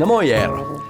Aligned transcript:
No 0.00 0.06
moi 0.06 0.32
Eero. 0.32 0.82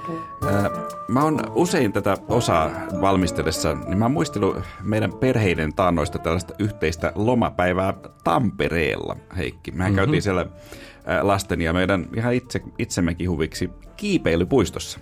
Mä 1.07 1.23
oon 1.23 1.39
usein 1.55 1.93
tätä 1.93 2.17
osaa 2.27 2.71
valmistellessa, 3.01 3.73
niin 3.73 3.97
mä 3.97 4.05
oon 4.05 4.11
muistellut 4.11 4.57
meidän 4.81 5.13
perheiden 5.13 5.73
taannoista 5.73 6.19
tällaista 6.19 6.53
yhteistä 6.59 7.11
lomapäivää 7.15 7.93
Tampereella, 8.23 9.15
Heikki. 9.37 9.71
Mehän 9.71 9.91
mm-hmm. 9.91 9.95
käytiin 9.95 10.21
siellä 10.21 10.45
lasten 11.21 11.61
ja 11.61 11.73
meidän 11.73 12.07
ihan 12.15 12.33
itse, 12.33 12.61
itsemmekin 12.77 13.29
huviksi 13.29 13.69
kiipeilypuistossa. 13.97 14.99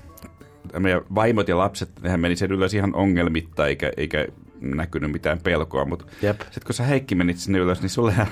Meidän 0.80 1.02
vaimot 1.16 1.48
ja 1.48 1.58
lapset, 1.58 1.90
nehän 2.02 2.20
meni 2.20 2.36
sen 2.36 2.52
ylös 2.52 2.74
ihan 2.74 2.96
ongelmitta, 2.96 3.68
eikä, 3.68 3.92
eikä 3.98 4.28
näkynyt 4.62 5.12
mitään 5.12 5.40
pelkoa, 5.44 5.86
mutta 5.86 6.06
sitten 6.22 6.64
kun 6.66 6.76
sä 6.76 6.84
Heikki 6.84 7.16
menit 7.16 7.38
sinne 7.38 7.60
ylös, 7.60 7.82
niin 7.82 7.90
sullehan, 7.90 8.28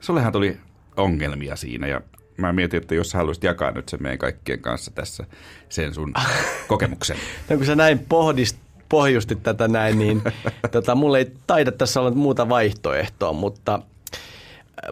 sullehan 0.00 0.32
tuli 0.32 0.58
ongelmia 0.96 1.56
siinä 1.56 1.86
ja 1.86 2.00
mä 2.36 2.52
mietin, 2.52 2.82
että 2.82 2.94
jos 2.94 3.10
sä 3.10 3.18
haluaisit 3.18 3.44
jakaa 3.44 3.70
nyt 3.70 3.88
sen 3.88 4.02
meidän 4.02 4.18
kaikkien 4.18 4.60
kanssa 4.60 4.90
tässä 4.90 5.24
sen 5.68 5.94
sun 5.94 6.14
kokemuksen. 6.68 7.16
No 7.50 7.56
kun 7.56 7.66
sä 7.66 7.76
näin 7.76 7.98
pohdist, 7.98 8.56
pohjustit 8.88 9.42
tätä 9.42 9.68
näin, 9.68 9.98
niin 9.98 10.22
tota, 10.72 10.94
mulla 10.94 11.18
ei 11.18 11.32
taida 11.46 11.72
tässä 11.72 12.00
olla 12.00 12.10
muuta 12.10 12.48
vaihtoehtoa, 12.48 13.32
mutta 13.32 13.74
äh, 13.74 14.20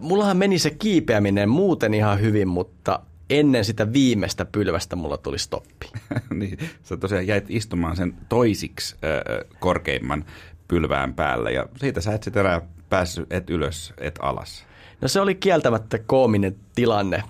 mullahan 0.01 0.37
meni 0.37 0.59
se 0.59 0.71
kiipeäminen 0.71 1.49
muuten 1.49 1.95
ihan 1.95 2.21
hyvin, 2.21 2.49
mutta 2.49 3.01
ennen 3.31 3.65
sitä 3.65 3.93
viimeistä 3.93 4.45
pylvästä 4.45 4.97
mulla 4.97 5.17
tuli 5.17 5.39
stoppi. 5.39 5.91
niin, 6.35 6.59
sä 6.83 6.97
tosiaan 6.97 7.27
jäit 7.27 7.45
istumaan 7.49 7.97
sen 7.97 8.15
toisiksi 8.29 8.97
äh, 8.97 9.49
korkeimman 9.61 10.25
pylvään 10.69 11.15
päälle 11.15 11.53
ja 11.53 11.67
siitä 11.77 12.01
sä 12.01 12.15
et 12.15 12.23
sitten 12.23 12.47
enää 12.47 12.61
päässyt 12.89 13.33
et 13.33 13.51
ylös, 13.51 13.95
et 13.99 14.19
alas. 14.23 14.67
No 15.03 15.09
se 15.09 15.21
oli 15.21 15.35
kieltämättä 15.35 15.99
koominen 15.99 16.57
tilanne. 16.75 17.23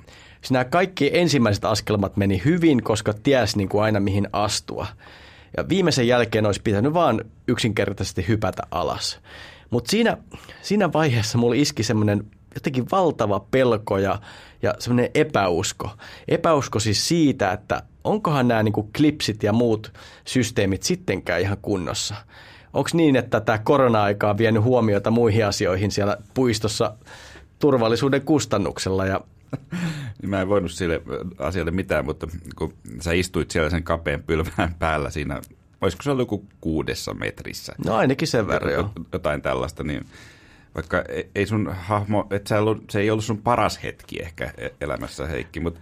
Nämä 0.51 0.65
kaikki 0.65 1.11
ensimmäiset 1.15 1.65
askelmat 1.65 2.17
meni 2.17 2.43
hyvin, 2.45 2.83
koska 2.83 3.15
ties 3.23 3.57
niin 3.57 3.69
kuin 3.69 3.85
aina 3.85 4.01
mihin 4.01 4.29
astua. 4.33 4.87
Ja 5.57 5.69
viimeisen 5.69 6.09
jälkeen 6.09 6.47
olisi 6.47 6.61
pitänyt 6.65 6.95
vaan 6.95 7.25
yksinkertaisesti 7.49 8.25
hypätä 8.29 8.63
alas. 8.71 9.21
Mutta 9.71 9.91
siinä, 9.91 10.17
siinä 10.63 10.93
vaiheessa 10.93 11.39
mulla 11.39 11.55
iski 11.55 11.83
semmoinen 11.83 12.27
jotenkin 12.55 12.87
valtava 12.93 13.41
pelko 13.51 13.99
ja, 13.99 14.19
ja 14.63 14.75
semmoinen 14.79 15.11
epäusko. 15.15 15.91
Epäusko 16.29 16.81
siis 16.81 17.09
siitä, 17.09 17.53
että 17.53 17.83
onkohan 18.05 18.49
nämä 18.49 18.63
niin 18.63 18.93
klipsit 18.97 19.43
ja 19.43 19.53
muut 19.53 19.93
systeemit 20.25 20.83
sittenkään 20.83 21.41
ihan 21.41 21.59
kunnossa. 21.63 22.15
Onko 22.73 22.91
niin, 22.93 23.17
että 23.17 23.41
tämä 23.41 23.59
korona-aika 23.59 24.31
on 24.31 24.39
vienyt 24.39 24.63
huomiota 24.63 25.11
muihin 25.11 25.47
asioihin 25.47 25.91
siellä 25.91 26.17
puistossa 26.35 26.97
turvallisuuden 27.63 28.23
kustannuksella 28.23 29.07
ja 29.07 29.21
mä 30.27 30.41
en 30.41 30.49
voinut 30.49 30.71
sille 30.71 31.03
asialle 31.39 31.71
mitään, 31.71 32.05
mutta 32.05 32.27
kun 32.57 32.75
sä 33.01 33.13
istuit 33.13 33.51
siellä 33.51 33.71
sen 33.71 33.83
kapean 33.83 34.23
pylvään 34.23 34.75
päällä 34.79 35.11
siinä, 35.11 35.41
olisiko 35.81 36.03
se 36.03 36.11
ollut 36.11 36.23
joku 36.23 36.47
kuudessa 36.61 37.15
metrissä? 37.15 37.75
No 37.87 37.97
ainakin 37.97 38.29
sen 38.29 38.47
verran, 38.47 38.73
joo. 38.73 38.91
Jotain 39.13 39.43
tällaista, 39.43 39.83
niin 39.83 40.07
vaikka 40.75 41.05
ei 41.35 41.47
sun 41.47 41.75
hahmo, 41.79 42.27
että 42.31 42.49
se, 42.49 42.59
ollut, 42.59 42.91
se 42.91 43.01
ei 43.01 43.11
ollut 43.11 43.25
sun 43.25 43.39
paras 43.39 43.83
hetki 43.83 44.23
ehkä 44.23 44.53
e-, 44.59 44.69
elämässä 44.81 45.27
Heikki, 45.27 45.61
mutta, 45.61 45.81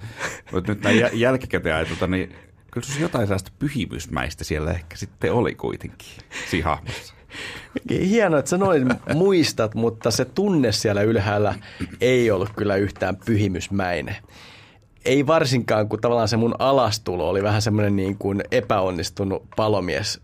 mutta 0.52 0.72
nyt 0.72 0.82
näin 0.82 1.20
jälkikäteen 1.20 1.76
ajatelta, 1.76 2.06
niin 2.06 2.34
kyllä 2.70 2.86
se 2.86 3.00
jotain 3.00 3.26
sellaista 3.26 3.52
pyhimysmäistä 3.58 4.44
siellä 4.44 4.70
ehkä 4.70 4.96
sitten 4.96 5.32
oli 5.32 5.54
kuitenkin 5.54 6.08
siinä 6.50 6.68
hahmossa. 6.68 7.14
Hienoa, 7.90 8.38
että 8.38 8.48
sä 8.48 8.58
noin 8.58 8.94
muistat, 9.14 9.74
mutta 9.74 10.10
se 10.10 10.24
tunne 10.24 10.72
siellä 10.72 11.02
ylhäällä 11.02 11.54
ei 12.00 12.30
ollut 12.30 12.50
kyllä 12.56 12.76
yhtään 12.76 13.16
pyhimysmäinen. 13.16 14.16
Ei 15.04 15.26
varsinkaan, 15.26 15.88
kun 15.88 16.00
tavallaan 16.00 16.28
se 16.28 16.36
mun 16.36 16.54
alastulo 16.58 17.28
oli 17.28 17.42
vähän 17.42 17.62
semmoinen 17.62 17.96
niin 17.96 18.16
kuin 18.18 18.42
epäonnistunut 18.50 19.42
palomies. 19.56 20.20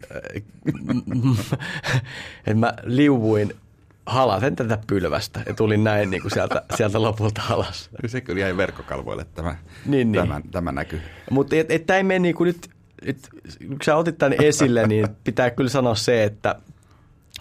että 2.47 2.55
mä 2.55 2.75
liuvuin 2.83 3.55
halaten 4.07 4.57
tätä 4.57 4.79
pylvästä 4.87 5.41
ja 5.47 5.55
tulin 5.55 5.85
näin 5.85 6.11
niin 6.11 6.23
kuin 6.23 6.33
sieltä, 6.33 6.63
sieltä 6.77 7.03
lopulta 7.03 7.43
alas. 7.51 7.91
Se 8.07 8.21
kyllä 8.21 8.41
jäi 8.41 8.57
verkkokalvoille 8.57 9.27
tämä, 9.35 9.57
niin, 9.87 10.13
niin. 10.13 10.23
tämä, 10.23 10.41
tämä 10.51 10.73
näkyy. 10.73 11.01
Mutta 11.31 11.57
tämä 11.87 11.97
ei 11.97 12.03
mene 12.03 12.19
niin 12.19 12.35
kuin 12.35 12.47
nyt, 12.47 12.71
nyt, 13.07 13.29
kun 13.69 13.79
sä 13.85 13.97
otit 13.97 14.19
tämän 14.19 14.37
esille, 14.43 14.87
niin 14.87 15.09
pitää 15.25 15.51
kyllä 15.51 15.71
sanoa 15.71 15.95
se, 15.95 16.25
että 16.25 16.57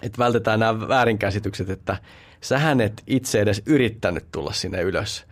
että 0.02 0.18
vältetään 0.18 0.60
nämä 0.60 0.88
väärinkäsitykset, 0.88 1.70
että 1.70 1.96
sähän 2.40 2.80
et 2.80 3.02
itse 3.06 3.40
edes 3.40 3.62
yrittänyt 3.66 4.24
tulla 4.32 4.52
sinne 4.52 4.82
ylös. 4.82 5.24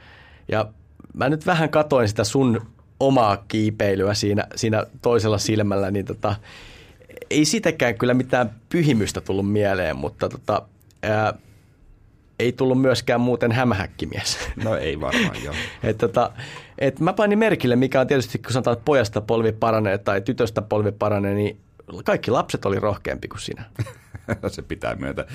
Ja 0.49 0.69
mä 1.15 1.29
nyt 1.29 1.47
vähän 1.47 1.69
katoin 1.69 2.09
sitä 2.09 2.25
sun 2.25 2.67
omaa 3.01 3.45
kiipeilyä 3.49 4.15
siinä, 4.15 4.47
siinä 4.57 4.87
toisella 5.03 5.39
silmällä, 5.39 5.91
niin 5.91 6.05
tota, 6.05 6.35
ei 7.31 7.45
sitäkään 7.45 7.99
kyllä 7.99 8.15
mitään 8.15 8.51
pyhimystä 8.69 9.21
tullut 9.21 9.53
mieleen, 9.53 9.97
mutta 9.97 10.29
tota, 10.29 10.63
ää, 11.03 11.35
ei 12.39 12.53
tullut 12.53 12.81
myöskään 12.81 13.21
muuten 13.21 13.53
hämähäkkimies. 13.53 14.39
No 14.65 14.77
ei 14.77 15.01
varmaan, 15.01 15.43
joo. 15.45 15.55
et, 15.83 15.99
tota, 15.99 16.33
et 16.79 17.01
mä 17.01 17.13
panin 17.13 17.39
merkille, 17.39 17.77
mikä 17.77 18.01
on 18.01 18.07
tietysti, 18.07 18.39
kun 18.39 18.53
sanotaan, 18.53 18.73
että 18.73 18.85
pojasta 18.85 19.21
polvi 19.21 19.53
paranee 19.53 19.99
tai 19.99 20.21
tytöstä 20.21 20.63
polvi 20.63 20.93
paranee, 20.93 21.35
niin 21.35 21.61
kaikki 22.05 22.31
lapset 22.31 22.65
oli 22.65 22.81
rohkeampi 22.81 23.29
kuin 23.29 23.41
sinä. 23.41 23.65
se 24.49 24.63
pitää 24.63 24.95
myötä. 24.95 25.27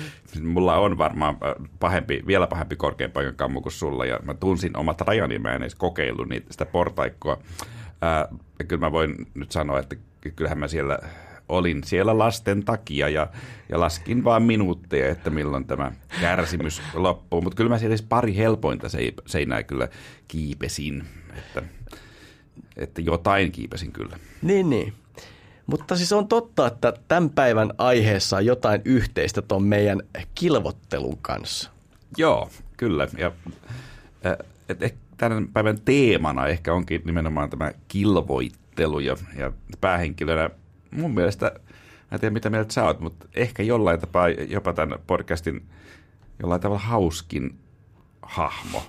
Mulla 0.42 0.76
on 0.76 0.98
varmaan 0.98 1.36
pahempi, 1.80 2.22
vielä 2.26 2.46
pahempi 2.46 2.76
korkean 2.76 3.10
paikan 3.10 3.34
kammu 3.34 3.60
kuin 3.60 3.72
sulla, 3.72 4.06
ja 4.06 4.20
mä 4.22 4.34
tunsin 4.34 4.76
omat 4.76 5.00
rajani, 5.00 5.38
mä 5.38 5.52
en 5.52 5.62
edes 5.62 5.74
kokeillut 5.74 6.28
niitä, 6.28 6.46
sitä 6.50 6.66
portaikkoa. 6.66 7.38
Ää, 8.02 8.28
kyllä 8.68 8.80
mä 8.80 8.92
voin 8.92 9.14
nyt 9.34 9.52
sanoa, 9.52 9.78
että 9.78 9.96
kyllähän 10.36 10.58
mä 10.58 10.68
siellä 10.68 10.98
olin 11.50 11.84
siellä 11.84 12.18
lasten 12.18 12.64
takia 12.64 13.08
ja, 13.08 13.28
ja 13.68 13.80
laskin 13.80 14.24
vaan 14.24 14.42
minuutteja, 14.42 15.10
että 15.10 15.30
milloin 15.30 15.64
tämä 15.64 15.92
kärsimys 16.20 16.82
loppuu. 16.94 17.42
Mutta 17.42 17.56
kyllä 17.56 17.70
mä 17.70 17.78
siellä 17.78 17.96
pari 18.08 18.36
helpointa 18.36 18.88
seinää 19.26 19.62
kyllä 19.62 19.88
kiipesin, 20.28 21.04
että, 21.38 21.62
että 22.76 23.00
jotain 23.00 23.52
kiipesin 23.52 23.92
kyllä. 23.92 24.18
Niin, 24.42 24.70
niin. 24.70 24.92
Mutta 25.70 25.96
siis 25.96 26.12
on 26.12 26.28
totta, 26.28 26.66
että 26.66 26.92
tämän 27.08 27.30
päivän 27.30 27.72
aiheessa 27.78 28.36
on 28.36 28.46
jotain 28.46 28.82
yhteistä 28.84 29.42
tuon 29.42 29.62
meidän 29.62 30.02
kilvottelun 30.34 31.18
kanssa. 31.22 31.70
Joo, 32.16 32.50
kyllä. 32.76 33.08
Ja, 33.18 33.32
et, 34.68 34.94
tämän 35.16 35.48
päivän 35.48 35.80
teemana 35.84 36.46
ehkä 36.46 36.74
onkin 36.74 37.02
nimenomaan 37.04 37.50
tämä 37.50 37.72
kilvoittelu 37.88 38.98
ja, 38.98 39.16
ja 39.36 39.52
päähenkilönä 39.80 40.50
mun 40.90 41.14
mielestä, 41.14 41.46
mä 41.46 42.12
en 42.12 42.20
tiedä 42.20 42.32
mitä 42.32 42.50
mieltä 42.50 42.72
sä 42.72 42.84
oot, 42.84 43.00
mutta 43.00 43.26
ehkä 43.34 43.62
jollain 43.62 44.00
tapaa 44.00 44.28
jopa 44.28 44.72
tämän 44.72 44.98
podcastin 45.06 45.62
jollain 46.42 46.60
tavalla 46.60 46.82
hauskin 46.82 47.58
hahmo 48.22 48.82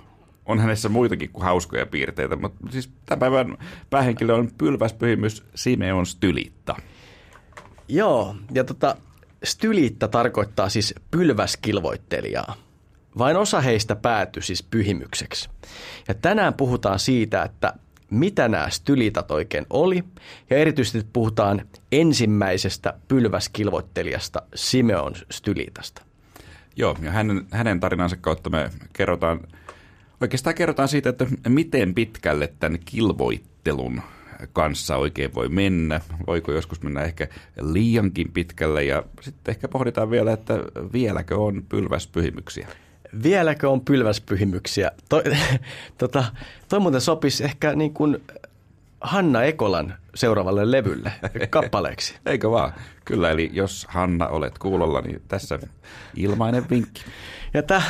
on 0.46 0.58
hänessä 0.58 0.88
muitakin 0.88 1.30
kuin 1.30 1.44
hauskoja 1.44 1.86
piirteitä, 1.86 2.36
mutta 2.36 2.70
siis 2.70 2.90
tämän 3.06 3.18
päivän 3.18 3.58
päähenkilö 3.90 4.34
on 4.34 4.50
pylväspyhimys 4.58 5.44
Simeon 5.54 6.06
Stylitta. 6.06 6.76
Joo, 7.88 8.36
ja 8.54 8.64
tota, 8.64 8.96
Stylitta 9.44 10.08
tarkoittaa 10.08 10.68
siis 10.68 10.94
pylväskilvoittelijaa. 11.10 12.54
Vain 13.18 13.36
osa 13.36 13.60
heistä 13.60 13.96
päätyi 13.96 14.42
siis 14.42 14.62
pyhimykseksi. 14.62 15.48
Ja 16.08 16.14
tänään 16.14 16.54
puhutaan 16.54 16.98
siitä, 16.98 17.42
että 17.42 17.74
mitä 18.10 18.48
nämä 18.48 18.70
stylitat 18.70 19.30
oikein 19.30 19.66
oli, 19.70 20.04
ja 20.50 20.56
erityisesti 20.56 21.08
puhutaan 21.12 21.68
ensimmäisestä 21.92 22.94
pylväskilvoittelijasta 23.08 24.42
Simeon 24.54 25.14
Stylitasta. 25.30 26.02
Joo, 26.76 26.96
ja 27.02 27.10
hänen, 27.10 27.46
hänen 27.50 27.80
tarinansa 27.80 28.16
kautta 28.16 28.50
me 28.50 28.70
kerrotaan 28.92 29.40
Oikeastaan 30.22 30.54
kerrotaan 30.54 30.88
siitä, 30.88 31.08
että 31.08 31.26
miten 31.48 31.94
pitkälle 31.94 32.52
tämän 32.60 32.78
kilvoittelun 32.84 34.02
kanssa 34.52 34.96
oikein 34.96 35.34
voi 35.34 35.48
mennä. 35.48 36.00
Voiko 36.26 36.52
joskus 36.52 36.82
mennä 36.82 37.02
ehkä 37.02 37.28
liiankin 37.60 38.32
pitkälle 38.32 38.84
ja 38.84 39.02
sitten 39.20 39.52
ehkä 39.52 39.68
pohditaan 39.68 40.10
vielä, 40.10 40.32
että 40.32 40.54
vieläkö 40.92 41.36
on 41.38 41.64
pylväspyhimyksiä. 41.68 42.68
Vieläkö 43.22 43.70
on 43.70 43.80
pylväspyhimyksiä? 43.80 44.90
Toi, 45.08 45.22
tota, 45.98 46.24
toi 46.68 46.80
muuten 46.80 47.00
sopisi 47.00 47.44
ehkä 47.44 47.74
niin 47.74 47.94
kuin 47.94 48.22
Hanna 49.00 49.42
Ekolan 49.42 49.94
seuraavalle 50.14 50.70
levylle 50.70 51.12
kappaleeksi. 51.50 52.14
Eikö 52.26 52.50
vaan? 52.50 52.72
Kyllä, 53.04 53.30
eli 53.30 53.50
jos 53.52 53.86
Hanna 53.90 54.28
olet 54.28 54.58
kuulolla, 54.58 55.00
niin 55.00 55.22
tässä 55.28 55.58
ilmainen 56.16 56.64
vinkki. 56.70 57.02
Ja 57.54 57.62
tämä, 57.62 57.82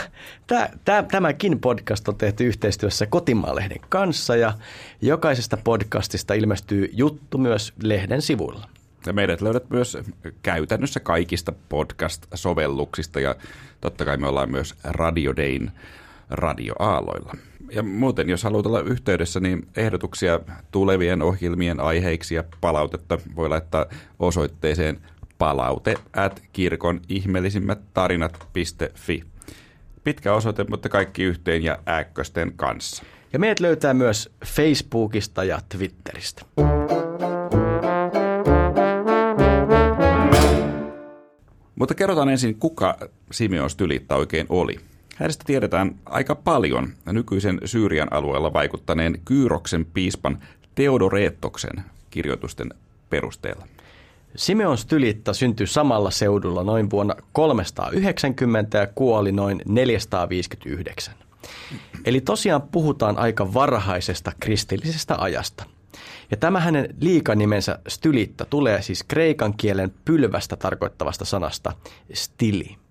tämä, 0.46 0.68
tämä, 0.84 1.02
tämäkin 1.02 1.60
podcast 1.60 2.08
on 2.08 2.16
tehty 2.16 2.46
yhteistyössä 2.46 3.06
Kotimaalehden 3.06 3.80
kanssa 3.88 4.36
ja 4.36 4.52
jokaisesta 5.00 5.56
podcastista 5.56 6.34
ilmestyy 6.34 6.90
juttu 6.92 7.38
myös 7.38 7.72
lehden 7.82 8.22
sivuilla. 8.22 8.68
Ja 9.06 9.12
meidät 9.12 9.40
löydät 9.40 9.70
myös 9.70 9.98
käytännössä 10.42 11.00
kaikista 11.00 11.52
podcast-sovelluksista 11.68 13.20
ja 13.20 13.34
totta 13.80 14.04
kai 14.04 14.16
me 14.16 14.28
ollaan 14.28 14.50
myös 14.50 14.74
Radio 14.84 15.36
Dayn 15.36 15.72
radioaaloilla. 16.30 17.36
Ja 17.74 17.82
muuten, 17.82 18.30
jos 18.30 18.44
haluat 18.44 18.66
olla 18.66 18.80
yhteydessä, 18.80 19.40
niin 19.40 19.68
ehdotuksia 19.76 20.40
tulevien 20.70 21.22
ohjelmien 21.22 21.80
aiheiksi 21.80 22.34
ja 22.34 22.44
palautetta 22.60 23.18
voi 23.36 23.48
laittaa 23.48 23.86
osoitteeseen 24.18 25.00
palaute 25.38 25.94
at 26.16 26.42
kirkon 26.52 27.00
ihmeellisimmät 27.08 27.78
tarinat.fi. 27.94 29.24
Pitkä 30.04 30.34
osoite, 30.34 30.64
mutta 30.68 30.88
kaikki 30.88 31.22
yhteen 31.22 31.62
ja 31.62 31.78
ääkkösten 31.86 32.52
kanssa. 32.56 33.04
Ja 33.32 33.38
meidät 33.38 33.60
löytää 33.60 33.94
myös 33.94 34.32
Facebookista 34.46 35.44
ja 35.44 35.60
Twitteristä. 35.68 36.42
Mutta 41.74 41.94
kerrotaan 41.94 42.28
ensin, 42.28 42.54
kuka 42.54 42.98
Simeon 43.30 43.70
Stylitta 43.70 44.16
oikein 44.16 44.46
oli. 44.48 44.80
Hänestä 45.22 45.44
tiedetään 45.46 45.94
aika 46.06 46.34
paljon 46.34 46.88
nykyisen 47.06 47.60
Syyrian 47.64 48.12
alueella 48.12 48.52
vaikuttaneen 48.52 49.20
Kyyroksen 49.24 49.84
piispan 49.84 50.38
Teodoreettoksen 50.74 51.84
kirjoitusten 52.10 52.70
perusteella. 53.10 53.66
Simeon 54.36 54.78
Stylitta 54.78 55.32
syntyi 55.32 55.66
samalla 55.66 56.10
seudulla 56.10 56.64
noin 56.64 56.90
vuonna 56.90 57.14
390 57.32 58.78
ja 58.78 58.86
kuoli 58.86 59.32
noin 59.32 59.62
459. 59.66 61.14
Eli 62.04 62.20
tosiaan 62.20 62.62
puhutaan 62.62 63.18
aika 63.18 63.54
varhaisesta 63.54 64.32
kristillisestä 64.40 65.16
ajasta. 65.18 65.64
Ja 66.30 66.36
tämä 66.36 66.60
hänen 66.60 66.94
liikanimensä 67.00 67.78
Stylitta 67.88 68.44
tulee 68.44 68.82
siis 68.82 69.02
kreikan 69.02 69.54
kielen 69.56 69.94
pylvästä 70.04 70.56
tarkoittavasta 70.56 71.24
sanasta 71.24 71.72
stili. 72.12 72.81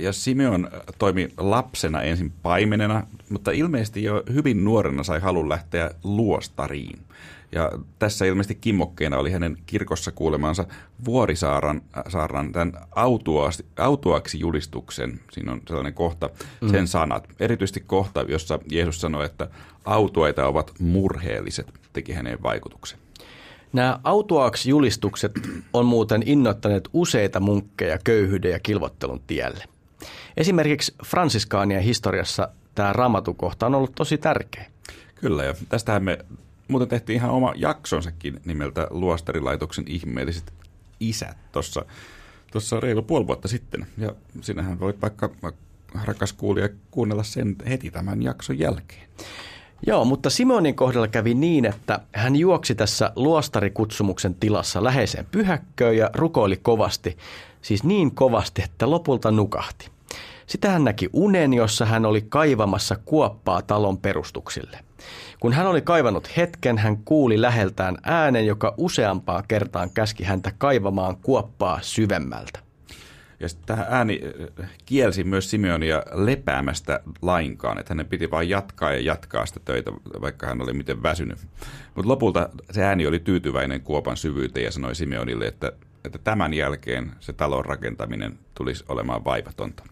Ja 0.00 0.12
Simeon 0.12 0.70
toimi 0.98 1.28
lapsena 1.38 2.02
ensin 2.02 2.32
paimenena, 2.42 3.06
mutta 3.28 3.50
ilmeisesti 3.50 4.02
jo 4.02 4.22
hyvin 4.32 4.64
nuorena 4.64 5.02
sai 5.02 5.20
halun 5.20 5.48
lähteä 5.48 5.90
luostariin. 6.04 6.98
Ja 7.52 7.72
tässä 7.98 8.24
ilmeisesti 8.24 8.54
kimmokkeena 8.54 9.18
oli 9.18 9.30
hänen 9.30 9.56
kirkossa 9.66 10.12
kuulemansa 10.12 10.64
Vuorisaaran 11.04 11.82
saaran, 12.08 12.52
tämän 12.52 12.72
autuaksi, 12.94 13.66
autuaksi 13.78 14.40
julistuksen. 14.40 15.20
Siinä 15.32 15.52
on 15.52 15.62
sellainen 15.68 15.94
kohta, 15.94 16.30
mm. 16.60 16.70
sen 16.70 16.88
sanat. 16.88 17.28
Erityisesti 17.40 17.80
kohta, 17.80 18.24
jossa 18.28 18.58
Jeesus 18.70 19.00
sanoi, 19.00 19.24
että 19.24 19.48
autuaita 19.84 20.46
ovat 20.46 20.72
murheelliset, 20.78 21.66
teki 21.92 22.12
hänen 22.12 22.42
vaikutuksen. 22.42 23.03
Nämä 23.74 24.00
autuaaksi 24.04 24.70
julistukset 24.70 25.32
on 25.72 25.86
muuten 25.86 26.22
innoittaneet 26.26 26.88
useita 26.92 27.40
munkkeja 27.40 27.98
köyhyyden 28.04 28.50
ja 28.50 28.60
kilvottelun 28.60 29.20
tielle. 29.26 29.64
Esimerkiksi 30.36 30.94
fransiskaanien 31.06 31.82
historiassa 31.82 32.48
tämä 32.74 32.92
raamatukohta 32.92 33.66
on 33.66 33.74
ollut 33.74 33.94
tosi 33.94 34.18
tärkeä. 34.18 34.66
Kyllä, 35.14 35.44
ja 35.44 35.54
tästähän 35.68 36.04
me 36.04 36.18
muuten 36.68 36.88
tehtiin 36.88 37.16
ihan 37.16 37.30
oma 37.30 37.52
jaksonsakin 37.56 38.40
nimeltä 38.44 38.86
Luostarilaitoksen 38.90 39.84
ihmeelliset 39.88 40.52
isät 41.00 41.36
tuossa 41.52 41.84
tuossa 42.52 42.80
reilu 42.80 43.02
puoli 43.02 43.26
vuotta 43.26 43.48
sitten. 43.48 43.86
Ja 43.98 44.14
sinähän 44.40 44.80
voit 44.80 45.02
vaikka, 45.02 45.30
rakas 46.04 46.32
kuulija, 46.32 46.68
kuunnella 46.90 47.22
sen 47.22 47.56
heti 47.68 47.90
tämän 47.90 48.22
jakson 48.22 48.58
jälkeen. 48.58 49.08
Joo, 49.86 50.04
mutta 50.04 50.30
Simonin 50.30 50.74
kohdalla 50.74 51.08
kävi 51.08 51.34
niin, 51.34 51.64
että 51.64 52.00
hän 52.12 52.36
juoksi 52.36 52.74
tässä 52.74 53.12
luostarikutsumuksen 53.16 54.34
tilassa 54.34 54.84
läheiseen 54.84 55.26
pyhäkköön 55.30 55.96
ja 55.96 56.10
rukoili 56.14 56.56
kovasti, 56.56 57.16
siis 57.62 57.84
niin 57.84 58.14
kovasti, 58.14 58.62
että 58.62 58.90
lopulta 58.90 59.30
nukahti. 59.30 59.90
Sitä 60.46 60.70
hän 60.70 60.84
näki 60.84 61.08
unen, 61.12 61.54
jossa 61.54 61.84
hän 61.84 62.06
oli 62.06 62.22
kaivamassa 62.22 62.96
kuoppaa 63.04 63.62
talon 63.62 63.98
perustuksille. 63.98 64.78
Kun 65.40 65.52
hän 65.52 65.66
oli 65.66 65.82
kaivannut 65.82 66.36
hetken, 66.36 66.78
hän 66.78 66.96
kuuli 66.96 67.40
läheltään 67.40 67.98
äänen, 68.02 68.46
joka 68.46 68.74
useampaa 68.76 69.42
kertaan 69.48 69.90
käski 69.90 70.24
häntä 70.24 70.52
kaivamaan 70.58 71.16
kuoppaa 71.16 71.78
syvemmältä. 71.82 72.63
Ja 73.44 73.48
tämä 73.66 73.86
ääni 73.90 74.20
kielsi 74.86 75.24
myös 75.24 75.50
Simeonia 75.50 76.02
lepäämästä 76.12 77.00
lainkaan, 77.22 77.78
että 77.78 77.90
hänen 77.90 78.06
piti 78.06 78.30
vain 78.30 78.48
jatkaa 78.48 78.92
ja 78.92 79.00
jatkaa 79.00 79.46
sitä 79.46 79.60
töitä, 79.64 79.92
vaikka 80.20 80.46
hän 80.46 80.62
oli 80.62 80.72
miten 80.72 81.02
väsynyt. 81.02 81.38
Mutta 81.94 82.08
lopulta 82.08 82.48
se 82.70 82.84
ääni 82.84 83.06
oli 83.06 83.18
tyytyväinen 83.18 83.80
kuopan 83.80 84.16
syvyyteen 84.16 84.64
ja 84.64 84.70
sanoi 84.70 84.94
Simeonille, 84.94 85.46
että, 85.46 85.72
että 86.04 86.18
tämän 86.18 86.54
jälkeen 86.54 87.12
se 87.20 87.32
talon 87.32 87.64
rakentaminen 87.64 88.38
tulisi 88.54 88.84
olemaan 88.88 89.24
vaivatonta. 89.24 89.82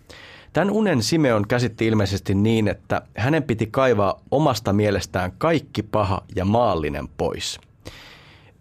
Tämän 0.53 0.71
unen 0.71 1.03
Simeon 1.03 1.49
käsitti 1.49 1.87
ilmeisesti 1.87 2.35
niin, 2.35 2.69
että 2.69 3.03
hänen 3.17 3.43
piti 3.43 3.67
kaivaa 3.67 4.21
omasta 4.31 4.73
mielestään 4.73 5.33
kaikki 5.39 5.83
paha 5.83 6.23
ja 6.37 6.45
maallinen 6.45 7.09
pois. 7.09 7.61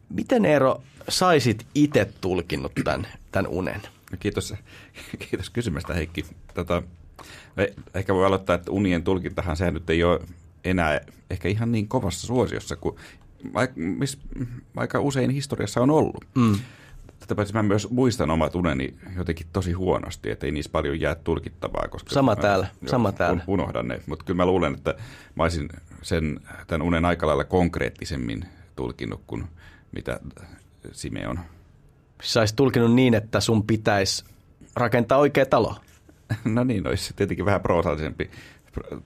Miten 0.10 0.46
Eero 0.46 0.82
saisit 1.10 1.66
itse 1.76 2.10
tulkinnut 2.22 2.72
tämän, 2.84 3.08
tämän 3.32 3.52
unen? 3.52 3.82
No 4.12 4.18
kiitos, 4.20 4.54
kiitos 5.30 5.50
kysymästä 5.50 5.94
Heikki. 5.94 6.26
Tota, 6.54 6.84
ehkä 7.94 8.14
voi 8.14 8.26
aloittaa, 8.26 8.56
että 8.56 8.72
unien 8.72 9.04
tulkintahan 9.04 9.58
sehän 9.58 9.74
nyt 9.74 9.90
ei 9.90 10.04
ole 10.04 10.20
enää 10.64 11.02
ehkä 11.30 11.48
ihan 11.48 11.72
niin 11.72 11.88
kovassa 11.88 12.28
suosiossa 12.28 12.76
kuin 12.76 12.96
aika 14.78 15.00
usein 15.00 15.30
historiassa 15.30 15.82
on 15.82 15.90
ollut. 15.90 16.26
Mm. 16.36 16.60
Tätä 17.20 17.36
paitsi 17.36 17.54
mä 17.54 17.64
myös 17.64 17.90
muistan 17.90 18.32
omat 18.32 18.56
uneni 18.56 18.94
jotenkin 19.18 19.48
tosi 19.54 19.72
huonosti, 19.72 20.32
että 20.32 20.46
ei 20.46 20.52
niissä 20.52 20.72
paljon 20.72 21.00
jää 21.00 21.16
tulkittavaa. 21.16 21.88
Koska 21.88 22.14
sama 22.14 22.36
mä, 22.36 22.42
täällä, 22.42 22.68
jo, 22.82 22.90
sama 22.90 23.12
täällä. 23.12 23.44
Unohdan 23.48 23.88
ne, 23.88 24.02
mutta 24.06 24.26
kyllä 24.26 24.38
mä 24.38 24.46
luulen, 24.46 24.74
että 24.74 24.96
mä 25.36 25.44
olisin 25.44 25.70
sen, 26.02 26.40
tämän 26.68 26.88
unen 26.88 27.06
aika 27.06 27.28
lailla 27.28 27.44
konkreettisemmin 27.44 28.46
tulkinnut 28.76 29.22
kuin 29.28 29.44
mitä 29.92 30.20
Simeon. 30.92 31.40
Sä 32.24 32.40
olisit 32.40 32.56
tulkinut 32.56 32.94
niin, 32.94 33.14
että 33.14 33.40
sun 33.40 33.64
pitäisi 33.64 34.26
rakentaa 34.76 35.18
oikea 35.18 35.46
talo. 35.46 35.76
no 36.46 36.64
niin, 36.64 36.88
olisi 36.88 37.14
tietenkin 37.14 37.46
vähän 37.46 37.62
proosallisempi 37.62 38.30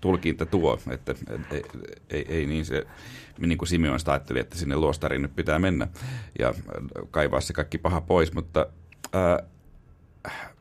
tulkinta 0.02 0.46
tuo, 0.46 0.80
että 0.92 1.16
ei, 1.52 1.64
ei, 2.10 2.26
ei 2.30 2.46
niin 2.46 2.66
se, 2.66 2.84
niin 3.40 3.58
kuin 3.58 3.70
Simeon 3.70 4.00
sitä 4.00 4.12
ajatteli, 4.12 4.40
että 4.40 4.58
sinne 4.58 4.76
luostariin 4.76 5.22
nyt 5.22 5.36
pitää 5.36 5.60
mennä 5.60 5.88
ja 6.40 6.54
kaivaa 7.12 7.42
se 7.42 7.54
kaikki 7.54 7.78
paha 7.78 8.02
pois, 8.02 8.34
mutta 8.34 8.68
ää, 9.14 9.40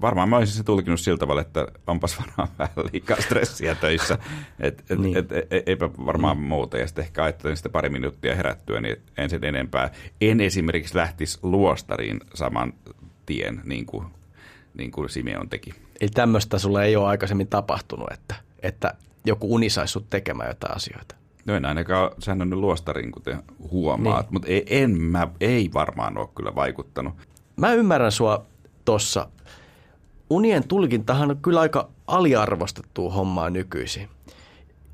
varmaan 0.00 0.28
mä 0.28 0.36
olisin 0.36 0.56
se 0.56 0.64
tulkinut 0.64 1.00
sillä 1.00 1.18
tavalla, 1.18 1.40
että 1.40 1.66
onpas 1.86 2.18
varmaan 2.20 2.48
vähän 2.58 2.86
liikaa 2.92 3.20
stressiä 3.20 3.74
töissä, 3.74 4.18
et, 4.60 4.84
et, 4.90 4.98
niin. 4.98 5.16
et, 5.16 5.32
et, 5.32 5.68
eipä 5.68 5.90
varmaan 6.06 6.36
mm. 6.36 6.42
muuta. 6.42 6.78
Ja 6.78 6.86
sitten 6.86 7.04
ehkä 7.04 7.24
ajattelin 7.24 7.56
sitten 7.56 7.72
pari 7.72 7.88
minuuttia 7.88 8.34
herättyä, 8.34 8.80
niin 8.80 8.96
en 9.16 9.30
sen 9.30 9.44
enempää. 9.44 9.90
En 10.20 10.40
esimerkiksi 10.40 10.96
lähtisi 10.96 11.38
luostariin 11.42 12.20
saman 12.34 12.72
tien, 13.26 13.60
niin 13.64 13.86
kuin, 13.86 14.06
niin 14.74 14.90
kuin 14.90 15.08
Simeon 15.08 15.48
teki. 15.48 15.74
Eli 16.00 16.10
tämmöistä 16.14 16.58
sulle 16.58 16.84
ei 16.84 16.96
ole 16.96 17.08
aikaisemmin 17.08 17.48
tapahtunut, 17.48 18.12
että 18.12 18.34
että 18.64 18.94
joku 19.24 19.54
uni 19.54 19.70
saisi 19.70 19.92
sut 19.92 20.10
tekemään 20.10 20.48
jotain 20.48 20.76
asioita. 20.76 21.14
No 21.44 21.54
en 21.54 21.64
ainakaan 21.64 22.10
säännönnyt 22.18 22.58
luostarin, 22.58 23.12
kuten 23.12 23.42
huomaat, 23.70 24.26
niin. 24.26 24.32
mutta 24.32 24.48
ei, 24.48 24.64
en 24.70 25.00
mä, 25.00 25.28
ei 25.40 25.70
varmaan 25.74 26.18
ole 26.18 26.28
kyllä 26.34 26.54
vaikuttanut. 26.54 27.14
Mä 27.56 27.72
ymmärrän 27.72 28.12
sua 28.12 28.46
tossa. 28.84 29.28
Unien 30.30 30.68
tulkintahan 30.68 31.30
on 31.30 31.36
kyllä 31.36 31.60
aika 31.60 31.88
aliarvostettua 32.06 33.12
hommaa 33.12 33.50
nykyisin. 33.50 34.08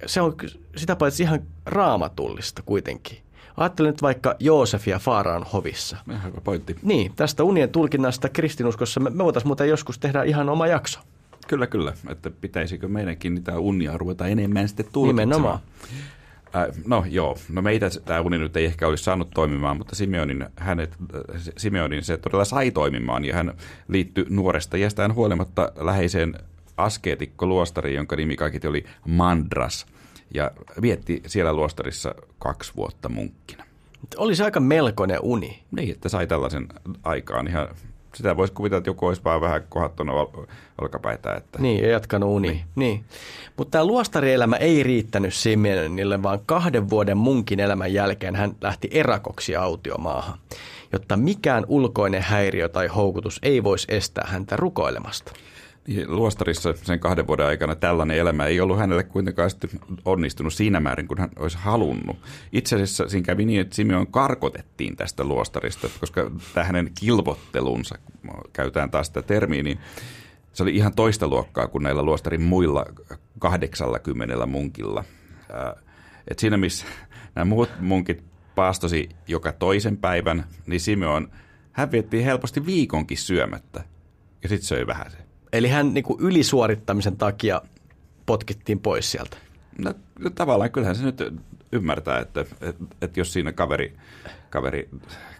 Se 0.06 0.20
on 0.20 0.36
sitä 0.76 0.96
paitsi 0.96 1.22
ihan 1.22 1.40
raamatullista 1.66 2.62
kuitenkin. 2.66 3.18
Ajattelen 3.56 3.90
nyt 3.90 4.02
vaikka 4.02 4.34
Joosefia 4.38 4.98
Faaraan 4.98 5.46
hovissa. 5.52 5.96
Ihan 6.10 6.32
pointti. 6.44 6.76
Niin, 6.82 7.12
tästä 7.16 7.44
unien 7.44 7.70
tulkinnasta 7.70 8.28
kristinuskossa 8.28 9.00
me, 9.00 9.10
me 9.10 9.24
voitaisiin 9.24 9.48
muuten 9.48 9.68
joskus 9.68 9.98
tehdä 9.98 10.22
ihan 10.22 10.48
oma 10.48 10.66
jakso. 10.66 11.00
Kyllä, 11.48 11.66
kyllä. 11.66 11.92
Että 12.08 12.30
pitäisikö 12.30 12.88
meidänkin 12.88 13.34
niitä 13.34 13.58
unia 13.58 13.98
ruveta 13.98 14.26
enemmän 14.26 14.68
sitten 14.68 14.86
tulkitsemaan. 14.92 15.28
Nimenomaan. 15.28 15.60
Äh, 16.56 16.66
no 16.86 17.04
joo, 17.08 17.36
no 17.48 17.62
meitä 17.62 17.90
tämä 18.04 18.20
uni 18.20 18.38
nyt 18.38 18.56
ei 18.56 18.64
ehkä 18.64 18.88
olisi 18.88 19.04
saanut 19.04 19.30
toimimaan, 19.34 19.76
mutta 19.76 19.94
Simeonin, 19.94 20.46
hänet, 20.56 20.96
Simeonin 21.56 22.02
se 22.04 22.16
todella 22.16 22.44
sai 22.44 22.70
toimimaan 22.70 23.24
ja 23.24 23.34
hän 23.34 23.54
liittyi 23.88 24.26
nuoresta 24.28 24.76
iästään 24.76 25.14
huolimatta 25.14 25.72
läheiseen 25.76 26.34
askeetikko-luostariin, 26.76 27.94
jonka 27.94 28.16
nimi 28.16 28.36
kaikiti 28.36 28.66
oli 28.66 28.84
Mandras 29.06 29.86
ja 30.34 30.50
vietti 30.82 31.22
siellä 31.26 31.52
luostarissa 31.52 32.14
kaksi 32.38 32.72
vuotta 32.76 33.08
munkkina. 33.08 33.64
Oli 34.16 34.36
se 34.36 34.44
aika 34.44 34.60
melkoinen 34.60 35.18
uni. 35.22 35.62
Niin, 35.70 35.92
että 35.92 36.08
sai 36.08 36.26
tällaisen 36.26 36.68
aikaan 37.02 37.48
ihan 37.48 37.68
sitä 38.14 38.36
voisi 38.36 38.52
kuvitella, 38.52 38.78
että 38.78 38.90
joku 38.90 39.06
olisi 39.06 39.24
vaan 39.24 39.40
vähän 39.40 39.62
kohattunut 39.68 40.46
olkapäitä. 40.80 41.34
Että... 41.34 41.58
Niin, 41.62 41.82
ja 41.82 41.90
jatkanut 41.90 42.30
uni. 42.30 42.48
Niin. 42.48 42.64
niin. 42.76 43.04
Mutta 43.56 43.70
tämä 43.70 43.84
luostarielämä 43.84 44.56
ei 44.56 44.82
riittänyt 44.82 45.34
Simeonille, 45.34 46.22
vaan 46.22 46.40
kahden 46.46 46.90
vuoden 46.90 47.16
munkin 47.16 47.60
elämän 47.60 47.92
jälkeen 47.92 48.36
hän 48.36 48.56
lähti 48.60 48.88
erakoksi 48.92 49.56
autiomaahan, 49.56 50.38
jotta 50.92 51.16
mikään 51.16 51.64
ulkoinen 51.68 52.22
häiriö 52.22 52.68
tai 52.68 52.86
houkutus 52.86 53.38
ei 53.42 53.64
voisi 53.64 53.86
estää 53.90 54.26
häntä 54.28 54.56
rukoilemasta. 54.56 55.32
Niin, 55.86 56.16
luostarissa 56.16 56.74
sen 56.82 57.00
kahden 57.00 57.26
vuoden 57.26 57.46
aikana 57.46 57.76
tällainen 57.76 58.18
elämä 58.18 58.46
ei 58.46 58.60
ollut 58.60 58.78
hänelle 58.78 59.02
kuitenkaan 59.04 59.50
onnistunut 60.04 60.52
siinä 60.52 60.80
määrin, 60.80 61.08
kun 61.08 61.18
hän 61.18 61.30
olisi 61.38 61.58
halunnut. 61.60 62.16
Itse 62.52 62.76
asiassa 62.76 63.08
siinä 63.08 63.24
kävi 63.24 63.44
niin, 63.44 63.60
että 63.60 63.76
Simeon 63.76 64.06
karkotettiin 64.06 64.96
tästä 64.96 65.24
luostarista, 65.24 65.88
koska 66.00 66.30
tämä 66.54 66.64
hänen 66.64 66.90
kilvottelunsa, 67.00 67.98
käytetään 68.52 68.90
taas 68.90 69.06
sitä 69.06 69.22
termiä, 69.22 69.62
niin 69.62 69.78
se 70.52 70.62
oli 70.62 70.76
ihan 70.76 70.94
toista 70.94 71.28
luokkaa 71.28 71.68
kuin 71.68 71.82
näillä 71.82 72.02
luostarin 72.02 72.42
muilla 72.42 72.86
80 73.38 74.46
munkilla. 74.46 75.04
Et 76.28 76.38
siinä 76.38 76.56
missä 76.56 76.86
nämä 77.34 77.44
muut 77.44 77.70
munkit 77.80 78.24
paastosi 78.54 79.08
joka 79.28 79.52
toisen 79.52 79.96
päivän, 79.96 80.44
niin 80.66 80.80
Simeon, 80.80 81.30
hän 81.72 81.92
vietti 81.92 82.24
helposti 82.24 82.66
viikonkin 82.66 83.18
syömättä 83.18 83.84
ja 84.42 84.48
sitten 84.48 84.66
söi 84.66 84.86
vähän 84.86 85.10
se. 85.10 85.29
Eli 85.52 85.68
hän 85.68 85.94
niin 85.94 86.04
kuin 86.04 86.20
ylisuorittamisen 86.20 87.16
takia 87.16 87.62
potkittiin 88.26 88.80
pois 88.80 89.12
sieltä. 89.12 89.36
No, 89.78 89.94
tavallaan 90.34 90.70
kyllähän 90.70 90.96
se 90.96 91.04
nyt 91.04 91.22
ymmärtää, 91.72 92.18
että, 92.18 92.40
että, 92.40 92.84
että 93.02 93.20
jos 93.20 93.32
siinä 93.32 93.52
kaveri, 93.52 93.96
kaveri 94.50 94.88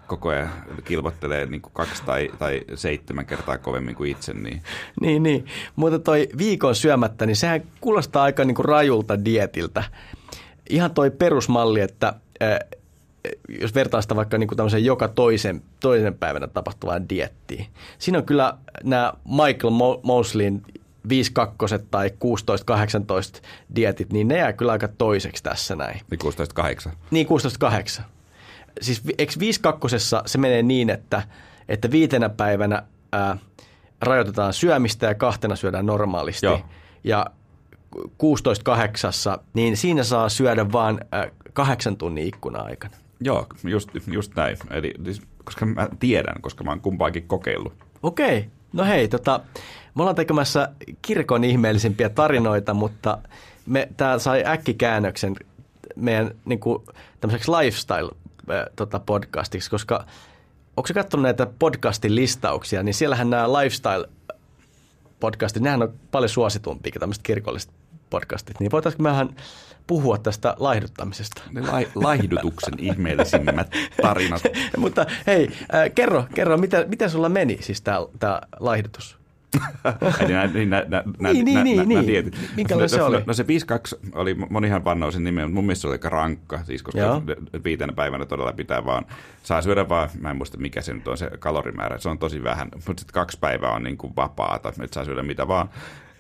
koko 0.07 0.29
ajan 0.29 0.51
kilvottelee 0.85 1.47
niin 1.47 1.63
kuin 1.63 1.73
kaksi 1.73 2.03
tai, 2.07 2.31
tai 2.39 2.61
seitsemän 2.75 3.27
kertaa 3.27 3.59
kovemmin 3.59 3.95
kuin 3.95 4.11
itse. 4.11 4.33
Niin, 4.33 4.63
niin, 5.01 5.23
niin. 5.23 5.47
mutta 5.77 5.99
toi 5.99 6.29
viikon 6.39 6.75
syömättä, 6.75 7.27
niin 7.27 7.37
sehän 7.37 7.63
kuulostaa 7.81 8.23
aika 8.23 8.45
niin 8.45 8.55
kuin 8.55 8.65
rajulta 8.65 9.25
dietiltä. 9.25 9.85
Ihan 10.71 10.95
toi 10.95 11.11
perusmalli, 11.11 11.81
että 11.81 12.15
jos 13.61 13.75
vertaa 13.75 14.03
sitä 14.03 14.17
vaikka 14.17 14.39
niin 14.39 14.49
kuin 14.49 14.85
joka 14.85 15.09
toisen, 15.09 15.63
toisen 15.81 16.15
päivänä 16.15 16.47
tapahtuvaan 16.47 17.09
diettiin. 17.09 17.67
Siinä 17.99 18.19
on 18.19 18.25
kyllä 18.25 18.59
nämä 18.85 19.13
Michael 19.25 19.73
Mosleyn 20.03 20.63
5 21.09 21.33
kakkoset 21.33 21.91
tai 21.91 22.09
16-18 22.09 22.13
dietit, 23.75 24.13
niin 24.13 24.29
ne 24.29 24.37
jää 24.37 24.53
kyllä 24.53 24.73
aika 24.73 24.89
toiseksi 24.89 25.43
tässä 25.43 25.77
näin. 25.77 26.01
Niin 26.11 26.21
16-8? 26.89 26.91
Niin 27.11 27.27
16-8. 27.99 28.03
Siis 28.81 29.03
eikö 29.19 29.33
5 29.39 29.61
kakkosessa 29.61 30.23
se 30.27 30.39
menee 30.39 30.63
niin, 30.63 30.91
että, 30.91 31.23
että 31.69 31.91
viitenä 31.91 32.29
päivänä 32.29 32.83
ää, 33.13 33.37
rajoitetaan 34.01 34.53
syömistä 34.53 35.07
ja 35.07 35.15
kahtena 35.15 35.57
syödään 35.57 35.87
normaalisti. 35.87 36.47
Joo. 36.47 36.61
Ja 37.05 37.27
16-8, 37.97 37.99
niin 39.55 39.77
siinä 39.77 40.05
saa 40.05 40.29
syödä 40.29 40.73
vain 40.73 41.01
kahdeksan 41.53 41.97
tunnin 41.97 42.27
ikkuna 42.27 42.59
aikana. 42.59 42.97
Joo, 43.21 43.47
just, 43.65 43.89
just 44.07 44.37
näin. 44.37 44.57
Eli, 44.71 44.95
siis, 45.05 45.23
koska 45.45 45.67
mä 45.67 45.89
tiedän, 45.99 46.41
koska 46.41 46.65
mä 46.65 46.71
oon 46.71 46.81
kumpaakin 46.81 47.29
kokeillut. 47.29 47.73
Okei. 48.03 48.51
No 48.73 48.85
hei, 48.85 49.09
tota, 49.09 49.41
me 49.95 50.03
ollaan 50.03 50.17
tekemässä 50.17 50.69
kirkon 51.03 51.45
ihmeellisimpiä 51.45 52.09
tarinoita, 52.09 52.75
mutta 52.75 53.19
me, 53.67 53.89
tää 53.97 54.19
sai 54.19 54.43
äkkikäännöksen 54.47 55.37
meidän 55.97 56.31
niin 56.45 56.61
kuin, 56.61 56.83
tämmöiseksi 57.21 57.51
lifestyle-podcastiksi, 57.51 59.71
koska 59.71 60.05
onko 60.77 60.87
se 60.87 60.95
katsonut 60.95 61.23
näitä 61.23 61.47
podcastin 61.59 62.15
listauksia, 62.15 62.83
niin 62.83 62.95
siellähän 62.95 63.31
nämä 63.31 63.47
lifestyle-podcastit, 63.47 65.61
nehän 65.61 65.83
on 65.83 65.93
paljon 66.11 66.29
suositumpia 66.29 66.93
tämmöiset 67.01 67.23
kirkolliset 67.23 67.71
podcastit, 68.11 68.61
niin 68.61 68.71
voitaisiinko 68.71 69.03
mehän 69.03 69.37
puhua 69.91 70.19
tästä 70.19 70.55
laihduttamisesta? 70.59 71.43
Ne 71.53 71.61
la- 71.61 71.91
laihdutuksen 71.95 72.75
ihmeellisimmät 72.79 73.71
tarinat. 74.03 74.43
Mutta 74.77 75.07
hei, 75.27 75.51
äh, 75.75 75.91
kerro, 75.95 76.25
kerro 76.35 76.57
mitä, 76.59 76.85
miten 76.89 77.11
sulla 77.11 77.29
meni 77.29 77.59
siis 77.61 77.83
tämä 77.83 78.41
laihdutus? 78.61 79.19
niin, 80.29 80.75
niin, 81.45 81.65
niin, 81.65 81.89
niin, 81.89 82.07
niin. 82.07 82.33
Minkälainen 82.57 82.89
se 82.89 83.03
oli? 83.03 83.23
No 83.27 83.33
se 83.33 83.43
5-2 83.43 83.47
oli, 84.13 84.35
monihan 84.35 84.85
vannoo 84.85 85.11
sen 85.11 85.25
nimen, 85.25 85.45
mutta 85.45 85.55
mun 85.55 85.65
mielestä 85.65 85.81
se 85.81 85.89
oli 85.89 85.95
aika 85.95 86.09
rankka, 86.09 86.65
siis 86.65 86.83
koska 86.83 87.01
Joo. 87.01 87.23
viitenä 87.65 87.93
päivänä 87.93 88.27
todella 88.27 88.53
pitää 88.53 88.85
vaan, 88.85 89.07
saa 89.43 89.63
syödä 89.63 89.89
vaan, 89.89 90.09
mä 90.21 90.31
en 90.31 90.37
muista 90.37 90.59
mikä 90.59 90.81
se 90.81 90.95
nyt 90.95 91.09
on 91.09 91.19
se 91.19 91.31
kalorimäärä, 91.39 91.99
se 91.99 92.09
on 92.09 92.19
tosi 92.19 92.43
vähän, 92.43 92.69
mutta 92.73 93.01
sitten 93.01 93.15
kaksi 93.15 93.39
päivää 93.41 93.71
on 93.71 93.83
niin 93.83 93.97
kuin 93.97 94.13
vapaata, 94.17 94.69
että 94.69 94.95
saa 94.95 95.05
syödä 95.05 95.23
mitä 95.23 95.49
vaan 95.49 95.71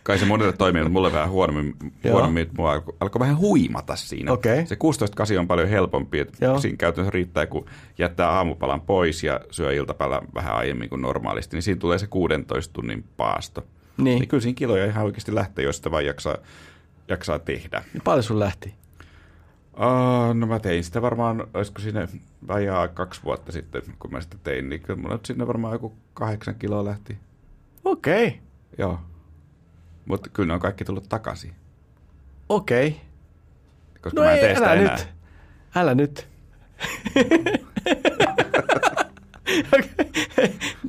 kai 0.03 0.19
se 0.19 0.27
monelle 0.27 0.53
toimii, 0.53 0.83
mutta 0.83 0.93
mulle 0.93 1.13
vähän 1.13 1.31
huonommin, 1.31 1.77
huonommin 2.11 2.43
että 2.43 2.55
mua 2.57 2.73
alkoi, 2.73 2.97
alkoi 3.01 3.21
vähän 3.21 3.39
huimata 3.39 3.97
siinä. 3.97 4.33
Okay. 4.33 4.67
Se 4.67 4.77
16 4.77 5.25
on 5.41 5.49
paljon 5.49 5.69
helpompi, 5.69 6.19
että 6.19 6.45
Joo. 6.45 6.61
siinä 6.61 6.77
käytännössä 6.77 7.15
riittää, 7.15 7.47
kun 7.47 7.67
jättää 7.99 8.31
aamupalan 8.31 8.81
pois 8.81 9.25
ja 9.25 9.41
syö 9.51 9.73
iltapäivällä 9.73 10.23
vähän 10.35 10.57
aiemmin 10.57 10.89
kuin 10.89 11.03
normaalisti, 11.03 11.57
niin 11.57 11.63
siinä 11.63 11.81
tulee 11.81 11.99
se 11.99 12.07
16 12.07 12.73
tunnin 12.73 13.05
paasto. 13.17 13.67
Niin. 13.97 14.19
niin 14.19 14.29
kyllä 14.29 14.41
siinä 14.43 14.57
kiloja 14.57 14.87
ihan 14.87 15.05
oikeasti 15.05 15.35
lähtee, 15.35 15.65
jos 15.65 15.77
sitä 15.77 15.91
vaan 15.91 16.07
jaksaa, 16.07 16.37
jaksaa 17.09 17.39
tehdä. 17.39 17.85
Ja 17.95 18.01
paljon 18.05 18.23
sun 18.23 18.39
lähti? 18.39 18.75
Uh, 19.73 20.35
no 20.35 20.47
mä 20.47 20.59
tein 20.59 20.85
sitä 20.85 21.03
varmaan, 21.03 21.47
olisiko 21.55 21.81
siinä 21.81 22.09
vajaa 22.49 22.89
kaksi 22.89 23.21
vuotta 23.25 23.53
sitten, 23.53 23.83
kun 23.99 24.13
mä 24.13 24.21
sitä 24.21 24.37
tein, 24.43 24.69
niin 24.69 24.81
kyllä 24.81 25.01
mulla 25.01 25.19
sinne 25.25 25.47
varmaan 25.47 25.73
joku 25.73 25.95
kahdeksan 26.15 26.55
kiloa 26.55 26.85
lähti. 26.85 27.19
Okei. 27.85 28.27
Okay. 28.27 28.39
Joo. 28.79 28.99
Mutta 30.11 30.31
kyllä 30.33 30.47
ne 30.47 30.55
on 30.55 30.61
kaikki 30.61 30.85
tullut 30.85 31.09
takaisin. 31.09 31.53
Okei. 32.49 32.89
Okay. 32.89 33.01
Koska 34.01 34.21
no 34.21 34.27
mä 34.27 34.33
en 34.33 34.41
tee 34.41 34.57
älä 34.57 34.73
enää. 34.73 34.97
nyt. 34.97 35.09
Älä 35.75 35.95
nyt. 35.95 36.29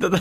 tota, 0.00 0.18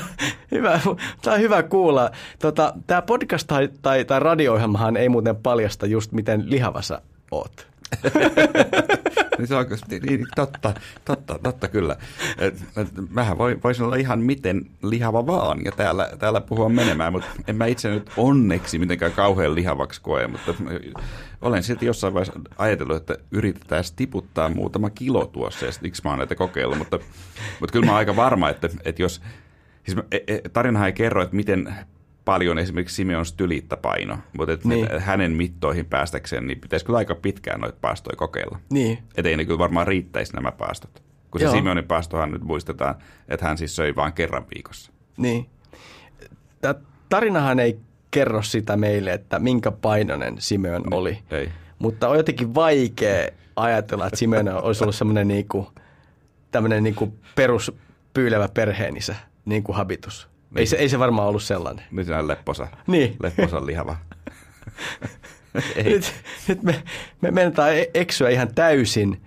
hyvä, 0.52 0.80
tämä 1.22 1.36
on 1.36 1.42
hyvä 1.42 1.64
kuulla. 1.64 2.12
Tota, 2.40 2.74
tämä 2.88 3.02
podcast 3.02 3.48
tai, 3.48 3.70
tai, 3.82 4.06
tai 4.06 4.20
radio-ohjelmahan 4.20 4.98
ei 4.98 5.10
muuten 5.10 5.36
paljasta 5.36 5.86
just 5.86 6.12
miten 6.12 6.50
lihavassa 6.50 7.02
oot. 7.32 7.68
niin 9.38 9.48
se 9.48 9.56
on 9.56 9.66
niin, 9.90 10.04
niin, 10.04 10.28
totta, 10.36 10.74
totta, 11.06 11.40
totta 11.44 11.68
kyllä. 11.68 11.96
Et, 12.38 12.64
et, 12.78 12.88
mähän 13.10 13.38
voisin 13.38 13.86
olla 13.86 13.96
ihan 13.96 14.20
miten 14.20 14.66
lihava 14.84 15.26
vaan 15.26 15.60
ja 15.66 15.72
täällä, 15.72 16.10
täällä 16.20 16.42
puhua 16.42 16.70
menemään, 16.70 17.14
mutta 17.14 17.28
en 17.48 17.56
mä 17.56 17.66
itse 17.66 17.90
nyt 17.90 18.12
onneksi 18.18 18.80
mitenkään 18.80 19.12
kauhean 19.12 19.56
lihavaksi 19.56 20.02
koe, 20.02 20.28
mutta 20.28 20.54
olen 21.42 21.64
silti 21.64 21.86
jossain 21.86 22.14
vaiheessa 22.14 22.40
ajatellut, 22.58 22.98
että 22.98 23.18
yritetään 23.32 23.84
tiputtaa 23.96 24.50
muutama 24.50 24.90
kilo 24.90 25.26
tuossa 25.26 25.66
ja 25.66 25.72
siksi 25.72 26.02
mä 26.04 26.10
oon 26.10 26.20
näitä 26.20 26.36
kokeillut, 26.36 26.78
mutta, 26.78 27.00
mutta 27.60 27.74
kyllä 27.74 27.86
mä 27.86 27.92
oon 27.92 28.00
aika 28.00 28.16
varma, 28.16 28.50
että, 28.50 28.70
että 28.86 29.02
jos, 29.02 29.22
siis 29.84 29.98
e, 30.12 30.18
e, 30.28 30.42
tarinahan 30.54 30.88
ei 30.88 30.94
kerro, 30.94 31.22
että 31.22 31.36
miten 31.36 31.76
paljon 32.32 32.60
esimerkiksi 32.60 32.96
Simeon 32.96 33.26
paino, 33.82 34.18
mutta 34.38 34.54
et, 34.54 34.66
niin. 34.66 34.88
hänen 35.00 35.32
mittoihin 35.32 35.86
päästäkseen, 35.86 36.48
niin 36.48 36.62
pitäisi 36.62 36.86
kyllä 36.86 36.98
aika 36.98 37.16
pitkään 37.16 37.62
noita 37.62 37.78
paastoja 37.82 38.16
kokeilla. 38.16 38.60
Niin. 38.70 38.98
Että 39.18 39.30
ei 39.30 39.38
ne 39.38 39.46
kyllä 39.46 39.60
varmaan 39.60 39.88
riittäisi 39.88 40.34
nämä 40.34 40.52
paastot. 40.52 41.04
Kun 41.32 41.42
Joo. 41.42 41.52
se 41.52 41.58
Simeonin 41.58 41.84
paastohan 41.84 42.32
nyt 42.32 42.44
muistetaan, 42.44 42.96
että 43.28 43.46
hän 43.46 43.58
siis 43.58 43.76
söi 43.76 43.96
vain 43.96 44.14
kerran 44.14 44.46
viikossa. 44.56 44.92
Niin. 45.18 45.50
Tämä 46.62 46.76
tarinahan 47.10 47.60
ei 47.60 47.80
kerro 48.12 48.42
sitä 48.42 48.78
meille, 48.78 49.14
että 49.14 49.40
minkä 49.40 49.72
painoinen 49.72 50.36
Simeon 50.40 50.82
niin, 50.82 50.94
oli. 50.94 51.20
Ei. 51.32 51.50
Mutta 51.80 52.10
on 52.10 52.18
jotenkin 52.18 52.56
vaikea 52.56 53.28
ajatella, 53.56 54.08
että 54.08 54.20
Simeon 54.20 54.48
olisi 54.48 54.84
ollut 54.84 54.96
semmoinen 54.96 55.28
niinku, 55.28 55.72
tämmöinen 56.52 56.84
niinku 56.84 57.14
peruspyylevä 57.36 58.50
perheenisä, 58.54 59.16
niin 59.46 59.64
kuin 59.64 59.76
habitus. 59.76 60.31
Ei, 60.56 60.66
se, 60.66 60.76
ei 60.76 60.90
se 60.90 61.00
varmaan 61.00 61.28
ollut 61.28 61.44
sellainen. 61.44 61.86
Nyt 61.92 62.10
on 62.10 62.28
lepposa. 62.28 62.68
Niin. 62.88 63.16
Lepposa 63.24 63.66
lihava. 63.66 63.96
nyt, 65.84 66.14
nyt 66.48 66.64
me, 66.64 66.84
me 67.22 67.32
mennään 67.32 67.78
e- 67.78 67.92
eksyä 67.94 68.30
ihan 68.30 68.56
täysin 68.56 69.22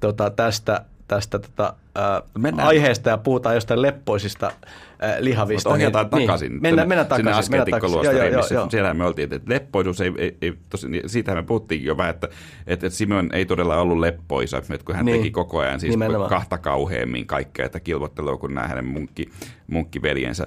tota, 0.00 0.30
tästä, 0.30 0.84
tästä 1.08 1.38
tota, 1.38 1.74
ää, 1.94 2.22
aiheesta 2.62 3.10
ja 3.10 3.18
puhutaan 3.18 3.54
jostain 3.54 3.82
leppoisista 3.82 4.52
ää, 5.00 5.16
lihavista. 5.20 5.68
Mutta 5.68 5.74
ohjataan 5.74 6.08
niin, 6.12 6.26
takaisin. 6.26 6.52
Niin, 6.52 6.62
mennään, 6.62 6.88
mennään 6.88 7.06
takaisin. 7.06 7.44
Sinne 7.44 7.58
äsken 7.58 7.74
tikkoluostariin, 7.74 8.36
missä 8.36 8.54
joo. 8.54 8.70
siellä 8.70 8.94
me 8.94 9.04
oltiin, 9.04 9.34
että 9.34 9.54
leppoisuus 9.54 10.00
ei, 10.00 10.12
ei, 10.18 10.36
ei 10.42 10.54
tosi, 10.70 10.86
siitähän 11.06 11.38
me 11.38 11.46
puhuttiin 11.46 11.84
jo 11.84 11.96
vähän, 11.96 12.14
että, 12.14 12.28
että 12.66 12.90
Simon 12.90 13.30
ei 13.32 13.46
todella 13.46 13.76
ollut 13.76 13.98
leppoisa, 13.98 14.58
että 14.58 14.78
kun 14.84 14.94
hän 14.94 15.04
niin. 15.04 15.18
teki 15.18 15.30
koko 15.30 15.58
ajan 15.58 15.80
siis 15.80 15.90
Nimenomaan. 15.90 16.30
kahta 16.30 16.58
kauheammin 16.58 17.26
kaikkea, 17.26 17.66
että 17.66 17.80
kilvottelua 17.80 18.36
kuin 18.36 18.54
nämä 18.54 18.68
hänen 18.68 18.86
munkki, 18.86 19.28
munkkiveljensä. 19.66 20.46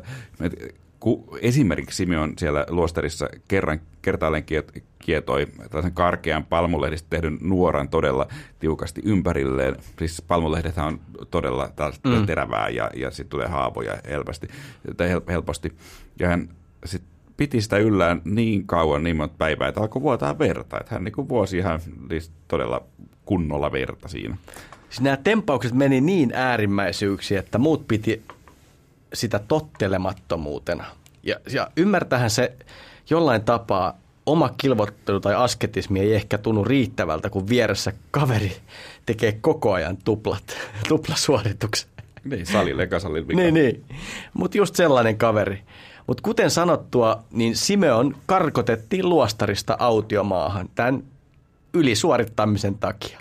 Kun 1.02 1.24
esimerkiksi 1.42 1.98
Simeon 1.98 2.34
siellä 2.38 2.66
luostarissa 2.70 3.30
kerran 3.48 3.80
kertaalleen 4.02 4.46
kietoi 5.00 5.48
tällaisen 5.70 5.94
karkean 5.94 6.46
palmulehdistä 6.46 7.10
tehdyn 7.10 7.38
nuoran 7.42 7.90
todella 7.90 8.28
tiukasti 8.60 9.02
ympärilleen. 9.06 9.76
Siis 10.00 10.22
palmulehdethän 10.22 10.88
on 10.88 11.00
todella 11.32 11.70
mm. 12.06 12.26
terävää 12.26 12.70
ja, 12.70 12.90
ja 12.96 13.12
sitten 13.12 13.30
tulee 13.30 13.48
haavoja 13.48 13.98
helposti, 14.10 14.48
tai 14.98 15.10
helposti. 15.28 15.74
Ja 16.20 16.28
hän 16.28 16.50
sit 16.86 17.04
piti 17.38 17.62
sitä 17.62 17.78
yllään 17.78 18.22
niin 18.26 18.68
kauan, 18.68 19.04
niin 19.04 19.16
monta 19.16 19.36
päivää, 19.38 19.68
että 19.68 19.82
alkoi 19.82 20.02
vuotaa 20.02 20.40
verta. 20.40 20.80
Että 20.80 20.96
hän 20.96 21.04
niin 21.04 21.30
vuosi 21.30 21.58
ihan 21.58 21.80
todella 22.48 22.84
kunnolla 23.26 23.72
verta 23.72 24.08
siinä. 24.08 24.38
Siis 24.90 25.02
nämä 25.02 25.18
tempaukset 25.18 25.74
meni 25.74 26.02
niin 26.02 26.32
äärimmäisyyksiin, 26.34 27.40
että 27.40 27.58
muut 27.58 27.88
piti 27.88 28.24
sitä 29.14 29.40
tottelemattomuutena. 29.40 30.86
Ja, 31.24 31.36
ja 31.54 31.72
ymmärtähän 31.78 32.30
se 32.30 32.54
jollain 33.10 33.44
tapaa 33.44 33.98
oma 34.26 34.50
kilvottelu 34.58 35.20
tai 35.20 35.36
asketismi 35.36 36.00
ei 36.00 36.14
ehkä 36.14 36.38
tunnu 36.38 36.64
riittävältä, 36.64 37.30
kun 37.30 37.50
vieressä 37.50 37.94
kaveri 38.12 38.58
tekee 39.06 39.32
koko 39.42 39.74
ajan 39.74 39.98
tuplat, 39.98 40.44
tuplasuorituksen. 40.90 41.90
Niin, 42.24 42.46
salille 42.46 42.84
eka 42.84 43.00
salille 43.00 43.34
Niin, 43.34 43.54
niin. 43.54 43.84
Mutta 44.34 44.58
just 44.58 44.76
sellainen 44.76 45.18
kaveri. 45.18 45.64
Mutta 46.08 46.24
kuten 46.24 46.52
sanottua, 46.52 47.24
niin 47.32 47.56
Simeon 47.56 48.16
karkotettiin 48.26 49.10
luostarista 49.10 49.78
autiomaahan 49.80 50.70
tämän 50.76 51.04
ylisuorittamisen 51.74 52.78
takia. 52.78 53.20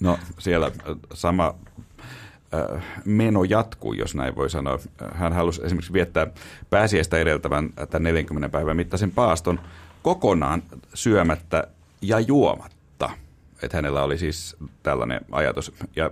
No 0.00 0.18
siellä 0.38 0.70
sama 1.14 1.54
meno 3.04 3.44
jatkuu, 3.44 3.92
jos 3.92 4.14
näin 4.14 4.36
voi 4.36 4.50
sanoa. 4.50 4.78
Hän 5.12 5.32
halusi 5.32 5.60
esimerkiksi 5.64 5.92
viettää 5.92 6.26
pääsiäistä 6.70 7.18
edeltävän 7.18 7.70
tämän 7.90 8.02
40 8.02 8.48
päivän 8.48 8.76
mittaisen 8.76 9.10
paaston 9.10 9.60
kokonaan 10.02 10.62
syömättä 10.94 11.68
ja 12.02 12.20
juomatta. 12.20 13.10
Että 13.62 13.76
hänellä 13.76 14.02
oli 14.02 14.18
siis 14.18 14.56
tällainen 14.82 15.20
ajatus. 15.32 15.72
Ja 15.96 16.10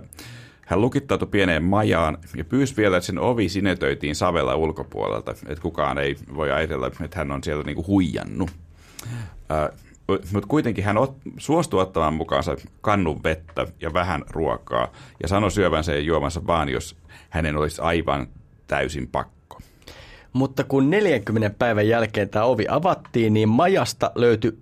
hän 0.65 0.81
lukittautui 0.81 1.27
pieneen 1.27 1.63
majaan 1.63 2.17
ja 2.35 2.45
pyysi 2.45 2.77
vielä, 2.77 2.97
että 2.97 3.07
sen 3.07 3.19
ovi 3.19 3.49
sinetöitiin 3.49 4.15
savella 4.15 4.55
ulkopuolelta, 4.55 5.31
että 5.31 5.61
kukaan 5.61 5.97
ei 5.97 6.15
voi 6.35 6.51
ajatella, 6.51 6.87
että 6.87 7.17
hän 7.19 7.31
on 7.31 7.43
siellä 7.43 7.63
niinku 7.63 7.87
huijannut. 7.87 8.51
Mutta 10.07 10.47
kuitenkin 10.47 10.83
hän 10.83 10.97
ot, 10.97 11.17
suostui 11.37 11.81
ottamaan 11.81 12.13
mukaansa 12.13 12.55
kannun 12.81 13.23
vettä 13.23 13.67
ja 13.81 13.93
vähän 13.93 14.23
ruokaa 14.29 14.91
ja 15.21 15.27
sanoi 15.27 15.51
syövänsä 15.51 15.93
ja 15.93 15.99
juomansa 15.99 16.47
vaan, 16.47 16.69
jos 16.69 16.95
hänen 17.29 17.57
olisi 17.57 17.81
aivan 17.81 18.27
täysin 18.67 19.07
pakko. 19.07 19.59
Mutta 20.33 20.63
kun 20.63 20.89
40 20.89 21.49
päivän 21.59 21.87
jälkeen 21.87 22.29
tämä 22.29 22.45
ovi 22.45 22.65
avattiin, 22.69 23.33
niin 23.33 23.49
majasta 23.49 24.11
löytyi 24.15 24.57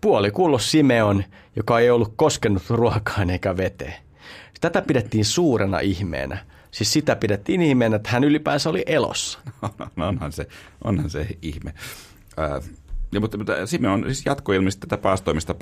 puolikullos 0.00 0.70
Simeon, 0.70 1.24
joka 1.56 1.78
ei 1.78 1.90
ollut 1.90 2.12
koskenut 2.16 2.62
ruokaan 2.70 3.30
eikä 3.30 3.56
veteen. 3.56 3.94
Tätä 4.60 4.82
pidettiin 4.82 5.24
suurena 5.24 5.80
ihmeenä. 5.80 6.38
Siis 6.70 6.92
sitä 6.92 7.16
pidettiin 7.16 7.62
ihmeenä, 7.62 7.96
että 7.96 8.10
hän 8.10 8.24
ylipäänsä 8.24 8.70
oli 8.70 8.82
elossa. 8.86 9.38
No, 9.96 10.08
onhan, 10.08 10.32
se, 10.32 10.46
onhan 10.84 11.10
se 11.10 11.26
ihme. 11.42 11.74
Äh, 12.38 12.70
ja, 13.12 13.20
mutta, 13.20 13.38
mutta 13.38 13.66
Simeon 13.66 14.04
siis 14.04 14.26
jatkoi 14.26 14.56
ilmeisesti 14.56 14.86
tätä 14.86 15.02
paastoimista 15.02 15.54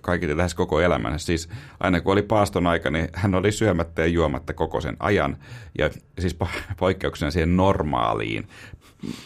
kaikille 0.00 0.36
lähes 0.36 0.54
koko 0.54 0.80
elämänsä. 0.80 1.26
Siis 1.26 1.48
aina 1.80 2.00
kun 2.00 2.12
oli 2.12 2.22
paaston 2.22 2.66
aika, 2.66 2.90
niin 2.90 3.08
hän 3.12 3.34
oli 3.34 3.52
syömättä 3.52 4.02
ja 4.02 4.08
juomatta 4.08 4.54
koko 4.54 4.80
sen 4.80 4.96
ajan. 5.00 5.36
Ja 5.78 5.90
siis 6.18 6.36
poikkeuksena 6.76 7.30
siihen 7.30 7.56
normaaliin 7.56 8.48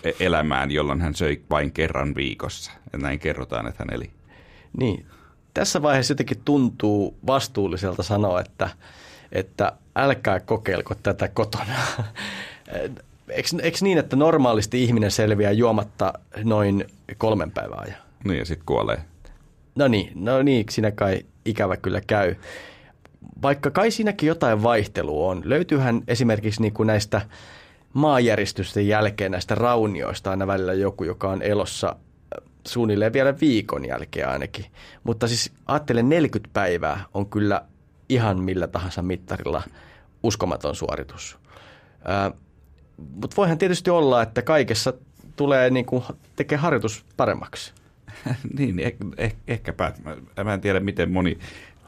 e-, 0.05 0.13
elämään, 0.21 0.71
jolloin 0.71 1.01
hän 1.01 1.15
söi 1.15 1.43
vain 1.51 1.73
kerran 1.73 2.15
viikossa. 2.15 2.73
Ja 2.93 2.99
näin 2.99 3.19
kerrotaan, 3.19 3.67
että 3.67 3.85
hän 3.85 3.95
eli. 3.95 4.11
Niin. 4.79 5.07
Tässä 5.55 5.83
vaiheessa 5.83 6.13
jotenkin 6.13 6.43
tuntuu 6.45 7.19
vastuulliselta 7.27 8.03
sanoa, 8.03 8.41
että, 8.41 8.71
että 9.33 9.73
älkää 9.97 10.41
kokeilko 10.41 10.95
tätä 10.95 11.29
kotona. 11.29 11.75
Eikö, 13.29 13.49
eikö 13.63 13.79
niin, 13.81 13.99
että 13.99 14.17
normaalisti 14.17 14.83
ihminen 14.83 15.11
selviää 15.11 15.53
juomatta 15.53 16.13
noin 16.45 16.85
kolmen 17.19 17.51
päivän 17.51 17.79
ajan? 17.79 17.97
Niin 18.25 18.39
ja 18.39 18.45
sitten 18.45 18.67
kuolee. 18.67 18.99
No 19.75 19.89
niin, 19.89 20.13
no 20.15 20.43
niin, 20.43 20.67
siinä 20.71 20.91
kai 20.91 21.21
ikävä 21.45 21.77
kyllä 21.77 22.01
käy. 22.07 22.35
Vaikka 23.43 23.71
kai 23.71 23.91
siinäkin 23.91 24.27
jotain 24.27 24.63
vaihtelua 24.63 25.31
on. 25.31 25.43
Löytyyhän 25.45 26.03
esimerkiksi 26.09 26.63
niin 26.63 26.73
kuin 26.73 26.87
näistä 26.87 27.21
maanjäristysten 27.93 28.89
jälkeen 28.89 29.33
näistä 29.33 29.55
raunioista 29.55 30.31
aina 30.31 30.47
välillä 30.47 30.73
joku, 30.73 31.05
joka 31.05 31.31
on 31.31 31.43
elossa 31.43 31.89
äh, 31.89 32.49
suunnilleen 32.67 33.13
vielä 33.13 33.35
viikon 33.41 33.85
jälkeen 33.85 34.29
ainakin. 34.29 34.65
Mutta 35.05 35.29
siis 35.29 35.53
ajattelen 35.67 36.09
40 36.09 36.53
päivää 36.53 37.05
on 37.15 37.27
kyllä 37.27 37.63
ihan 38.09 38.41
millä 38.41 38.67
tahansa 38.67 39.03
mittarilla 39.03 39.63
uskomaton 40.23 40.77
suoritus. 40.77 41.39
Äh, 42.11 42.33
mutta 42.97 43.37
voihan 43.37 43.59
tietysti 43.59 43.91
olla, 43.91 44.23
että 44.23 44.43
kaikessa 44.43 44.93
tulee 45.37 45.71
niin 45.71 45.87
kuin, 45.87 46.05
tekee 46.37 46.59
harjoitus 46.59 47.05
paremmaksi. 47.17 47.73
niin, 48.59 48.79
eh, 48.79 48.95
eh, 49.17 49.35
ehkäpä. 49.49 49.93
Mä, 50.05 50.45
mä 50.45 50.55
en 50.55 50.61
tiedä, 50.61 50.81
miten 50.81 51.11
moni 51.11 51.39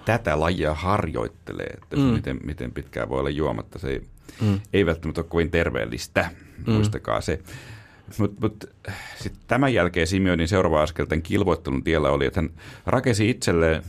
tätä 0.04 0.40
lajia 0.40 0.74
harjoittelee, 0.74 1.66
että 1.82 1.96
mm. 1.96 2.02
miten, 2.02 2.40
miten 2.44 2.72
pitkään 2.72 3.08
voi 3.08 3.20
olla 3.20 3.30
juomatta. 3.30 3.78
Se 3.78 3.88
ei, 3.88 4.02
mm. 4.40 4.60
ei 4.72 4.86
välttämättä 4.86 5.20
ole 5.20 5.28
kovin 5.28 5.50
terveellistä, 5.50 6.30
mm. 6.66 6.72
muistakaa 6.72 7.20
se. 7.20 7.40
Mutta 8.18 8.40
mut, 8.40 8.64
sitten 9.16 9.42
tämän 9.46 9.74
jälkeen 9.74 10.06
Simeonin 10.06 10.48
seuraava 10.48 10.82
askel 10.82 11.06
tämän 11.06 11.22
kilvoittelun 11.22 11.84
tiellä 11.84 12.10
oli, 12.10 12.26
että 12.26 12.40
hän 12.40 12.50
rakesi 12.86 13.30
itselleen 13.30 13.82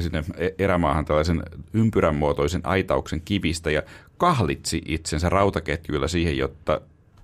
sinne 0.00 0.24
e- 0.36 0.50
erämaahan 0.58 1.04
tällaisen 1.04 1.42
ympyrän 1.72 2.14
muotoisen 2.14 2.60
aitauksen 2.64 3.20
kivistä 3.24 3.70
ja 3.70 3.82
kahlitsi 4.22 4.82
itsensä 4.86 5.28
rautaketjuilla 5.28 6.08
siihen, 6.08 6.38
jotta, 6.38 6.80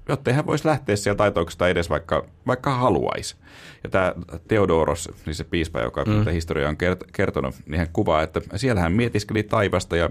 jotta 0.08 0.32
hän 0.32 0.46
voisi 0.46 0.68
lähteä 0.68 0.96
sieltä 0.96 1.22
aitauksesta 1.22 1.68
edes 1.68 1.90
vaikka, 1.90 2.26
vaikka 2.46 2.74
haluaisi. 2.74 3.36
Ja 3.84 3.90
tämä 3.90 4.14
Theodoros, 4.48 5.10
niin 5.26 5.34
se 5.34 5.44
piispa, 5.44 5.80
joka 5.80 6.04
mm. 6.04 6.18
tätä 6.18 6.30
historiaa 6.30 6.68
on 6.68 6.76
kertonut, 7.12 7.54
niin 7.66 7.78
hän 7.78 7.88
kuvaa, 7.92 8.22
että 8.22 8.40
siellä 8.56 8.80
hän 8.80 8.92
mietiskeli 8.92 9.42
taivasta 9.42 9.96
ja 9.96 10.10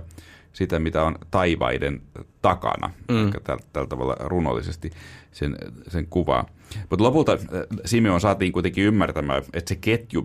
sitä, 0.57 0.79
mitä 0.79 1.03
on 1.03 1.15
taivaiden 1.31 2.01
takana, 2.41 2.89
mm. 3.11 3.31
tällä, 3.43 3.63
tällä 3.73 3.87
tavalla 3.87 4.15
runollisesti 4.19 4.91
sen, 5.31 5.57
sen 5.87 6.07
kuvaa. 6.09 6.45
Mutta 6.89 7.03
lopulta 7.03 7.31
äh, 7.31 7.39
Simeon 7.85 8.21
saatiin 8.21 8.51
kuitenkin 8.51 8.83
ymmärtämään, 8.83 9.43
että 9.53 9.69
se 9.69 9.75
ketju, 9.75 10.23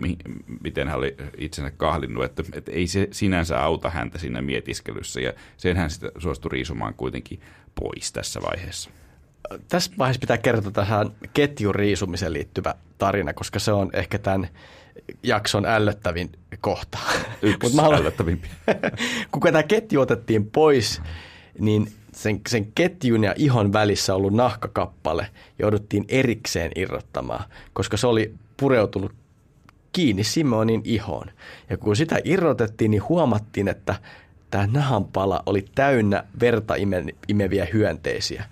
miten 0.63 0.87
hän 0.87 0.97
oli 0.97 1.15
itsensä 1.37 1.71
kahlinnut, 1.71 2.23
että, 2.23 2.43
että 2.53 2.71
ei 2.71 2.87
se 2.87 3.07
sinänsä 3.11 3.63
auta 3.63 3.89
häntä 3.89 4.17
siinä 4.17 4.41
mietiskelyssä, 4.41 5.21
ja 5.21 5.33
sen 5.57 5.77
hän 5.77 5.89
sitten 5.89 6.11
suostui 6.17 6.49
riisumaan 6.51 6.93
kuitenkin 6.93 7.39
pois 7.75 8.11
tässä 8.11 8.39
vaiheessa. 8.41 8.89
Tässä 9.67 9.91
vaiheessa 9.97 10.19
pitää 10.19 10.37
kertoa 10.37 10.71
tähän 10.71 11.11
ketjun 11.33 11.75
riisumiseen 11.75 12.33
liittyvä 12.33 12.75
tarina, 12.97 13.33
koska 13.33 13.59
se 13.59 13.71
on 13.71 13.89
ehkä 13.93 14.19
tämän 14.19 14.47
jakson 15.23 15.65
ällöttävin 15.65 16.31
kohta. 16.61 16.97
Yksi 17.41 17.69
Mut 17.73 17.81
haluan, 17.81 17.99
ällöttävimpiä. 17.99 18.51
kun 19.31 19.41
tämä 19.41 19.63
ketju 19.63 20.01
otettiin 20.01 20.45
pois, 20.51 21.01
niin 21.59 21.91
sen, 22.13 22.41
sen 22.49 22.71
ketjun 22.75 23.23
ja 23.23 23.33
ihon 23.37 23.73
välissä 23.73 24.15
ollut 24.15 24.33
nahkakappale 24.33 25.27
jouduttiin 25.59 26.05
erikseen 26.07 26.71
irrottamaan, 26.75 27.45
koska 27.73 27.97
se 27.97 28.07
oli 28.07 28.33
pureutunut 28.57 29.11
kiinni 29.91 30.23
Simonin 30.23 30.81
ihoon. 30.83 31.27
Ja 31.69 31.77
kun 31.77 31.95
sitä 31.95 32.19
irrotettiin, 32.23 32.91
niin 32.91 33.09
huomattiin, 33.09 33.67
että 33.67 33.95
tämä 34.49 34.67
nahanpala 34.71 35.43
oli 35.45 35.65
täynnä 35.75 36.23
verta 36.39 36.75
ime, 36.75 37.03
imeviä 37.27 37.67
hyönteisiä. 37.73 38.43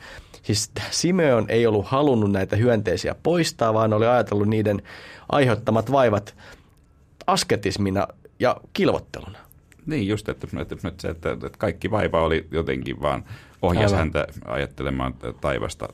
Siis 0.54 0.72
Simeon 0.92 1.46
ei 1.50 1.68
ollut 1.68 1.86
halunnut 1.88 2.32
näitä 2.32 2.56
hyönteisiä 2.56 3.16
poistaa, 3.24 3.74
vaan 3.74 3.94
oli 3.94 4.08
ajatellut 4.08 4.48
niiden 4.48 4.82
aiheuttamat 5.30 5.92
vaivat 5.92 6.36
asketismina 7.28 8.08
ja 8.40 8.58
kilvotteluna. 8.74 9.40
Niin 9.86 10.08
just, 10.08 10.30
että, 10.30 10.48
että, 10.62 10.76
että, 10.88 11.10
että, 11.10 11.32
että 11.32 11.58
kaikki 11.58 11.92
vaiva 11.92 12.22
oli 12.22 12.48
jotenkin 12.52 13.02
vaan 13.02 13.24
ohjasi 13.62 13.96
häntä 13.96 14.28
ajattelemaan 14.46 15.14
taivasta 15.42 15.88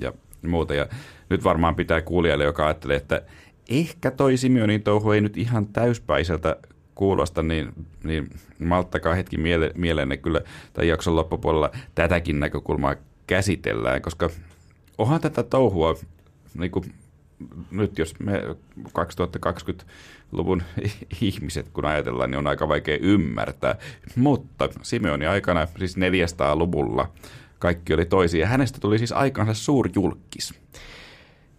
ja 0.00 0.12
muuta. 0.42 0.74
Ja 0.74 0.86
nyt 1.30 1.44
varmaan 1.44 1.74
pitää 1.74 2.02
kuulijalle, 2.02 2.44
joka 2.44 2.66
ajattelee, 2.66 2.96
että 2.96 3.22
ehkä 3.70 4.10
toi 4.10 4.36
Simeonin 4.36 4.82
touhu 4.82 5.10
ei 5.10 5.20
nyt 5.20 5.36
ihan 5.36 5.66
täyspäiseltä 5.66 6.56
kuulosta, 6.94 7.42
niin, 7.42 7.72
niin 8.04 8.30
malttakaa 8.58 9.14
hetki 9.14 9.36
miele, 9.36 9.70
mieleenne 9.74 10.16
kyllä 10.16 10.40
tai 10.72 10.88
jakson 10.88 11.16
loppupuolella 11.16 11.70
tätäkin 11.94 12.40
näkökulmaa 12.40 12.94
käsitellään, 13.26 14.02
koska 14.02 14.30
onhan 14.98 15.20
tätä 15.20 15.42
touhua 15.42 15.94
niin 16.58 16.70
kuin 16.70 16.84
nyt 17.70 17.98
jos 17.98 18.14
me 18.20 18.42
2020-luvun 18.88 20.62
ihmiset, 21.20 21.68
kun 21.68 21.84
ajatellaan, 21.84 22.30
niin 22.30 22.38
on 22.38 22.46
aika 22.46 22.68
vaikea 22.68 22.98
ymmärtää. 23.00 23.76
Mutta 24.16 24.68
Simeonin 24.82 25.28
aikana, 25.28 25.66
siis 25.78 25.96
400-luvulla, 25.96 27.10
kaikki 27.58 27.94
oli 27.94 28.04
toisia. 28.04 28.40
Ja 28.40 28.46
hänestä 28.46 28.80
tuli 28.80 28.98
siis 28.98 29.12
aikansa 29.12 29.54
suurjulkis. 29.54 30.54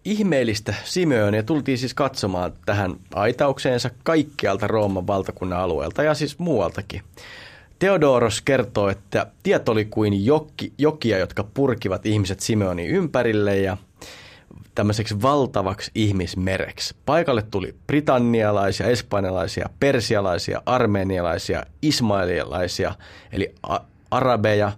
Ihmeellistä 0.04 0.74
Simeonia 0.84 1.42
tultiin 1.42 1.78
siis 1.78 1.94
katsomaan 1.94 2.52
tähän 2.66 2.96
aitaukseensa 3.14 3.90
kaikkialta 4.02 4.66
Rooman 4.66 5.06
valtakunnan 5.06 5.60
alueelta 5.60 6.02
ja 6.02 6.14
siis 6.14 6.38
muualtakin. 6.38 7.02
Theodoros 7.78 8.42
kertoo, 8.42 8.88
että 8.88 9.26
tiet 9.42 9.68
oli 9.68 9.84
kuin 9.84 10.26
jokki, 10.26 10.72
jokia, 10.78 11.18
jotka 11.18 11.44
purkivat 11.44 12.06
ihmiset 12.06 12.40
Simeonin 12.40 12.90
ympärille 12.90 13.58
ja 13.58 13.76
tämmöiseksi 14.74 15.22
valtavaksi 15.22 15.90
ihmismereksi. 15.94 16.94
Paikalle 17.06 17.42
tuli 17.42 17.74
britannialaisia, 17.86 18.86
espanjalaisia, 18.86 19.68
persialaisia, 19.80 20.62
armenialaisia, 20.66 21.62
ismailialaisia, 21.82 22.94
eli 23.32 23.54
arabeja, 24.10 24.72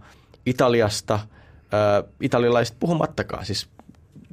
Italiasta, 0.47 1.15
ä, 1.15 2.05
italialaiset 2.21 2.77
puhumattakaan, 2.81 3.47
siis 3.47 3.69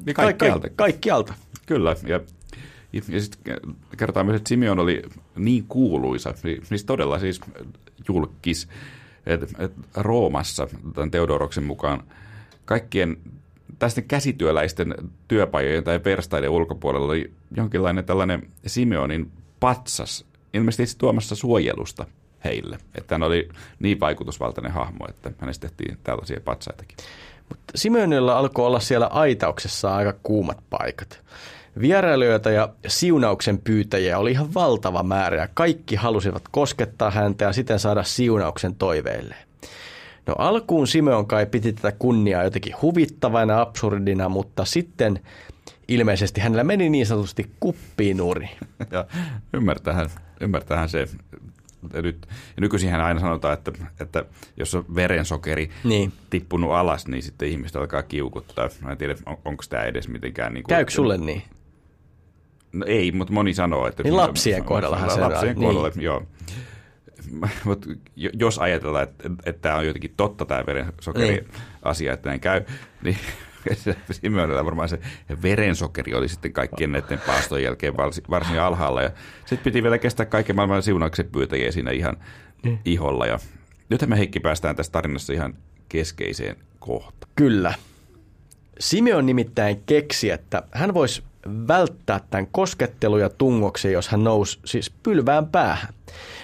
Ja 0.06 0.14
kaikkialta. 0.14 0.70
Ka- 0.70 0.70
ka- 0.70 0.84
kaikkialta. 0.84 1.34
Kyllä, 1.66 1.96
ja, 2.08 2.20
ja, 2.94 3.02
sitten 3.22 3.58
kerrotaan 3.98 4.26
myös, 4.26 4.36
että 4.36 4.50
Simeon 4.50 4.80
oli 4.80 5.04
niin 5.36 5.66
kuuluisa, 5.68 6.34
siis 6.64 6.86
todella 6.86 7.20
siis 7.20 7.42
julkis, 8.08 8.68
että 9.26 9.46
et 9.60 9.72
Roomassa 9.96 10.68
tämän 10.94 11.12
Teodoroksen 11.12 11.64
mukaan 11.64 12.04
kaikkien 12.66 13.18
tästä 13.80 14.02
käsityöläisten 14.02 14.96
työpajojen 15.28 15.84
tai 15.84 16.00
verstaiden 16.06 16.50
ulkopuolella 16.50 17.08
oli 17.08 17.34
jonkinlainen 17.58 18.06
tällainen 18.06 18.48
Simeonin 18.68 19.32
patsas, 19.60 20.26
ilmeisesti 20.54 21.00
tuomassa 21.00 21.36
suojelusta 21.36 22.06
heille. 22.44 22.78
Että 22.96 23.16
hän 23.16 23.24
oli 23.24 23.50
niin 23.80 24.00
vaikutusvaltainen 24.00 24.72
hahmo, 24.72 25.06
että 25.10 25.32
hänestä 25.38 25.68
tehtiin 25.68 25.98
tällaisia 26.04 26.40
patsaitakin. 26.46 26.98
Mutta 27.50 27.74
Simeonilla 27.76 28.38
alkoi 28.38 28.66
olla 28.66 28.80
siellä 28.80 29.08
aitauksessa 29.08 29.96
aika 29.96 30.14
kuumat 30.24 30.58
paikat. 30.70 31.22
Vierailijoita 31.80 32.52
ja 32.52 32.70
siunauksen 32.88 33.58
pyytäjiä 33.58 34.18
oli 34.18 34.32
ihan 34.32 34.54
valtava 34.54 35.04
määrä 35.04 35.38
ja 35.38 35.48
kaikki 35.54 35.96
halusivat 35.96 36.44
koskettaa 36.52 37.12
häntä 37.12 37.46
ja 37.46 37.54
siten 37.54 37.80
saada 37.80 38.04
siunauksen 38.04 38.76
toiveilleen. 38.76 39.46
No 40.28 40.36
alkuun 40.38 40.88
Simeon 40.88 41.28
kai 41.28 41.46
piti 41.46 41.74
tätä 41.74 41.92
kunniaa 42.00 42.44
jotenkin 42.44 42.76
huvittavana, 42.82 43.62
absurdina, 43.62 44.30
mutta 44.30 44.66
sitten 44.66 45.20
ilmeisesti 45.88 46.42
hänellä 46.42 46.64
meni 46.64 46.90
niin 46.90 47.06
sanotusti 47.06 47.52
kuppiin 47.60 48.18
nuuri. 48.18 48.50
Ja 48.92 49.06
ymmärtähän, 49.54 50.10
ymmärtähän 50.42 50.90
se. 50.90 51.08
Ja, 51.94 52.02
nyt, 52.02 52.28
ja 52.30 52.62
nykyisinhän 52.62 53.02
aina 53.02 53.20
sanotaan, 53.20 53.54
että, 53.54 53.72
että 54.00 54.26
jos 54.58 54.76
on 54.76 54.86
verensokeri 54.96 55.70
niin. 55.84 56.14
tippunut 56.30 56.72
alas, 56.72 57.08
niin 57.08 57.24
sitten 57.24 57.48
ihmiset 57.48 57.76
alkaa 57.76 58.04
kiukuttaa. 58.04 58.70
Mä 58.82 58.92
en 58.92 58.98
tiedä, 58.98 59.16
on, 59.26 59.38
onko 59.46 59.64
tämä 59.70 59.84
edes 59.84 60.08
mitenkään... 60.08 60.54
Niin 60.54 60.64
kuin, 60.64 60.76
Käykö 60.76 60.92
sulle 60.92 61.18
niin? 61.18 61.44
No 62.76 62.86
ei, 62.90 63.12
mutta 63.12 63.34
moni 63.34 63.54
sanoo, 63.54 63.88
että... 63.88 64.04
Niin 64.04 64.18
lapsien 64.18 64.64
kohdallahan 64.64 65.12
se 65.12 65.22
Lapsien 65.22 65.56
kohdalla, 65.56 65.90
niin. 65.90 66.02
joo. 66.02 66.24
Mutta 67.64 67.90
jos 68.16 68.60
ajatellaan, 68.60 69.04
että, 69.04 69.30
että 69.46 69.62
tämä 69.62 69.76
on 69.76 69.88
jotenkin 69.88 70.14
totta 70.18 70.46
tämä 70.46 70.66
verensokeri 70.66 71.28
niin. 71.28 72.12
että 72.12 72.30
näin 72.30 72.40
käy, 72.40 72.62
niin 73.04 73.18
Simeonilla 74.12 74.66
varmaan 74.66 74.90
se 74.90 75.00
verensokeri 75.42 76.14
oli 76.14 76.28
sitten 76.28 76.54
kaikkien 76.54 76.92
näiden 76.92 77.20
paastojen 77.28 77.64
jälkeen 77.64 77.98
varsin 78.30 78.60
alhaalla. 78.60 79.02
Ja 79.02 79.12
sitten 79.40 79.64
piti 79.64 79.84
vielä 79.84 79.98
kestää 79.98 80.26
kaiken 80.26 80.56
maailman 80.56 80.84
siunauksen 80.84 81.30
pyytäjiä 81.32 81.72
siinä 81.72 81.92
ihan 81.92 82.18
niin. 82.64 82.80
iholla. 82.86 83.26
Ja 83.26 83.40
nyt 83.90 84.08
me 84.08 84.18
Heikki 84.18 84.40
päästään 84.40 84.76
tässä 84.76 84.92
tarinassa 84.92 85.34
ihan 85.34 85.54
keskeiseen 85.90 86.56
kohtaan. 86.80 87.32
Kyllä. 87.36 87.74
Simeon 88.80 89.26
nimittäin 89.26 89.84
keksi, 89.86 90.30
että 90.30 90.64
hän 90.72 90.94
voisi 90.94 91.24
välttää 91.68 92.20
tämän 92.30 92.48
koskettelun 92.52 93.20
ja 93.20 93.30
tungoksen, 93.30 93.92
jos 93.92 94.08
hän 94.08 94.24
nousi 94.24 94.60
siis 94.66 94.90
pylvään 94.90 95.48
päähän. 95.48 95.94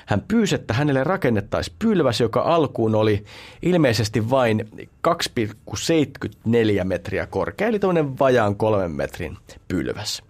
Hän 0.06 0.24
pyysi, 0.28 0.56
että 0.56 0.74
hänelle 0.74 1.04
rakennettaisiin 1.04 1.76
pylväs, 1.80 2.22
joka 2.22 2.42
alkuun 2.42 2.96
oli 2.96 3.26
ilmeisesti 3.62 4.30
vain 4.30 4.70
2,74 5.08 6.84
metriä 6.84 7.28
korkea, 7.28 7.68
eli 7.68 7.80
tämmöinen 7.80 8.20
vajaan 8.20 8.56
kolmen 8.56 8.92
metrin 8.92 9.38
pylväs. 9.68 10.24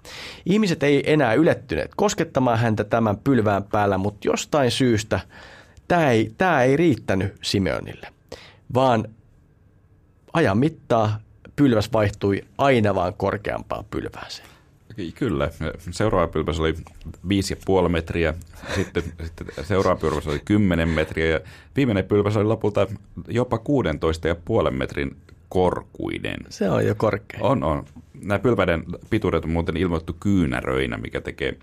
Ihmiset 0.45 0.83
ei 0.83 1.13
enää 1.13 1.33
ylettyneet 1.33 1.91
koskettamaan 1.95 2.59
häntä 2.59 2.83
tämän 2.83 3.17
pylvään 3.17 3.63
päällä, 3.63 3.97
mutta 3.97 4.27
jostain 4.27 4.71
syystä 4.71 5.19
tämä 5.87 6.09
ei, 6.09 6.31
tämä 6.37 6.63
ei 6.63 6.77
riittänyt 6.77 7.35
Simeonille, 7.41 8.07
vaan 8.73 9.05
ajan 10.33 10.57
mittaa 10.57 11.19
pylväs 11.55 11.93
vaihtui 11.93 12.43
aina 12.57 12.95
vaan 12.95 13.13
korkeampaan 13.13 13.85
pylvääseen. 13.91 14.50
Kyllä. 15.15 15.49
Seuraava 15.91 16.27
pylväs 16.27 16.59
oli 16.59 16.73
5,5 17.83 17.89
metriä, 17.89 18.33
sitten, 18.75 19.03
sitten 19.23 19.47
seuraava 19.65 19.99
pylväs 19.99 20.27
oli 20.27 20.39
10 20.45 20.89
metriä 20.89 21.25
ja 21.25 21.39
viimeinen 21.75 22.05
pylväs 22.05 22.37
oli 22.37 22.43
lopulta 22.43 22.87
jopa 23.27 23.57
16,5 24.65 24.71
metrin 24.71 25.15
korkuinen. 25.51 26.39
Se 26.49 26.69
on 26.69 26.85
jo 26.85 26.95
korkea. 26.95 27.39
On, 27.41 27.63
on 27.63 27.85
nämä 28.21 28.39
pylväiden 28.39 28.83
pituudet 29.09 29.43
on 29.43 29.49
muuten 29.49 29.77
ilmoittu 29.77 30.13
kyynäröinä, 30.19 30.97
mikä 30.97 31.21
tekee 31.21 31.57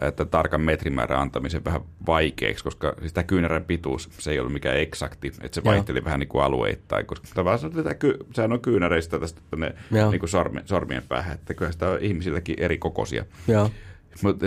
että 0.00 0.24
tarkan 0.24 0.60
metrimäärän 0.60 1.20
antamisen 1.20 1.64
vähän 1.64 1.80
vaikeaksi, 2.06 2.64
koska 2.64 2.94
siis 3.00 3.12
tämä 3.12 3.24
kyynärän 3.24 3.64
pituus, 3.64 4.10
se 4.18 4.30
ei 4.30 4.38
ollut 4.38 4.52
mikään 4.52 4.76
eksakti, 4.76 5.32
että 5.40 5.54
se 5.54 5.64
vaihteli 5.64 5.98
Joo. 5.98 6.04
vähän 6.04 6.20
niin 6.20 6.28
kuin 6.28 6.44
alueittain, 6.44 7.06
koska 7.06 7.28
tavallaan 7.34 7.72
tätä, 7.72 7.94
sehän 8.34 8.52
on 8.52 8.60
kyynäreistä 8.60 9.18
tästä 9.18 9.40
tänne 9.50 9.74
niin 10.10 10.20
kuin 10.20 10.30
sormien, 10.30 10.68
sormien 10.68 11.02
päähän, 11.08 11.34
että 11.34 11.54
kyllä 11.54 11.72
sitä 11.72 11.90
on 11.90 11.98
ihmisilläkin 12.00 12.56
eri 12.58 12.78
kokoisia. 12.78 13.24
Mutta 14.22 14.46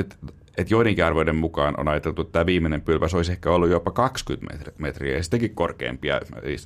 et, 0.53 0.59
et 0.61 0.71
joidenkin 0.71 1.05
arvoiden 1.05 1.35
mukaan 1.35 1.79
on 1.79 1.87
ajateltu, 1.87 2.21
että 2.21 2.31
tämä 2.31 2.45
viimeinen 2.45 2.81
pylväs 2.81 3.13
olisi 3.13 3.31
ehkä 3.31 3.51
ollut 3.51 3.69
jopa 3.69 3.91
20 3.91 4.71
metriä, 4.77 5.17
ja 5.17 5.23
sittenkin 5.23 5.55
korkeampia 5.55 6.19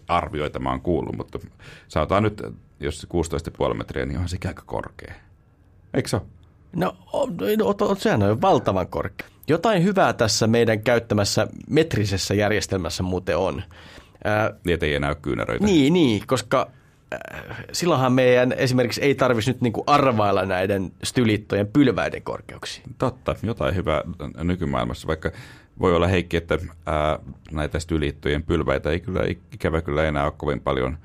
arvioita 0.07 0.59
mä 0.59 0.69
oon 0.69 0.81
kuullut, 0.81 1.17
mutta 1.17 1.39
sanotaan 1.87 2.23
nyt, 2.23 2.41
jos 2.79 3.07
16,5 3.69 3.73
metriä, 3.73 4.05
niin 4.05 4.15
onhan 4.15 4.29
se 4.29 4.37
aika 4.47 4.63
korkea. 4.65 5.13
Eikö 5.93 6.09
se 6.09 6.15
ole? 6.15 6.25
No, 6.75 6.97
no 7.57 7.95
sehän 7.97 8.23
on 8.23 8.41
valtavan 8.41 8.87
korkea. 8.87 9.27
Jotain 9.47 9.83
hyvää 9.83 10.13
tässä 10.13 10.47
meidän 10.47 10.83
käyttämässä 10.83 11.47
metrisessä 11.69 12.33
järjestelmässä 12.33 13.03
muuten 13.03 13.37
on. 13.37 13.63
niin, 14.63 14.73
ettei 14.73 14.95
enää 14.95 15.09
ole 15.09 15.17
kyynäröitä. 15.21 15.65
Niin, 15.65 15.93
niin, 15.93 16.27
koska 16.27 16.71
silloinhan 17.71 18.13
meidän 18.13 18.51
esimerkiksi 18.51 19.01
ei 19.01 19.15
tarvitsisi 19.15 19.51
nyt 19.51 19.61
niinku 19.61 19.83
arvailla 19.87 20.45
näiden 20.45 20.91
stylittojen 21.03 21.67
pylväiden 21.67 22.21
korkeuksia. 22.21 22.83
Totta, 22.97 23.35
jotain 23.43 23.75
hyvää 23.75 24.01
nykymaailmassa, 24.43 25.07
vaikka 25.07 25.31
voi 25.79 25.95
olla 25.95 26.07
Heikki, 26.07 26.37
että 26.37 26.57
ää, 26.85 27.19
näitä 27.51 27.79
stylittojen 27.79 28.43
pylväitä 28.43 28.89
ei 28.89 28.99
kyllä 28.99 29.21
ikävä 29.51 29.81
kyllä 29.81 30.03
enää 30.03 30.25
ole 30.25 30.33
kovin 30.37 30.61
paljon 30.61 30.97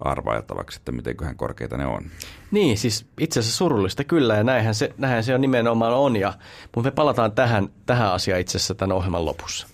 arvailtavaksi, 0.00 0.78
että 0.78 0.92
mitenköhän 0.92 1.36
korkeita 1.36 1.76
ne 1.76 1.86
on. 1.86 2.04
Niin, 2.50 2.78
siis 2.78 3.06
itse 3.20 3.40
asiassa 3.40 3.56
surullista 3.56 4.04
kyllä, 4.04 4.34
ja 4.36 4.44
näinhän 4.44 4.74
se, 4.74 4.94
näinhän 4.98 5.24
se 5.24 5.34
on 5.34 5.40
nimenomaan 5.40 5.94
on, 5.94 6.16
ja, 6.16 6.32
mutta 6.76 6.90
me 6.90 6.94
palataan 6.94 7.32
tähän, 7.32 7.68
tähän 7.86 8.12
asiaan 8.12 8.40
itse 8.40 8.58
asiassa 8.58 8.74
tämän 8.74 8.96
ohjelman 8.96 9.24
lopussa 9.24 9.66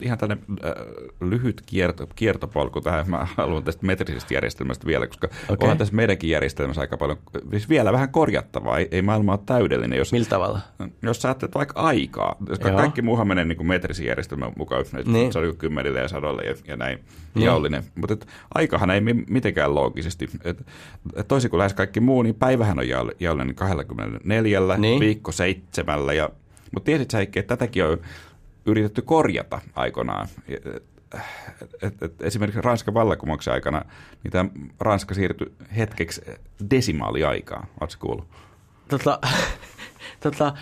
ihan 0.00 0.18
tällainen 0.18 0.44
äh, 0.64 0.72
lyhyt 1.20 1.62
kierto, 1.66 2.06
kiertopolku 2.16 2.80
tähän. 2.80 3.10
Mä 3.10 3.26
haluan 3.36 3.64
tästä 3.64 3.86
metrisestä 3.86 4.34
järjestelmästä 4.34 4.86
vielä, 4.86 5.06
koska 5.06 5.26
okay. 5.26 5.56
onhan 5.60 5.78
tässä 5.78 5.94
meidänkin 5.94 6.30
järjestelmässä 6.30 6.80
aika 6.80 6.96
paljon, 6.96 7.18
siis 7.50 7.68
vielä 7.68 7.92
vähän 7.92 8.08
korjattavaa. 8.08 8.78
Ei, 8.78 8.88
ei 8.90 9.02
maailma 9.02 9.32
ole 9.32 9.40
täydellinen. 9.46 9.98
Jos, 9.98 10.12
Millä 10.12 10.28
tavalla? 10.28 10.60
Jos 11.02 11.22
sä 11.22 11.28
ajattelet 11.28 11.54
vaikka 11.54 11.80
aikaa, 11.80 12.36
koska 12.48 12.68
Joo. 12.68 12.78
kaikki 12.78 13.02
muuhan 13.02 13.28
menee 13.28 13.44
niin 13.44 13.56
kuin 13.56 13.66
metrisen 13.66 14.06
järjestelmän 14.06 14.52
mukaan, 14.56 14.84
niin. 15.04 15.32
se 15.32 15.38
on 15.38 15.56
kymmenille 15.56 16.00
ja 16.00 16.08
sadolle 16.08 16.42
ja, 16.42 16.54
ja 16.66 16.76
näin 16.76 16.98
niin. 17.34 17.46
jaollinen. 17.46 17.84
Mutta 17.94 18.26
aikahan 18.54 18.90
ei 18.90 19.00
mitenkään 19.30 19.74
loogisesti. 19.74 20.28
Et, 20.44 20.66
et 21.16 21.28
toisin 21.28 21.50
kuin 21.50 21.58
lähes 21.58 21.74
kaikki 21.74 22.00
muu, 22.00 22.22
niin 22.22 22.34
päivähän 22.34 22.78
on 22.78 22.88
jaollinen 23.20 23.54
24, 23.54 24.60
niin. 24.78 25.00
viikko 25.00 25.32
seitsemällä. 25.32 26.12
Ja, 26.12 26.30
mutta 26.72 26.84
tiesit 26.84 27.10
sä, 27.10 27.20
että 27.20 27.42
tätäkin 27.42 27.84
on 27.84 27.98
yritetty 28.66 29.02
korjata 29.02 29.60
aikoinaan. 29.74 30.28
Et, 31.82 32.02
et, 32.02 32.22
esimerkiksi 32.22 32.60
Ranskan 32.60 32.94
vallankumouksen 32.94 33.54
aikana 33.54 33.82
niin 34.22 34.32
tämä 34.32 34.48
Ranska 34.80 35.14
siirtyi 35.14 35.52
hetkeksi 35.76 36.22
desimaaliaikaan. 36.70 37.66
Oletko 37.80 38.06
kuullut? 38.06 38.26
Tota, 38.88 39.18
tota, 40.20 40.54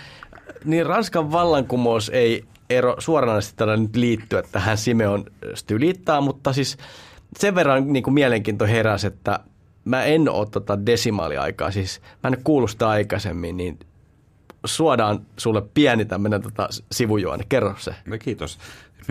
niin 0.64 0.86
Ranskan 0.86 1.32
vallankumous 1.32 2.08
ei 2.08 2.44
ero 2.70 2.96
suoranaisesti 2.98 3.56
tällä 3.56 3.76
nyt 3.76 3.96
liittyä 3.96 4.42
tähän 4.52 4.78
Simeon 4.78 5.24
stylittaa, 5.54 6.20
mutta 6.20 6.52
siis 6.52 6.76
sen 7.38 7.54
verran 7.54 7.92
niin 7.92 8.02
kuin 8.02 8.14
mielenkiinto 8.14 8.66
heräsi, 8.66 9.06
että 9.06 9.40
mä 9.84 10.04
en 10.04 10.28
ole 10.28 10.46
tota 10.50 10.86
desimaaliaikaa, 10.86 11.70
siis 11.70 12.00
mä 12.22 12.28
en 12.28 12.44
kuullut 12.44 12.70
sitä 12.70 12.88
aikaisemmin, 12.88 13.56
niin 13.56 13.78
suodaan 14.64 15.26
sulle 15.36 15.62
pieni 15.74 16.04
tämmöinen 16.04 16.42
tota, 16.42 16.68
sivujuone. 16.92 17.44
Kerro 17.48 17.74
se. 17.78 17.94
No 18.06 18.16
kiitos. 18.18 18.58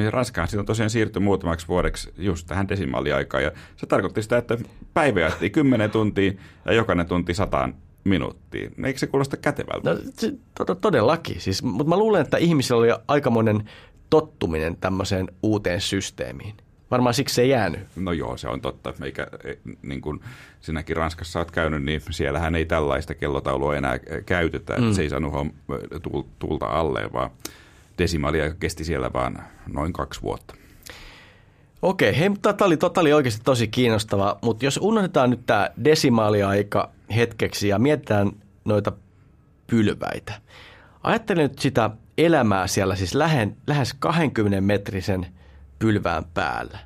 Ranskaan 0.09 0.47
siitä 0.47 0.59
on 0.59 0.65
tosiaan 0.65 0.89
siirtynyt 0.89 1.23
muutamaksi 1.23 1.67
vuodeksi 1.67 2.13
just 2.17 2.47
tähän 2.47 2.69
desimaaliaikaan. 2.69 3.43
Ja 3.43 3.51
se 3.75 3.85
tarkoitti 3.85 4.21
sitä, 4.21 4.37
että 4.37 4.57
päivä 4.93 5.19
jätti 5.19 5.49
10 5.49 5.91
tuntia 5.91 6.31
ja 6.65 6.73
jokainen 6.73 7.05
tunti 7.05 7.33
sataan 7.33 7.75
minuuttia. 8.03 8.69
Eikö 8.85 8.99
se 8.99 9.07
kuulosta 9.07 9.37
kätevältä? 9.37 9.93
No, 9.93 9.99
se, 10.13 10.33
to, 10.65 10.75
todellakin. 10.75 11.41
Siis, 11.41 11.63
mutta 11.63 11.89
mä 11.89 11.97
luulen, 11.97 12.21
että 12.21 12.37
ihmisillä 12.37 12.79
oli 12.79 12.89
aikamoinen 13.07 13.69
tottuminen 14.09 14.77
tämmöiseen 14.77 15.27
uuteen 15.43 15.81
systeemiin. 15.81 16.55
Varmaan 16.91 17.13
siksi 17.13 17.35
se 17.35 17.41
ei 17.41 17.49
jäänyt. 17.49 17.79
No 17.95 18.11
joo, 18.11 18.37
se 18.37 18.47
on 18.47 18.61
totta. 18.61 18.93
Eikä, 19.03 19.27
e, 19.43 19.53
niin 19.81 20.01
kuin 20.01 20.21
sinäkin 20.61 20.97
Ranskassa 20.97 21.39
olet 21.39 21.51
käynyt, 21.51 21.83
niin 21.83 22.01
siellähän 22.09 22.55
ei 22.55 22.65
tällaista 22.65 23.15
kellotaulua 23.15 23.75
enää 23.75 23.99
käytetä. 24.25 24.77
Mm. 24.77 24.93
Se 24.93 25.01
ei 25.01 25.09
saanut 25.09 25.33
tulta 26.39 26.65
alle, 26.65 27.09
vaan 27.13 27.29
desimaalia 27.97 28.53
kesti 28.53 28.83
siellä 28.83 29.13
vaan 29.13 29.43
noin 29.73 29.93
kaksi 29.93 30.21
vuotta. 30.21 30.55
Okei, 31.81 32.19
hei, 32.19 32.29
tämä 32.41 32.55
oli, 32.61 32.77
tota 32.77 33.01
oli 33.01 33.13
oikeasti 33.13 33.41
tosi 33.43 33.67
kiinnostava, 33.67 34.39
mutta 34.41 34.65
jos 34.65 34.79
unohdetaan 34.81 35.29
nyt 35.29 35.45
tämä 35.45 35.69
desimaaliaika 35.83 36.91
hetkeksi 37.15 37.67
ja 37.67 37.79
mietitään 37.79 38.31
noita 38.65 38.91
pylväitä. 39.67 40.33
Ajattelen 41.03 41.43
nyt 41.43 41.59
sitä 41.59 41.89
elämää 42.17 42.67
siellä 42.67 42.95
siis 42.95 43.15
lähen, 43.15 43.57
lähes 43.67 43.93
20 43.93 44.61
metrisen 44.61 45.25
pylvään 45.79 46.25
päällä. 46.33 46.79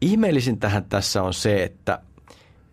Ihmeellisintähän 0.00 0.84
tässä 0.84 1.22
on 1.22 1.34
se, 1.34 1.62
että 1.62 1.98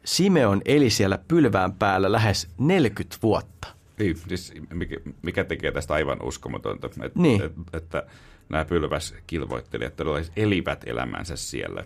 Simeon 0.06 0.62
eli 0.66 0.90
siellä 0.90 1.18
pylvään 1.28 1.74
päällä 1.74 2.12
lähes 2.12 2.48
40 2.58 3.18
vuotta. 3.24 3.68
Niin, 4.00 4.18
siis 4.28 4.54
mikä, 4.74 4.96
mikä 5.22 5.44
tekee 5.44 5.72
tästä 5.72 5.94
aivan 5.94 6.22
uskomatonta, 6.24 6.88
että, 6.88 7.10
Niin. 7.16 7.42
että, 7.44 7.62
että 7.74 8.04
nämä 8.50 8.66
pylväskilvoittelijat 8.66 9.96
todella 9.96 10.20
elivät 10.36 10.84
elämänsä 10.88 11.36
siellä. 11.36 11.84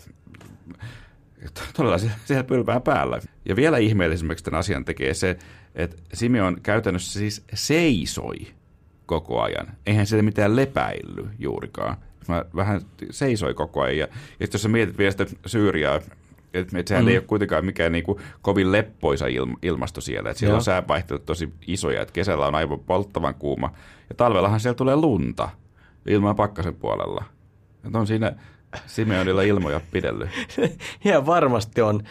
Todella 1.78 1.98
siellä- 1.98 2.18
siellä 2.26 2.44
pylvään 2.44 2.82
päällä. 2.82 3.20
Ja 3.46 3.56
vielä 3.56 3.78
ihmeellisemmäksi 3.78 4.44
tämän 4.44 4.60
asian 4.60 4.86
tekee 4.86 5.14
se, 5.14 5.38
että 5.76 5.98
Simeon 6.14 6.62
käytännössä 6.62 7.20
siis 7.20 7.44
seisoi 7.54 8.36
koko 9.06 9.42
ajan. 9.42 9.68
Eihän 9.86 10.08
siellä 10.08 10.24
mitään 10.24 10.56
lepäilly 10.56 11.30
juurikaan. 11.40 11.98
Mä 12.28 12.46
vähän 12.56 12.82
seisoi 13.12 13.54
koko 13.54 13.82
ajan. 13.82 13.98
Ja, 13.98 14.08
ja 14.40 14.48
jos 14.54 14.62
sä 14.62 14.70
mietit 14.70 14.98
vielä 14.98 15.12
sitä 15.12 15.26
Syyriaa, 15.46 15.96
että 16.54 16.80
et 16.80 16.88
sehän 16.88 17.04
mm. 17.06 17.10
ei 17.10 17.18
ole 17.18 17.26
kuitenkaan 17.28 17.66
mikään 17.66 17.92
niinku 17.92 18.20
kovin 18.42 18.72
leppoisa 18.72 19.28
ilma, 19.28 19.58
ilmasto 19.62 20.02
siellä. 20.02 20.30
Et 20.30 20.38
siellä 20.38 20.52
Joo. 20.52 20.58
on 20.58 20.64
säävaihtelut 20.64 21.26
tosi 21.26 21.54
isoja, 21.68 22.02
että 22.02 22.14
kesällä 22.14 22.48
on 22.48 22.56
aivan 22.56 22.80
polttavan 22.80 23.36
kuuma. 23.36 23.74
Ja 24.10 24.16
talvellahan 24.16 24.60
siellä 24.60 24.76
tulee 24.76 24.96
lunta 24.96 25.50
ilman 26.08 26.36
pakkasen 26.36 26.76
puolella. 26.76 27.24
Et 27.88 27.96
on 27.96 28.08
siinä 28.08 28.34
Simeonilla 28.86 29.42
ilmoja 29.42 29.82
pidellyt. 29.92 30.30
Ja 31.04 31.26
varmasti 31.26 31.82
on. 31.82 32.04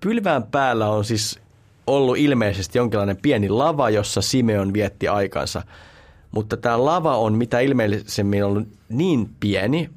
Pylvään 0.00 0.42
päällä 0.42 0.88
on 0.88 1.04
siis 1.04 1.40
ollut 1.86 2.16
ilmeisesti 2.16 2.78
jonkinlainen 2.78 3.16
pieni 3.16 3.48
lava, 3.48 3.90
jossa 3.90 4.22
Simeon 4.22 4.72
vietti 4.72 5.08
aikansa. 5.08 5.62
Mutta 6.32 6.56
tämä 6.56 6.84
lava 6.84 7.16
on 7.16 7.34
mitä 7.34 7.60
ilmeisemmin 7.60 8.44
ollut 8.44 8.68
niin 8.88 9.30
pieni, 9.40 9.90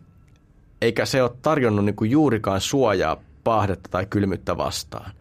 eikä 0.82 1.06
se 1.06 1.24
ole 1.24 1.32
tarjonnut 1.42 1.86
niin 1.86 2.12
juurikaan 2.12 2.62
suojaa 2.62 3.18
pahdetta 3.44 3.90
tai 3.90 4.06
kylmyyttä 4.06 4.58
vastaan. 4.58 5.12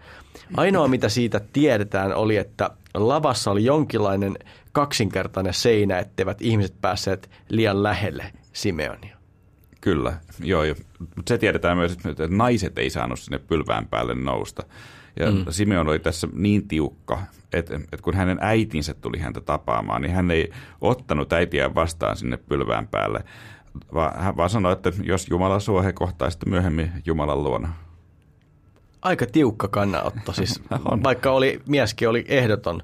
Ainoa 0.56 0.88
mitä 0.88 1.08
siitä 1.08 1.40
tiedetään 1.52 2.14
oli, 2.14 2.36
että 2.36 2.70
lavassa 2.94 3.50
oli 3.50 3.64
jonkinlainen 3.64 4.38
kaksinkertainen 4.72 5.54
seinä, 5.54 5.98
etteivät 5.98 6.42
ihmiset 6.42 6.74
päässeet 6.80 7.30
liian 7.48 7.82
lähelle 7.82 8.32
Simeonia. 8.52 9.16
Kyllä, 9.80 10.14
joo. 10.40 10.62
se 11.28 11.38
tiedetään 11.38 11.76
myös, 11.76 11.92
että 11.92 12.26
naiset 12.28 12.78
ei 12.78 12.90
saanut 12.90 13.20
sinne 13.20 13.38
pylvään 13.38 13.86
päälle 13.88 14.14
nousta. 14.14 14.62
Ja 15.20 15.30
mm. 15.30 15.44
Simeon 15.50 15.88
oli 15.88 15.98
tässä 15.98 16.28
niin 16.32 16.68
tiukka, 16.68 17.22
että, 17.52 17.74
että 17.74 18.02
kun 18.02 18.14
hänen 18.14 18.38
äitinsä 18.40 18.94
tuli 18.94 19.18
häntä 19.18 19.40
tapaamaan, 19.40 20.02
niin 20.02 20.12
hän 20.14 20.30
ei 20.30 20.50
ottanut 20.80 21.32
äitiä 21.32 21.74
vastaan 21.74 22.16
sinne 22.16 22.36
pylvään 22.36 22.88
päälle, 22.88 23.24
vaan 23.94 24.22
hän 24.22 24.36
vaan 24.36 24.50
sanoi, 24.50 24.72
että 24.72 24.92
jos 25.02 25.28
Jumala 25.30 25.60
suo, 25.60 25.82
he 25.82 25.92
kohtaa 25.92 26.30
sitten 26.30 26.50
myöhemmin 26.50 26.92
Jumalan 27.06 27.42
luona. 27.42 27.74
Aika 29.02 29.26
tiukka 29.26 29.68
kannanotto, 29.68 30.32
siis 30.32 30.62
On. 30.90 31.02
vaikka 31.02 31.30
oli, 31.30 31.60
mieskin 31.66 32.08
oli 32.08 32.24
ehdoton. 32.28 32.82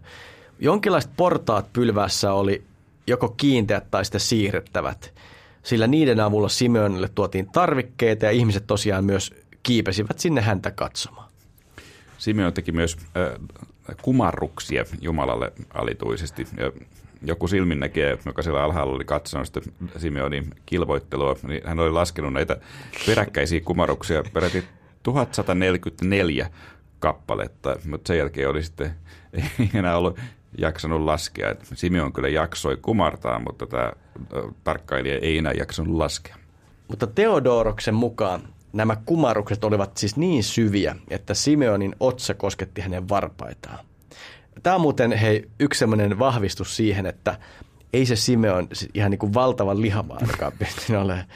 Jonkinlaiset 0.58 1.10
portaat 1.16 1.72
pylvässä 1.72 2.32
oli 2.32 2.64
joko 3.06 3.28
kiinteät 3.28 3.90
tai 3.90 4.04
sitten 4.04 4.20
siirrettävät, 4.20 5.14
sillä 5.62 5.86
niiden 5.86 6.20
avulla 6.20 6.48
Simeonille 6.48 7.08
tuotiin 7.14 7.52
tarvikkeita 7.52 8.24
ja 8.24 8.30
ihmiset 8.30 8.66
tosiaan 8.66 9.04
myös 9.04 9.34
kiipesivät 9.62 10.18
sinne 10.18 10.40
häntä 10.40 10.70
katsomaan. 10.70 11.29
Simeon 12.20 12.52
teki 12.52 12.72
myös 12.72 12.96
äh, 13.16 13.38
kumarruksia 14.02 14.84
Jumalalle 15.00 15.52
alituisesti. 15.74 16.46
Ja 16.56 16.72
joku 17.22 17.48
silminnäkijä, 17.48 18.18
joka 18.26 18.42
siellä 18.42 18.62
alhaalla 18.62 18.94
oli 18.94 19.04
katsonut 19.04 19.46
sitä 19.46 19.60
Simeonin 19.96 20.54
kilvoittelua, 20.66 21.36
niin 21.42 21.62
hän 21.64 21.78
oli 21.78 21.90
laskenut 21.90 22.32
näitä 22.32 22.56
peräkkäisiä 23.06 23.60
kumaruksia 23.60 24.22
peräti 24.32 24.64
1144 25.02 26.50
kappaletta, 26.98 27.76
mutta 27.88 28.08
sen 28.08 28.18
jälkeen 28.18 28.48
oli 28.48 28.62
sitten 28.62 28.94
ei 29.58 29.70
enää 29.74 29.96
ollut 29.96 30.18
jaksanut 30.58 31.00
laskea. 31.00 31.54
Simeon 31.62 32.12
kyllä 32.12 32.28
jaksoi 32.28 32.76
kumartaa, 32.82 33.38
mutta 33.38 33.66
tämä 33.66 33.92
tarkkailija 34.64 35.18
ei 35.18 35.38
enää 35.38 35.52
jaksanut 35.52 35.96
laskea. 35.96 36.36
Mutta 36.88 37.06
Theodoroksen 37.06 37.94
mukaan 37.94 38.42
nämä 38.72 38.96
kumarukset 39.06 39.64
olivat 39.64 39.96
siis 39.96 40.16
niin 40.16 40.44
syviä, 40.44 40.96
että 41.08 41.34
Simeonin 41.34 41.96
otsa 42.00 42.34
kosketti 42.34 42.80
hänen 42.80 43.08
varpaitaan. 43.08 43.78
Tämä 44.62 44.76
on 44.76 44.82
muuten 44.82 45.12
hei, 45.12 45.48
yksi 45.60 45.78
sellainen 45.78 46.18
vahvistus 46.18 46.76
siihen, 46.76 47.06
että 47.06 47.38
ei 47.92 48.06
se 48.06 48.16
Simeon 48.16 48.68
ihan 48.94 49.10
niin 49.10 49.18
kuin 49.18 49.34
valtavan 49.34 49.76
ainakaan 50.20 50.52
pystynyt 50.58 51.02
olemaan. 51.02 51.26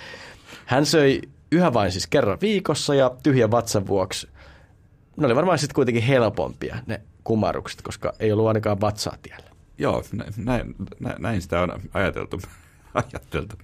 Hän 0.66 0.86
söi 0.86 1.20
yhä 1.52 1.72
vain 1.72 1.92
siis 1.92 2.06
kerran 2.06 2.38
viikossa 2.40 2.94
ja 2.94 3.10
tyhjän 3.22 3.50
vatsan 3.50 3.86
vuoksi. 3.86 4.28
Ne 5.16 5.26
oli 5.26 5.36
varmaan 5.36 5.58
sitten 5.58 5.74
kuitenkin 5.74 6.02
helpompia 6.02 6.76
ne 6.86 7.00
kumarukset, 7.24 7.82
koska 7.82 8.12
ei 8.20 8.32
ollut 8.32 8.48
ainakaan 8.48 8.80
vatsaa 8.80 9.16
tiellä. 9.22 9.50
Joo, 9.78 10.04
nä- 10.12 10.24
näin, 10.36 10.74
nä- 11.00 11.16
näin 11.18 11.42
sitä 11.42 11.60
on 11.60 11.80
ajateltu. 11.94 12.40
ajateltu. 13.12 13.56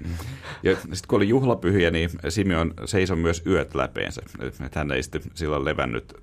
Ja 0.63 0.77
sitten 0.77 1.09
kun 1.09 1.17
oli 1.17 1.29
juhlapyhiä, 1.29 1.91
niin 1.91 2.11
Simeon 2.29 2.75
seisoi 2.85 3.17
myös 3.17 3.43
yöt 3.47 3.75
läpeensä. 3.75 4.23
Että 4.41 4.71
hän 4.75 4.93
ei 4.93 5.03
sitten 5.03 5.23
silloin 5.35 5.65
levännyt 5.65 6.15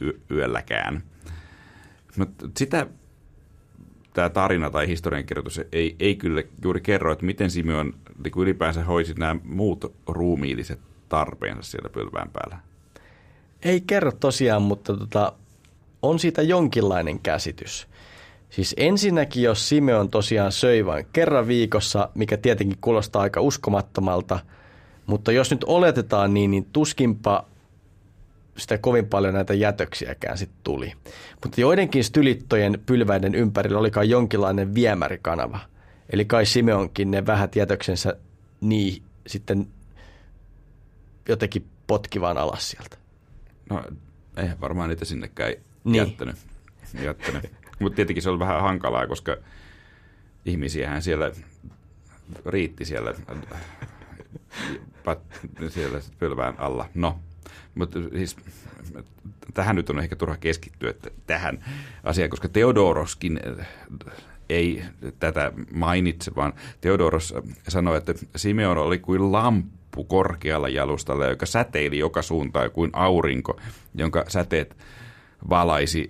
y- 0.00 0.20
yölläkään. 0.30 1.02
Mutta 2.16 2.48
sitä 2.56 2.86
tämä 4.12 4.30
tarina 4.30 4.70
tai 4.70 4.86
historiankirjoitus 4.86 5.60
ei, 5.72 5.96
ei 6.00 6.16
kyllä 6.16 6.42
juuri 6.62 6.80
kerro, 6.80 7.12
että 7.12 7.26
miten 7.26 7.50
Simeon 7.50 7.94
niin 8.24 8.32
ylipäänsä 8.36 8.84
hoisi 8.84 9.14
nämä 9.14 9.36
muut 9.44 9.94
ruumiilliset 10.08 10.80
tarpeensa 11.08 11.62
siellä 11.62 11.88
pylvään 11.88 12.30
päällä. 12.30 12.58
Ei 13.62 13.80
kerro 13.80 14.12
tosiaan, 14.12 14.62
mutta 14.62 14.96
tota, 14.96 15.32
on 16.02 16.18
siitä 16.18 16.42
jonkinlainen 16.42 17.18
käsitys. 17.18 17.88
Siis 18.50 18.74
ensinnäkin, 18.78 19.42
jos 19.42 19.68
Simeon 19.68 20.10
tosiaan 20.10 20.52
söi 20.52 20.86
vain 20.86 21.06
kerran 21.12 21.46
viikossa, 21.46 22.08
mikä 22.14 22.36
tietenkin 22.36 22.78
kuulostaa 22.80 23.22
aika 23.22 23.40
uskomattomalta, 23.40 24.38
mutta 25.06 25.32
jos 25.32 25.50
nyt 25.50 25.64
oletetaan 25.64 26.34
niin, 26.34 26.50
niin 26.50 26.66
tuskinpa 26.72 27.46
sitä 28.56 28.78
kovin 28.78 29.06
paljon 29.06 29.34
näitä 29.34 29.54
jätöksiäkään 29.54 30.38
sitten 30.38 30.58
tuli. 30.64 30.92
Mutta 31.44 31.60
joidenkin 31.60 32.04
stylittojen 32.04 32.78
pylväiden 32.86 33.34
ympärillä 33.34 33.78
oli 33.78 33.90
kai 33.90 34.10
jonkinlainen 34.10 34.74
viemärikanava. 34.74 35.58
Eli 36.10 36.24
kai 36.24 36.46
Simeonkin 36.46 37.10
ne 37.10 37.26
vähät 37.26 37.56
jätöksensä 37.56 38.16
niin 38.60 39.02
sitten 39.26 39.66
jotenkin 41.28 41.66
potkivaan 41.86 42.38
alas 42.38 42.70
sieltä. 42.70 42.96
No, 43.70 43.84
eihän 44.36 44.60
varmaan 44.60 44.88
niitä 44.88 45.04
sinnekään 45.04 45.52
Niin. 45.84 45.96
jättänyt. 45.96 46.36
jättänyt. 47.02 47.52
Mutta 47.78 47.96
tietenkin 47.96 48.22
se 48.22 48.30
oli 48.30 48.38
vähän 48.38 48.60
hankalaa, 48.60 49.06
koska 49.06 49.36
ihmisiähän 50.44 51.02
siellä 51.02 51.32
riitti 52.46 52.84
siellä, 52.84 53.14
siellä 55.68 56.00
pylvään 56.18 56.54
alla. 56.58 56.88
No, 56.94 57.20
mutta 57.74 57.98
siis 58.16 58.36
tähän 59.54 59.76
nyt 59.76 59.90
on 59.90 60.00
ehkä 60.00 60.16
turha 60.16 60.36
keskittyä 60.36 60.94
tähän 61.26 61.64
asiaan, 62.04 62.30
koska 62.30 62.48
Theodoroskin 62.48 63.40
eh, 63.58 63.66
ei 64.48 64.82
tätä 65.18 65.52
mainitse, 65.72 66.32
vaan 66.36 66.52
Theodoros 66.80 67.34
sanoi, 67.68 67.96
että 67.96 68.14
Simeon 68.36 68.78
oli 68.78 68.98
kuin 68.98 69.32
lamppu 69.32 70.04
korkealla 70.04 70.68
jalustalla, 70.68 71.26
joka 71.26 71.46
säteili 71.46 71.98
joka 71.98 72.22
suuntaan 72.22 72.70
kuin 72.70 72.90
aurinko, 72.92 73.60
jonka 73.94 74.24
säteet 74.28 74.76
valaisi 75.50 76.08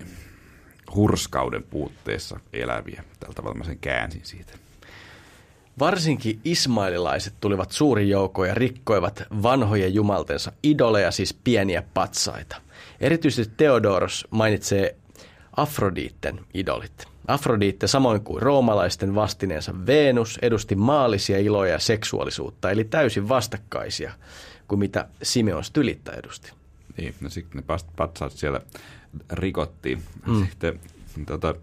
hurskauden 0.94 1.62
puutteessa 1.62 2.40
eläviä. 2.52 3.04
Tällä 3.20 3.34
tavalla 3.34 3.58
mä 3.58 3.64
sen 3.64 3.78
käänsin 3.78 4.24
siitä. 4.24 4.52
Varsinkin 5.78 6.40
ismaililaiset 6.44 7.34
tulivat 7.40 7.70
suuri 7.70 8.08
joukko 8.08 8.44
ja 8.44 8.54
rikkoivat 8.54 9.22
vanhojen 9.42 9.94
jumaltensa 9.94 10.52
idoleja, 10.62 11.10
siis 11.10 11.34
pieniä 11.44 11.82
patsaita. 11.94 12.56
Erityisesti 13.00 13.54
Theodoros 13.56 14.28
mainitsee 14.30 14.96
Afroditten 15.56 16.40
idolit. 16.54 17.06
Afrodiitte, 17.28 17.86
samoin 17.86 18.20
kuin 18.20 18.42
roomalaisten 18.42 19.14
vastineensa 19.14 19.74
Venus, 19.86 20.38
edusti 20.42 20.76
maallisia 20.76 21.38
iloja 21.38 21.72
ja 21.72 21.78
seksuaalisuutta, 21.78 22.70
eli 22.70 22.84
täysin 22.84 23.28
vastakkaisia 23.28 24.12
kuin 24.68 24.78
mitä 24.78 25.08
Simeon 25.22 25.64
stylittä 25.64 26.12
edusti. 26.12 26.52
Niin, 26.96 27.14
no 27.20 27.30
sitten 27.30 27.56
ne 27.68 27.76
patsaat 27.96 28.32
siellä 28.32 28.60
rikottiin. 29.32 30.02
Mm. 30.26 30.46
Sitten 30.46 30.80
tota, 31.26 31.54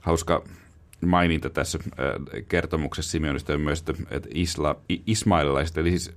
hauska 0.00 0.42
maininta 1.06 1.50
tässä 1.50 1.78
kertomuksessa 2.48 3.10
Simeonista 3.10 3.52
on 3.52 3.60
myös, 3.60 3.84
että, 4.10 4.28
isla, 4.34 4.76
ismaililaiset, 5.06 5.78
eli 5.78 5.90
siis 5.90 6.12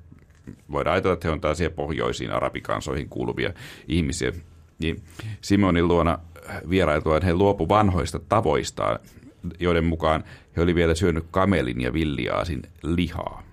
voidaan 0.72 0.94
ajatella, 0.94 1.14
että 1.14 1.28
he 1.28 1.32
on 1.32 1.42
tällaisia 1.42 1.70
pohjoisiin 1.70 2.32
arabikansoihin 2.32 3.10
kuuluvia 3.10 3.54
ihmisiä. 3.88 4.34
Niin 4.80 5.04
Simonin 5.42 5.88
luona 5.88 6.20
vierailtuaan 6.70 7.22
he 7.22 7.34
luopu 7.34 7.70
vanhoista 7.70 8.20
tavoistaan, 8.20 9.00
joiden 9.60 9.86
mukaan 9.86 10.24
he 10.56 10.62
oli 10.62 10.76
vielä 10.76 10.96
syönyt 10.96 11.26
kamelin 11.32 11.82
ja 11.82 11.94
villiaasin 11.94 12.62
lihaa. 12.84 13.44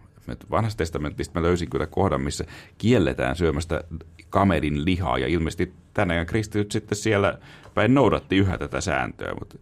Vanhasta 0.51 0.79
testamentista 0.79 1.41
mä 1.41 1.47
löysin 1.47 1.71
kyllä 1.71 1.87
kohdan, 1.87 2.21
missä 2.21 2.45
kielletään 2.79 3.37
syömästä 3.37 3.85
kamelin 4.31 4.85
lihaa, 4.85 5.19
ja 5.19 5.27
ilmeisesti 5.27 5.73
tänään 5.95 6.27
kristityt 6.27 6.73
sitten 6.73 6.99
siellä 6.99 7.39
päin 7.75 7.95
noudatti 7.95 8.37
yhä 8.37 8.59
tätä 8.59 8.81
sääntöä, 8.81 9.35
mutta 9.39 9.59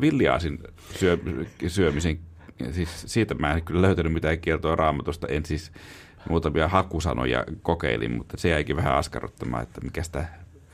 villiaasin 0.00 0.58
syö, 0.98 1.18
syömisen, 1.66 2.18
siis 2.70 3.04
siitä 3.06 3.34
mä 3.34 3.52
en 3.52 3.62
kyllä 3.62 3.82
löytänyt 3.82 4.12
mitään 4.12 4.40
kieltoa 4.40 4.76
raamatusta, 4.76 5.26
en 5.26 5.46
siis 5.46 5.72
muutamia 6.28 6.68
hakusanoja 6.68 7.44
kokeilin, 7.62 8.12
mutta 8.12 8.36
se 8.36 8.48
jäikin 8.48 8.76
vähän 8.76 8.94
askarruttamaan, 8.94 9.62
että 9.62 9.80
mikä 9.80 10.02
sitä, 10.02 10.24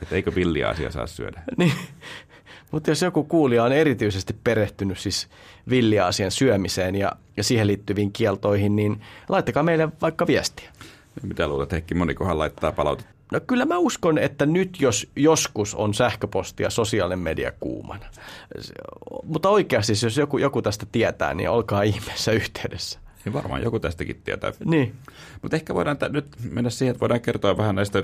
että 0.01 0.15
eikö 0.15 0.35
villiaasia 0.35 0.91
saa 0.91 1.07
syödä. 1.07 1.41
Niin. 1.57 1.73
Mutta 2.71 2.91
jos 2.91 3.01
joku 3.01 3.23
kuulija 3.23 3.63
on 3.63 3.71
erityisesti 3.71 4.35
perehtynyt 4.43 4.99
siis 4.99 5.27
villiaasian 5.69 6.31
syömiseen 6.31 6.95
ja, 6.95 7.11
ja 7.37 7.43
siihen 7.43 7.67
liittyviin 7.67 8.11
kieltoihin, 8.11 8.75
niin 8.75 9.01
laittakaa 9.29 9.63
meille 9.63 9.89
vaikka 10.01 10.27
viestiä. 10.27 10.69
Mitä 11.23 11.47
luulet, 11.47 11.71
Heikki, 11.71 11.95
monikohan 11.95 12.39
laittaa 12.39 12.71
palautetta? 12.71 13.17
No 13.31 13.39
kyllä 13.47 13.65
mä 13.65 13.77
uskon, 13.77 14.17
että 14.17 14.45
nyt 14.45 14.81
jos 14.81 15.09
joskus 15.15 15.75
on 15.75 15.93
sähköposti 15.93 16.63
ja 16.63 16.69
sosiaalinen 16.69 17.19
media 17.19 17.51
kuumana. 17.59 18.05
Mutta 19.23 19.49
oikeasti 19.49 19.93
jos 20.03 20.17
joku, 20.17 20.37
joku 20.37 20.61
tästä 20.61 20.85
tietää, 20.91 21.33
niin 21.33 21.49
olkaa 21.49 21.81
ihmeessä 21.81 22.31
yhteydessä. 22.31 22.99
Niin 23.25 23.33
varmaan 23.33 23.63
joku 23.63 23.79
tästäkin 23.79 24.21
tietää. 24.23 24.51
Niin. 24.65 24.95
Mutta 25.41 25.55
ehkä 25.55 25.75
voidaan 25.75 25.97
t- 25.97 26.11
nyt 26.11 26.25
mennä 26.51 26.69
siihen, 26.69 26.91
että 26.91 27.01
voidaan 27.01 27.21
kertoa 27.21 27.57
vähän 27.57 27.75
näistä 27.75 28.03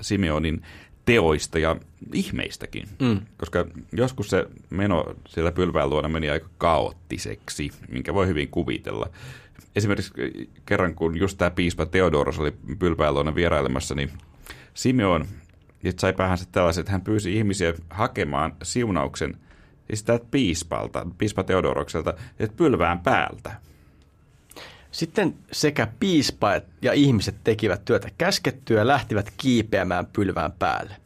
Simeonin 0.00 0.62
teoista 1.04 1.58
ja 1.58 1.76
ihmeistäkin. 2.12 2.88
Mm. 3.00 3.20
Koska 3.36 3.66
joskus 3.92 4.30
se 4.30 4.46
meno 4.70 5.04
siellä 5.28 5.52
pylvään 5.52 5.90
luona 5.90 6.08
meni 6.08 6.30
aika 6.30 6.48
kaoottiseksi, 6.58 7.70
minkä 7.88 8.14
voi 8.14 8.26
hyvin 8.26 8.48
kuvitella. 8.48 9.06
Esimerkiksi 9.76 10.12
kerran, 10.66 10.94
kun 10.94 11.18
just 11.18 11.38
tämä 11.38 11.50
piispa 11.50 11.86
Theodoros 11.86 12.38
oli 12.38 12.52
pylvään 12.78 13.14
luona 13.14 13.34
vierailemassa, 13.34 13.94
niin 13.94 14.10
Simeon 14.74 15.26
sai 15.98 16.12
päähänsä 16.12 16.44
tällaiset, 16.52 16.80
että 16.80 16.92
hän 16.92 17.00
pyysi 17.00 17.36
ihmisiä 17.36 17.74
hakemaan 17.90 18.56
siunauksen 18.62 19.36
siis 19.86 20.04
piispalta, 20.30 21.06
piispa 21.18 21.42
Theodorokselta, 21.42 22.14
että 22.38 22.56
pylvään 22.56 22.98
päältä. 22.98 23.54
Sitten 24.92 25.34
sekä 25.52 25.88
piispa 26.00 26.48
ja 26.82 26.92
ihmiset 26.92 27.34
tekivät 27.44 27.84
työtä 27.84 28.08
käskettyä 28.18 28.78
ja 28.78 28.86
lähtivät 28.86 29.32
kiipeämään 29.36 30.06
pylvään 30.06 30.52
päälle. 30.52 30.96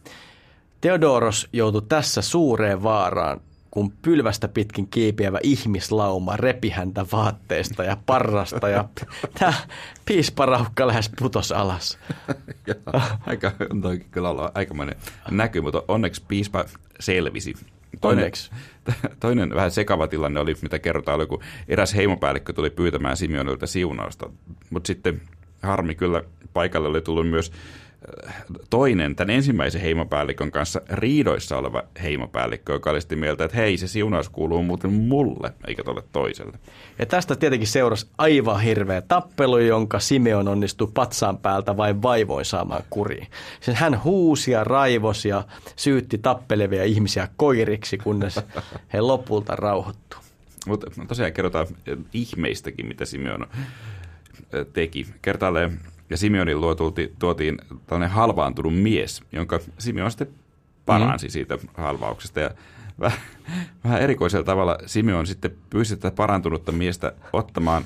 Theodoros 0.80 1.48
joutui 1.52 1.82
tässä 1.88 2.22
suureen 2.22 2.82
vaaraan, 2.82 3.40
kun 3.70 3.92
pylvästä 4.02 4.48
pitkin 4.48 4.88
kiipeävä 4.88 5.38
ihmislauma 5.42 6.36
repi 6.36 6.70
häntä 6.70 7.06
vaatteesta 7.12 7.84
ja 7.84 7.96
parrasta 8.06 8.68
ja 8.68 8.88
tämä 9.38 9.54
piisparaukka 10.04 10.86
lähes 10.86 11.10
putos 11.18 11.52
alas. 11.52 11.98
aika, 13.26 13.52
on 13.70 14.00
kyllä 14.10 14.30
olla 14.30 14.50
aikamoinen 14.54 14.96
näky, 15.30 15.60
mutta 15.60 15.82
onneksi 15.88 16.22
piispa 16.28 16.64
selvisi. 17.00 17.54
Toinen, 18.00 18.22
onneksi. 18.24 18.50
Toinen 19.20 19.54
vähän 19.54 19.70
sekava 19.70 20.08
tilanne 20.08 20.40
oli, 20.40 20.54
mitä 20.62 20.78
kerrotaan, 20.78 21.16
oli, 21.16 21.26
kun 21.26 21.42
eräs 21.68 21.94
heimopäällikkö 21.94 22.52
tuli 22.52 22.70
pyytämään 22.70 23.16
Simeonilta 23.16 23.66
siunausta, 23.66 24.30
mutta 24.70 24.86
sitten 24.86 25.20
harmi 25.62 25.94
kyllä 25.94 26.22
paikalle 26.52 26.88
oli 26.88 27.00
tullut 27.00 27.28
myös 27.28 27.52
toinen, 28.70 29.16
tämän 29.16 29.34
ensimmäisen 29.34 29.80
heimopäällikön 29.80 30.50
kanssa 30.50 30.80
riidoissa 30.90 31.56
oleva 31.56 31.82
heimopäällikkö, 32.02 32.72
joka 32.72 32.90
oli 32.90 33.00
sitten 33.00 33.18
mieltä, 33.18 33.44
että 33.44 33.56
hei, 33.56 33.76
se 33.76 33.88
siunaus 33.88 34.28
kuuluu 34.28 34.62
muuten 34.62 34.92
mulle, 34.92 35.52
eikä 35.66 35.84
tuolle 35.84 36.02
toiselle. 36.12 36.58
Ja 36.98 37.06
tästä 37.06 37.36
tietenkin 37.36 37.68
seurasi 37.68 38.06
aivan 38.18 38.60
hirveä 38.60 39.00
tappelu, 39.00 39.58
jonka 39.58 40.00
Simeon 40.00 40.48
onnistui 40.48 40.90
patsaan 40.94 41.38
päältä 41.38 41.76
vain 41.76 42.02
vaivoin 42.02 42.44
saamaan 42.44 42.84
kuriin. 42.90 43.26
Siis 43.60 43.76
hän 43.76 44.04
huusi 44.04 44.50
ja 44.50 44.64
raivosi 44.64 45.28
ja 45.28 45.44
syytti 45.76 46.18
tappelevia 46.18 46.84
ihmisiä 46.84 47.28
koiriksi, 47.36 47.98
kunnes 47.98 48.40
he 48.92 49.00
lopulta 49.00 49.56
rauhoittu. 49.56 50.16
Mutta 50.66 50.86
tosiaan 51.08 51.32
kerrotaan 51.32 51.66
ihmeistäkin, 52.12 52.86
mitä 52.86 53.04
Simeon 53.04 53.46
teki. 54.72 55.06
Kertaalleen 55.22 55.80
ja 56.10 56.16
Simeonin 56.16 56.60
luo 56.60 56.74
tuotiin, 56.74 57.12
tuotiin 57.18 57.58
tällainen 57.86 58.10
halvaantunut 58.10 58.74
mies, 58.74 59.22
jonka 59.32 59.60
Simeon 59.78 60.10
sitten 60.10 60.28
paransi 60.86 61.26
mm. 61.26 61.30
siitä 61.30 61.58
halvauksesta. 61.74 62.40
Ja 62.40 62.50
vähän, 63.00 63.18
vähän 63.84 64.02
erikoisella 64.02 64.44
tavalla 64.44 64.78
Simeon 64.86 65.26
sitten 65.26 65.56
pyysi 65.70 65.96
tätä 65.96 66.16
parantunutta 66.16 66.72
miestä 66.72 67.12
ottamaan 67.32 67.84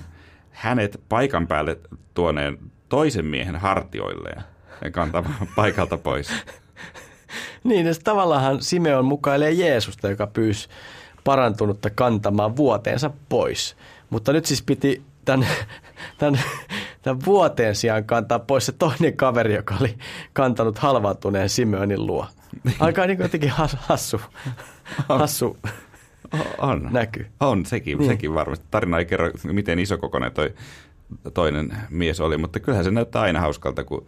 hänet 0.50 1.00
paikan 1.08 1.46
päälle 1.46 1.78
tuoneen 2.14 2.58
toisen 2.88 3.26
miehen 3.26 3.56
hartioilleen 3.56 4.42
ja 4.84 4.90
kantamaan 4.90 5.48
paikalta 5.56 5.98
pois. 5.98 6.32
Niin, 7.64 7.86
ja 7.86 7.92
tavallaan 8.04 8.62
Simeon 8.62 9.04
mukailee 9.04 9.52
Jeesusta, 9.52 10.10
joka 10.10 10.26
pyysi 10.26 10.68
parantunutta 11.24 11.90
kantamaan 11.90 12.56
vuoteensa 12.56 13.10
pois. 13.28 13.76
Mutta 14.10 14.32
nyt 14.32 14.46
siis 14.46 14.62
piti 14.62 15.02
tämän, 15.24 15.46
tämän, 16.18 16.40
tämän 17.02 17.24
vuoteen 17.24 17.74
sijaan 17.74 18.04
kantaa 18.04 18.38
pois 18.38 18.66
se 18.66 18.72
toinen 18.72 19.16
kaveri, 19.16 19.54
joka 19.54 19.74
oli 19.80 19.98
kantanut 20.32 20.78
halvaantuneen 20.78 21.48
Simeonin 21.48 22.06
luo. 22.06 22.26
Aika 22.80 23.06
niin 23.06 23.16
kuin 23.16 23.24
jotenkin 23.24 23.50
hassu, 23.50 24.20
hassu 25.08 25.56
on. 26.58 26.88
näky. 26.90 27.26
On, 27.40 27.66
sekin, 27.66 27.98
niin. 27.98 28.10
sekin 28.10 28.34
varmasti. 28.34 28.66
Tarina 28.70 28.98
ei 28.98 29.04
kerro, 29.04 29.30
miten 29.52 29.78
iso 29.78 29.98
kokoinen 29.98 30.32
toi 30.32 30.54
toinen 31.34 31.76
mies 31.90 32.20
oli, 32.20 32.36
mutta 32.36 32.60
kyllähän 32.60 32.84
se 32.84 32.90
näyttää 32.90 33.22
aina 33.22 33.40
hauskalta, 33.40 33.84
kun 33.84 34.06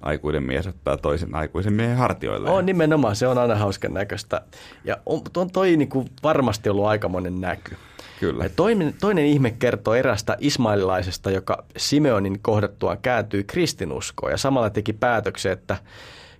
aikuinen 0.00 0.42
mies 0.42 0.66
ottaa 0.66 0.96
toisen 0.96 1.34
aikuisen 1.34 1.72
miehen 1.72 1.96
hartioille. 1.96 2.50
On 2.50 2.66
nimenomaan, 2.66 3.16
se 3.16 3.26
on 3.28 3.38
aina 3.38 3.54
hauskan 3.54 3.94
näköistä. 3.94 4.40
Ja 4.84 4.96
on, 5.06 5.20
on 5.36 5.50
toi 5.50 5.76
niin 5.76 5.88
kuin 5.88 6.08
varmasti 6.22 6.68
ollut 6.68 6.86
aikamoinen 6.86 7.40
näky. 7.40 7.76
Kyllä. 8.20 8.48
Toinen, 8.48 8.94
toinen 9.00 9.26
ihme 9.26 9.50
kertoo 9.50 9.94
erästä 9.94 10.36
ismaililaisesta, 10.40 11.30
joka 11.30 11.64
Simeonin 11.76 12.38
kohdattuaan 12.42 12.98
kääntyi 12.98 13.44
kristinuskoon 13.44 14.32
ja 14.32 14.38
samalla 14.38 14.70
teki 14.70 14.92
päätöksen, 14.92 15.52
että 15.52 15.76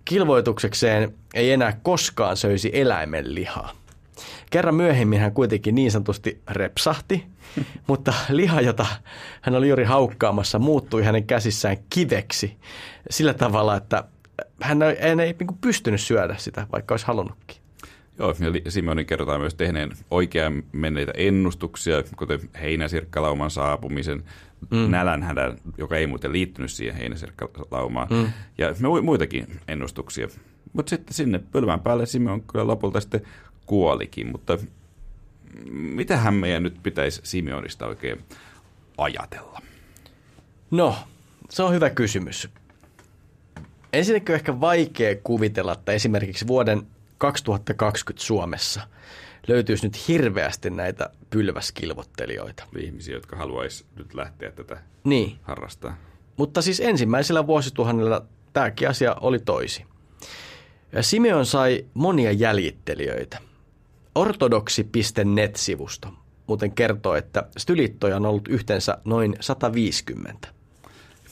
kilvoituksekseen 0.05 1.14
ei 1.35 1.53
enää 1.53 1.79
koskaan 1.83 2.37
söisi 2.37 2.71
eläimen 2.73 3.35
lihaa. 3.35 3.73
Kerran 4.51 4.75
myöhemmin 4.75 5.21
hän 5.21 5.33
kuitenkin 5.33 5.75
niin 5.75 5.90
sanotusti 5.90 6.40
repsahti, 6.51 7.27
mutta 7.88 8.14
liha, 8.29 8.61
jota 8.61 8.87
hän 9.40 9.55
oli 9.55 9.69
juuri 9.69 9.85
haukkaamassa, 9.85 10.59
muuttui 10.59 11.05
hänen 11.05 11.25
käsissään 11.25 11.77
kiveksi 11.90 12.57
sillä 13.11 13.35
tavalla, 13.35 13.77
että 13.77 14.05
hän 14.61 14.83
ei, 14.83 15.09
hän 15.09 15.21
ei 15.21 15.35
niin 15.38 15.59
pystynyt 15.61 16.01
syödä 16.01 16.35
sitä, 16.38 16.66
vaikka 16.73 16.93
olisi 16.93 17.07
halunnutkin. 17.07 17.60
Joo, 18.20 18.35
ja 18.64 18.70
Simonin 18.70 19.06
kerrotaan 19.06 19.40
myös 19.40 19.54
tehneen 19.54 19.90
oikean 20.11 20.62
menneitä 20.72 21.12
ennustuksia, 21.16 22.02
kuten 22.16 22.40
heinäsirkkalauman 22.61 23.50
saapumisen, 23.50 24.24
mm. 24.70 24.90
nälänhädän, 24.90 25.59
joka 25.78 25.96
ei 25.96 26.06
muuten 26.06 26.33
liittynyt 26.33 26.70
siihen 26.70 26.96
heinäsirkkalaumaan, 26.96 28.09
mm. 28.11 28.33
ja 28.59 28.74
muitakin 29.02 29.46
ennustuksia. 29.68 30.28
Mutta 30.72 30.90
sitten 30.90 31.14
sinne 31.14 31.40
pylvään 31.52 31.80
päälle 31.80 32.06
Simon 32.06 32.42
kyllä 32.42 32.66
lopulta 32.66 33.00
sitten 33.00 33.22
kuolikin, 33.66 34.26
mutta 34.26 34.59
mitähän 35.70 36.34
meidän 36.34 36.62
nyt 36.62 36.82
pitäisi 36.82 37.20
Simeonista 37.24 37.86
oikein 37.86 38.18
ajatella? 38.99 39.62
No, 40.70 40.97
se 41.51 41.62
on 41.62 41.74
hyvä 41.74 41.90
kysymys. 41.90 42.49
Ensinnäkin 43.92 44.32
on 44.32 44.36
ehkä 44.36 44.61
vaikea 44.61 45.16
kuvitella, 45.24 45.72
että 45.72 45.92
esimerkiksi 45.92 46.47
vuoden 46.47 46.86
2020 47.21 48.27
Suomessa 48.27 48.81
löytyisi 49.49 49.87
nyt 49.87 50.09
hirveästi 50.09 50.71
näitä 50.71 51.11
pylväskilvottelijoita. 51.31 52.64
Ihmisiä, 52.79 53.14
jotka 53.14 53.37
haluaisi 53.37 53.85
nyt 53.97 54.14
lähteä 54.14 54.51
tätä 54.51 54.83
niin. 55.05 55.39
harrastaa. 55.43 55.97
Mutta 56.37 56.62
siis 56.62 56.81
ensimmäisellä 56.81 57.47
vuosituhannella 57.47 58.25
tämäkin 58.53 58.89
asia 58.89 59.14
oli 59.14 59.39
toisi. 59.39 59.85
Simeon 61.01 61.47
sai 61.47 61.85
monia 61.95 62.33
jäljittelijöitä. 62.33 63.39
Ortodoksi.net-sivusto 64.14 66.09
muuten 66.51 66.73
kertoo, 66.73 67.14
että 67.14 67.47
stylittoja 67.59 68.16
on 68.16 68.27
ollut 68.27 68.49
yhteensä 68.49 68.99
noin 69.05 69.37
150. 69.41 70.49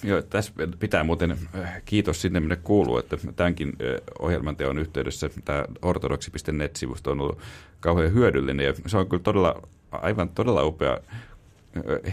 Joo, 0.03 0.23
tässä 0.23 0.53
pitää 0.79 1.05
muuten 1.05 1.31
äh, 1.31 1.83
kiitos 1.85 2.23
sinne, 2.23 2.41
minne 2.41 2.57
kuuluu, 2.57 2.99
että 2.99 3.17
tämänkin 3.37 3.69
äh, 3.69 4.01
ohjelman 4.19 4.57
teon 4.57 4.79
yhteydessä 4.79 5.31
tämä 5.45 5.65
ortodoksi.net-sivusto 5.83 7.11
on 7.11 7.21
ollut 7.21 7.39
kauhean 7.81 8.13
hyödyllinen 8.13 8.67
ja 8.67 8.75
se 8.87 8.97
on 8.97 9.09
kyllä 9.09 9.23
todella, 9.23 9.63
aivan 9.91 10.29
todella 10.29 10.65
upea 10.65 11.01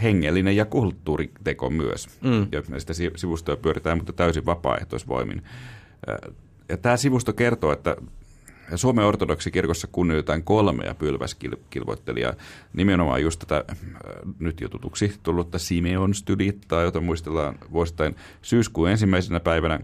hengellinen 0.04 0.56
ja 0.56 0.66
kulttuuriteko 0.66 1.70
myös. 1.70 2.08
Mm. 2.22 2.48
Ja 2.52 2.80
sitä 2.80 2.94
sivustoa 3.16 3.56
pyöritään, 3.56 3.98
mutta 3.98 4.14
täysin 4.14 4.46
vapaaehtoisvoimin. 4.46 5.42
Ja 6.70 6.78
tämä 6.78 6.98
sivusto 6.98 7.34
kertoo, 7.34 7.72
että 7.72 7.96
Suomen 8.76 9.06
ortodoksikirkossa 9.06 9.88
kunnioitetaan 9.92 10.44
kolmea 10.44 10.96
pylväskilvoittelijaa, 10.96 12.34
nimenomaan 12.74 13.22
just 13.22 13.40
tätä 13.40 13.64
nyt 14.40 14.62
jo 14.62 14.70
tutuksi 14.70 15.14
tullutta 15.24 15.60
Simeon 15.60 16.14
stylittaa, 16.14 16.82
jota 16.82 17.02
muistellaan 17.02 17.56
vuosittain 17.72 18.16
syyskuun 18.42 18.90
ensimmäisenä 18.90 19.40
päivänä, 19.40 19.80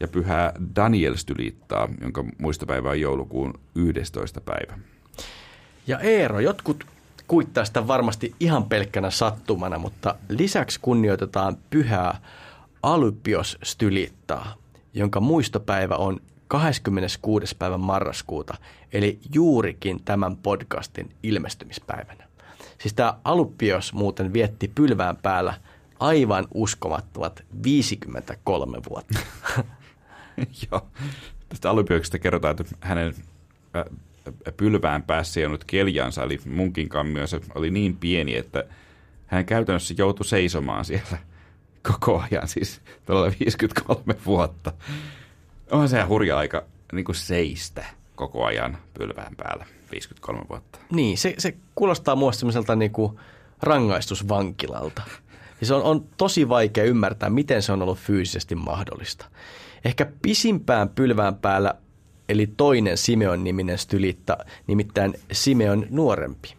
ja 0.00 0.08
pyhää 0.08 0.52
Daniel 0.76 1.16
stylittaa, 1.16 1.88
jonka 2.00 2.24
muistopäivä 2.38 2.90
on 2.90 3.00
joulukuun 3.00 3.54
11. 3.74 4.40
päivä. 4.40 4.78
Ja 5.86 6.00
Eero, 6.00 6.40
jotkut 6.40 6.86
kuittaa 7.28 7.64
sitä 7.64 7.86
varmasti 7.86 8.34
ihan 8.40 8.64
pelkkänä 8.64 9.10
sattumana, 9.10 9.78
mutta 9.78 10.14
lisäksi 10.28 10.80
kunnioitetaan 10.82 11.56
pyhää 11.70 12.20
Alypios 12.82 13.58
stylittaa, 13.62 14.54
jonka 14.94 15.20
muistopäivä 15.20 15.96
on 15.96 16.20
26. 16.48 17.56
päivä 17.58 17.78
marraskuuta, 17.78 18.54
eli 18.92 19.18
juurikin 19.34 20.04
tämän 20.04 20.36
podcastin 20.36 21.10
ilmestymispäivänä. 21.22 22.28
Siis 22.78 22.94
tämä 22.94 23.14
Alupios 23.24 23.92
muuten 23.92 24.32
vietti 24.32 24.72
pylvään 24.74 25.16
päällä 25.16 25.54
aivan 26.00 26.48
uskomattomat 26.54 27.44
53 27.64 28.78
vuotta. 28.88 29.18
Joo. 30.70 30.86
Tästä 31.48 31.70
Alupioksesta 31.70 32.18
kerrotaan, 32.18 32.56
että 32.60 32.76
hänen 32.80 33.14
pylvään 34.56 35.02
päässä 35.02 35.40
jäänyt 35.40 35.64
keljansa, 35.64 36.22
eli 36.22 36.40
munkin 36.46 36.88
kammionsa, 36.88 37.40
oli 37.54 37.70
niin 37.70 37.96
pieni, 37.96 38.36
että 38.36 38.64
hän 39.26 39.46
käytännössä 39.46 39.94
joutui 39.98 40.26
seisomaan 40.26 40.84
siellä 40.84 41.18
koko 41.92 42.24
ajan, 42.30 42.48
siis 42.48 42.80
todella 43.06 43.32
53 43.40 44.14
vuotta. 44.26 44.72
On 45.70 45.88
se 45.88 46.02
hurja 46.02 46.38
aika 46.38 46.64
niin 46.92 47.04
kuin 47.04 47.16
seistä 47.16 47.84
koko 48.14 48.44
ajan 48.44 48.78
pylvään 48.94 49.36
päällä, 49.36 49.66
53 49.90 50.44
vuotta. 50.48 50.78
Niin, 50.92 51.18
se, 51.18 51.34
se 51.38 51.54
kuulostaa 51.74 52.16
muista 52.16 52.40
semmoiselta 52.40 52.76
niin 52.76 52.90
kuin 52.90 53.18
rangaistusvankilalta. 53.62 55.02
Ja 55.60 55.66
se 55.66 55.74
on, 55.74 55.82
on 55.82 56.06
tosi 56.16 56.48
vaikea 56.48 56.84
ymmärtää, 56.84 57.30
miten 57.30 57.62
se 57.62 57.72
on 57.72 57.82
ollut 57.82 57.98
fyysisesti 57.98 58.54
mahdollista. 58.54 59.26
Ehkä 59.84 60.06
pisimpään 60.22 60.88
pylvään 60.88 61.36
päällä, 61.36 61.74
eli 62.28 62.46
toinen 62.46 62.98
Simeon 62.98 63.44
niminen 63.44 63.78
stylitta, 63.78 64.36
nimittäin 64.66 65.14
Simeon 65.32 65.86
nuorempi. 65.90 66.54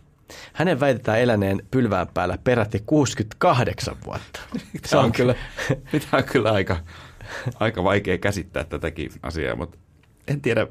Hänen 0.53 0.79
väitetään 0.79 1.19
eläneen 1.19 1.67
pylvään 1.71 2.07
päällä 2.13 2.37
peräti 2.43 2.83
68 2.85 3.95
vuotta. 4.05 4.39
Se 4.85 4.97
on 4.97 5.11
kyllä, 5.11 5.35
Mitä 5.93 6.17
on 6.17 6.23
kyllä 6.23 6.51
aika, 6.51 6.77
aika 7.59 7.83
vaikea 7.83 8.17
käsittää 8.17 8.63
tätäkin 8.63 9.11
asiaa, 9.23 9.55
mutta 9.55 9.77
en 10.27 10.41
tiedä, 10.41 10.67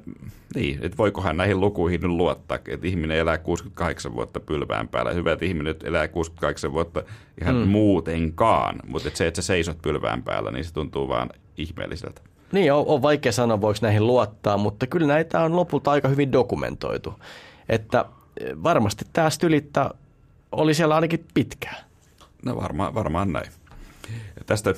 niin, 0.54 0.78
että 0.82 0.98
voikohan 0.98 1.36
näihin 1.36 1.60
lukuihin 1.60 2.00
nyt 2.00 2.10
luottaa, 2.10 2.58
että 2.68 2.86
ihminen 2.86 3.16
elää 3.16 3.38
68 3.38 4.14
vuotta 4.14 4.40
pylvään 4.40 4.88
päällä. 4.88 5.12
Hyvä, 5.12 5.32
että 5.32 5.44
ihminen 5.44 5.74
elää 5.84 6.08
68 6.08 6.72
vuotta 6.72 7.02
ihan 7.40 7.54
mm. 7.56 7.68
muutenkaan, 7.68 8.80
mutta 8.86 9.08
että 9.08 9.18
se, 9.18 9.26
että 9.26 9.42
sä 9.42 9.46
seisot 9.46 9.82
pylvään 9.82 10.22
päällä, 10.22 10.50
niin 10.50 10.64
se 10.64 10.72
tuntuu 10.72 11.08
vaan 11.08 11.30
ihmeelliseltä. 11.56 12.20
Niin, 12.52 12.72
on, 12.72 12.84
on 12.86 13.02
vaikea 13.02 13.32
sanoa, 13.32 13.60
voiko 13.60 13.78
näihin 13.82 14.06
luottaa, 14.06 14.56
mutta 14.56 14.86
kyllä 14.86 15.06
näitä 15.06 15.40
on 15.40 15.56
lopulta 15.56 15.90
aika 15.90 16.08
hyvin 16.08 16.32
dokumentoitu. 16.32 17.14
Että 17.68 18.04
eh, 18.40 18.56
varmasti 18.62 19.04
tämä 19.12 19.30
stylitta 19.30 19.94
oli 20.52 20.74
siellä 20.74 20.94
ainakin 20.94 21.24
pitkään. 21.34 21.84
No 22.44 22.56
varmaan, 22.56 22.94
varmaan 22.94 23.32
näin. 23.32 23.52
Tästä 24.46 24.70
äh, 24.70 24.76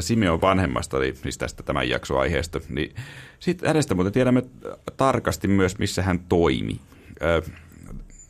Simeon 0.00 0.40
vanhemmasta, 0.40 0.96
eli 0.96 1.14
siis 1.22 1.38
tästä 1.38 1.62
tämän 1.62 1.88
jaksoaiheesta, 1.88 2.60
niin 2.68 2.94
sitten 3.38 3.66
hänestä 3.66 3.94
muuten 3.94 4.12
tiedämme 4.12 4.42
tarkasti 4.96 5.48
myös, 5.48 5.78
missä 5.78 6.02
hän 6.02 6.20
toimi. 6.28 6.80
Äh, 7.22 7.52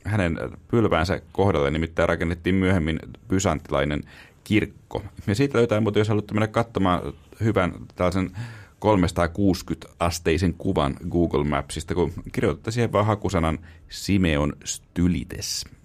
hänen 0.05 0.39
pylväänsä 0.69 1.21
kohdalle 1.33 1.71
nimittäin 1.71 2.09
rakennettiin 2.09 2.55
myöhemmin 2.55 2.99
bysantilainen 3.29 4.03
kirkko. 4.45 5.03
Ja 5.27 5.35
siitä 5.35 5.59
löytää 5.59 5.81
muuten, 5.81 6.01
jos 6.01 6.09
haluatte 6.09 6.35
mennä 6.35 6.47
katsomaan 6.47 7.13
hyvän 7.41 7.73
tällaisen 7.95 8.31
360-asteisen 8.85 10.55
kuvan 10.59 10.97
Google 11.11 11.45
Mapsista, 11.45 11.95
kun 11.95 12.13
kirjoitatte 12.33 12.71
siihen 12.71 12.93
vaan 12.93 13.07
hakusanan 13.07 13.59
Simeon 13.89 14.53
Stylites– 14.65 15.65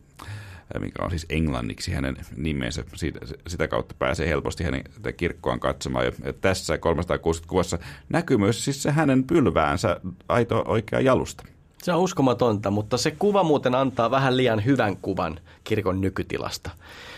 mikä 0.80 1.03
on 1.03 1.09
siis 1.09 1.26
englanniksi 1.30 1.91
hänen 1.91 2.18
nimensä. 2.36 2.84
Siitä, 2.95 3.20
sitä 3.47 3.68
kautta 3.68 3.95
pääsee 3.99 4.30
helposti 4.30 4.63
hänen 4.63 4.84
kirkkoaan 5.18 5.59
katsomaan. 5.59 6.05
Ja 6.05 6.34
tässä 6.41 6.78
360 6.78 7.49
kuvassa 7.49 7.80
näkyy 8.09 8.38
myös 8.38 8.65
siis 8.65 8.84
se 8.84 8.91
hänen 8.91 9.24
pylväänsä 9.24 10.01
aito 10.30 10.63
oikea 10.68 10.99
jalusta. 10.99 11.43
Se 11.84 11.93
on 11.93 12.01
uskomatonta, 12.01 12.72
mutta 12.72 12.97
se 12.97 13.11
kuva 13.11 13.43
muuten 13.43 13.76
antaa 13.76 14.11
vähän 14.11 14.38
liian 14.38 14.65
hyvän 14.65 14.97
kuvan 14.97 15.39
kirkon 15.63 16.01
nykytilasta. 16.01 16.70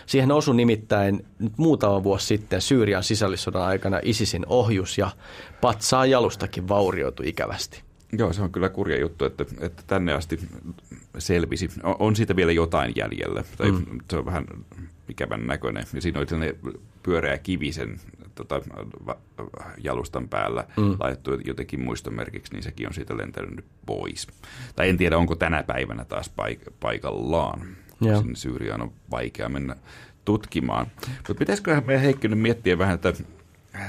Siihen 0.06 0.32
osui 0.32 0.56
nimittäin 0.56 1.26
nyt 1.40 1.58
muutama 1.58 2.04
vuosi 2.04 2.28
sitten 2.28 2.62
Syyrian 2.62 3.04
sisällissodan 3.04 3.62
aikana 3.62 4.00
ISISin 4.04 4.46
ohjus 4.48 4.98
ja 4.98 5.12
patsaa 5.62 6.06
jalustakin 6.06 6.68
vaurioitui 6.68 7.30
ikävästi. 7.30 7.89
Joo, 8.12 8.34
se 8.34 8.42
on 8.42 8.52
kyllä 8.52 8.70
kurja 8.70 9.00
juttu, 9.00 9.26
että, 9.26 9.46
että 9.60 9.84
tänne 9.88 10.14
asti 10.14 10.40
selvisi. 11.18 11.70
On 11.84 12.16
siitä 12.16 12.36
vielä 12.36 12.52
jotain 12.52 12.94
jäljellä, 12.96 13.44
tai 13.58 13.72
mm. 13.72 13.86
se 14.10 14.18
on 14.18 14.26
vähän 14.26 14.46
ikävän 15.10 15.48
näköinen. 15.48 15.86
Ja 15.94 16.02
siinä 16.02 16.20
oli 16.20 16.28
sellainen 16.28 16.56
pyöreä 17.04 17.38
kivi 17.38 17.72
sen 17.72 18.00
tota, 18.36 18.62
jalustan 19.84 20.28
päällä 20.28 20.66
mm. 20.78 20.96
laitettu 21.00 21.32
jotenkin 21.46 21.82
muistomerkiksi, 21.82 22.54
niin 22.54 22.64
sekin 22.64 22.88
on 22.88 22.94
siitä 22.94 23.18
lentänyt 23.18 23.66
pois. 23.86 24.28
Tai 24.76 24.90
en 24.90 24.98
tiedä, 24.98 25.18
onko 25.18 25.36
tänä 25.36 25.64
päivänä 25.64 26.06
taas 26.06 26.32
paik- 26.42 26.74
paikallaan. 26.80 27.68
Joo. 28.02 28.22
Sinne 28.22 28.36
Syyriaan 28.36 28.82
on 28.82 28.92
vaikea 29.12 29.50
mennä 29.50 29.76
tutkimaan. 30.26 30.88
Mutta 31.18 31.36
pitäisiköhän 31.36 31.84
meidän 31.86 32.04
Heikki 32.04 32.28
nyt 32.28 32.40
miettiä 32.40 32.78
vähän, 32.78 32.96
että 32.96 33.14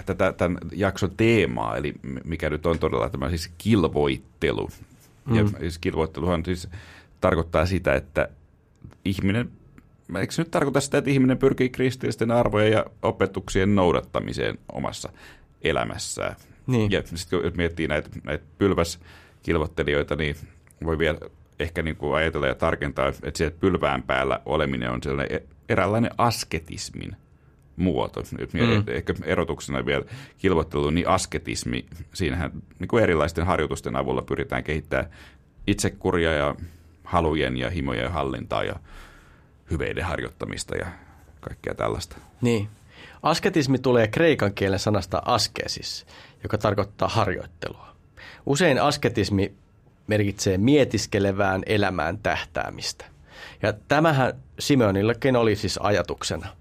tätä, 0.07 0.33
tämän 0.33 0.59
jakson 0.73 1.11
teemaa, 1.17 1.77
eli 1.77 1.95
mikä 2.25 2.51
nyt 2.51 2.67
on 2.67 2.79
todella 2.79 3.11
tämä 3.11 3.29
siis 3.29 3.51
kilvoittelu. 3.59 4.71
Mm. 5.27 5.37
Ja 5.37 5.49
siis 5.61 5.79
kilvoitteluhan 5.79 6.45
siis 6.45 6.69
tarkoittaa 7.21 7.67
sitä, 7.67 7.95
että 7.95 8.29
ihminen, 9.05 9.51
eikö 10.19 10.33
se 10.33 10.43
nyt 10.43 10.51
tarkoita 10.51 10.81
sitä, 10.81 10.99
että 10.99 11.11
ihminen 11.11 11.39
pyrkii 11.39 11.69
kristillisten 11.69 12.31
arvojen 12.31 12.73
ja 12.73 12.85
opetuksien 13.03 13.75
noudattamiseen 13.75 14.59
omassa 14.73 15.13
elämässään. 15.63 16.37
Niin. 16.67 16.91
Ja 16.91 17.03
sitten 17.15 17.41
kun 17.41 17.53
miettii 17.57 17.89
näitä, 17.89 18.09
näitä 18.25 18.45
pylväskilvoittelijoita, 18.59 20.17
niin 20.17 20.37
voi 20.85 20.99
vielä 20.99 21.19
ehkä 21.59 21.83
niin 21.83 21.97
kuin 21.97 22.15
ajatella 22.15 22.47
ja 22.47 22.55
tarkentaa, 22.55 23.09
että 23.09 23.39
se 23.39 23.51
pylvään 23.51 24.03
päällä 24.03 24.41
oleminen 24.47 24.91
on 24.91 25.03
sellainen 25.03 25.37
e-, 25.37 25.47
eräänlainen 25.69 26.11
asketismin 26.19 27.17
muoto. 27.81 28.23
Mm. 28.53 28.85
ehkä 28.87 29.15
erotuksena 29.25 29.87
vielä 29.87 30.05
kilvoittelu, 30.39 30.91
niin 30.91 31.09
asketismi, 31.09 31.87
siinähän 32.13 32.51
niin 32.79 32.89
kuin 32.89 33.03
erilaisten 33.03 33.47
harjoitusten 33.47 33.97
avulla 33.97 34.23
pyritään 34.23 34.65
kehittämään 34.65 35.11
itsekuria 35.67 36.33
ja 36.33 36.55
halujen 37.05 37.57
ja 37.57 37.71
himojen 37.71 38.13
hallintaa 38.13 38.65
ja 38.65 38.75
hyveiden 39.71 40.05
harjoittamista 40.05 40.77
ja 40.77 40.87
kaikkea 41.41 41.75
tällaista. 41.75 42.17
Niin. 42.41 42.69
Asketismi 43.23 43.79
tulee 43.79 44.09
kreikan 44.09 44.55
kielen 44.55 44.79
sanasta 44.79 45.23
askesis, 45.25 46.07
joka 46.43 46.59
tarkoittaa 46.59 47.09
harjoittelua. 47.09 47.89
Usein 48.47 48.83
asketismi 48.83 49.55
merkitsee 50.07 50.59
mietiskelevään 50.59 51.63
elämään 51.67 52.19
tähtäämistä. 52.19 53.05
Ja 53.63 53.73
tämähän 53.73 54.33
Simeonillakin 54.59 55.37
oli 55.37 55.57
siis 55.57 55.79
ajatuksena– 55.83 56.47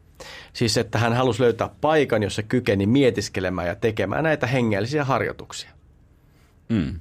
Siis 0.54 0.78
että 0.78 1.00
hän 1.00 1.14
halusi 1.14 1.44
löytää 1.44 1.70
paikan, 1.82 2.24
jossa 2.24 2.44
kykeni 2.44 2.86
mietiskelemään 2.86 3.68
ja 3.68 3.76
tekemään 3.76 4.24
näitä 4.24 4.48
hengellisiä 4.48 5.04
harjoituksia. 5.04 5.70
Mm. 6.70 7.00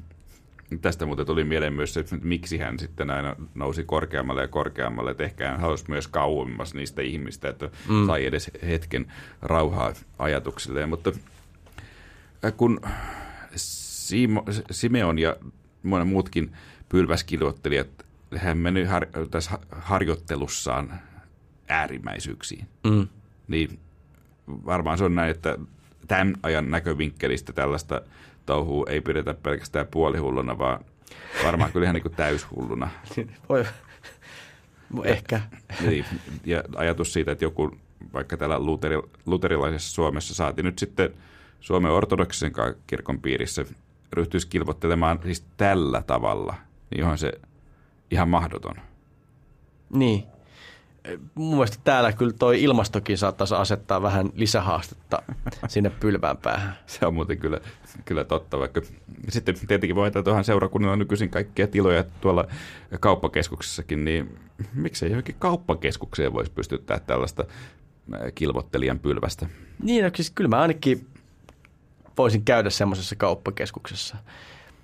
Tästä 0.81 1.07
muuten 1.07 1.27
tuli 1.27 1.45
mieleen 1.45 1.73
myös 1.73 1.95
se, 1.95 2.01
että 2.01 2.17
miksi 2.23 2.59
hän 2.59 2.79
sitten 2.79 3.11
aina 3.11 3.37
nousi 3.55 3.85
korkeammalle 3.85 4.43
ja 4.43 4.49
korkeammalle, 4.49 5.11
että 5.11 5.25
ehkä 5.25 5.51
hän 5.51 5.61
halusi 5.61 5.85
myös 5.89 6.09
kauemmas 6.09 6.75
niistä 6.75 7.03
ihmistä, 7.03 7.49
että 7.49 7.71
mm. 7.89 8.07
sai 8.07 8.27
edes 8.27 8.51
hetken 8.67 9.13
rauhaa 9.43 9.93
ajatuksille. 10.19 10.87
Mutta 10.87 11.13
äh, 12.45 12.53
kun 12.57 12.81
Simo, 13.57 14.45
Simeon 14.71 15.19
ja 15.19 15.37
monen 15.83 16.07
muutkin 16.07 16.53
pylväskilvoittelijat, 16.89 17.89
hän 18.37 18.59
meni 18.59 18.85
har, 18.85 19.07
tässä 19.31 19.59
harjoittelussaan 19.73 21.01
äärimmäisyyksiin. 21.69 22.69
Mm. 22.85 23.09
Niin 23.49 23.79
varmaan 24.49 24.99
se 24.99 25.05
on 25.05 25.15
näin, 25.15 25.31
että 25.31 25.59
tämän 26.09 26.35
ajan 26.43 26.71
näkövinkkelistä 26.71 27.53
tällaista 27.53 28.01
touhua 28.47 28.87
ei 28.89 29.01
pidetä 29.01 29.35
pelkästään 29.35 29.87
puolihulluna, 29.87 30.59
vaan 30.59 30.85
varmaan 31.45 31.73
kyllä 31.73 31.85
ihan 31.85 31.95
niin 31.95 32.03
kuin 32.03 32.15
täyshulluna. 32.15 32.91
Voi, 33.49 33.65
Ehkä. 35.05 35.41
Niin, 35.81 36.05
ja 36.45 36.63
ajatus 36.77 37.13
siitä, 37.13 37.33
että 37.33 37.45
joku 37.45 37.77
vaikka 38.13 38.37
täällä 38.37 38.59
luteri, 38.59 38.97
luterilaisessa 39.27 39.95
Suomessa 39.95 40.35
saatiin 40.35 40.65
nyt 40.65 40.79
sitten 40.79 41.11
Suomen 41.61 41.93
ortodoksisen 41.93 42.53
kirkon 42.87 43.21
piirissä 43.21 43.65
ryhtyisi 44.13 44.49
kilvoittelemaan 44.49 45.21
siis 45.25 45.47
tällä 45.57 46.03
tavalla, 46.03 46.55
niin 46.91 47.05
onhan 47.05 47.19
se 47.19 47.33
ihan 48.11 48.29
mahdoton. 48.29 48.75
Niin. 49.95 50.25
Mun 51.35 51.55
mielestä 51.55 51.77
täällä 51.85 52.13
kyllä 52.13 52.33
toi 52.39 52.63
ilmastokin 52.63 53.19
saattaisi 53.19 53.55
asettaa 53.55 54.03
vähän 54.03 54.31
lisähaastetta 54.35 55.23
sinne 55.69 55.91
pylvään 55.91 56.37
päähän. 56.37 56.79
Se 56.87 57.07
on 57.07 57.15
muuten 57.15 57.39
kyllä, 57.39 57.61
kyllä 58.05 58.25
totta, 58.25 58.59
vaikka 58.59 58.81
sitten 59.29 59.55
tietenkin 59.69 59.97
voi 59.97 60.05
ajatella, 60.05 60.25
tuohon 60.25 60.45
seurakunnilla 60.45 60.93
on 60.93 60.99
nykyisin 60.99 61.31
kaikkia 61.31 61.67
tiloja 61.67 62.05
tuolla 62.21 62.45
kauppakeskuksessakin, 63.01 64.05
niin 64.05 64.39
miksei 64.75 65.11
johonkin 65.11 65.37
kauppakeskukseen 65.39 66.33
voisi 66.33 66.53
pystyttää 66.53 67.01
tällaista 67.01 67.45
kilvottelijan 68.35 68.99
pylvästä? 68.99 69.47
Niin, 69.83 70.05
no, 70.05 70.11
siis 70.15 70.31
kyllä 70.31 70.49
mä 70.49 70.61
ainakin 70.61 71.07
voisin 72.19 72.45
käydä 72.45 72.71
semmoisessa 72.71 73.17
kauppakeskuksessa. 73.17 74.17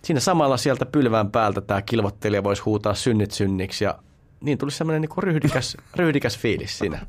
Siinä 0.03 0.21
samalla 0.21 0.57
sieltä 0.57 0.87
pylvään 0.87 1.31
päältä 1.31 1.61
tämä 1.61 1.83
kilvottelija 1.83 2.45
voisi 2.45 2.63
huutaa 2.63 2.95
synnit 2.95 3.31
synniksi 3.31 3.85
ja 3.85 3.99
niin 4.45 4.59
tulisi 4.59 4.79
semmoinen 4.79 5.01
niin 5.03 5.11
ryhdikäs, 5.19 5.77
ryhdikäs 5.97 6.39
fiilis 6.39 6.79
siinä. 6.79 7.07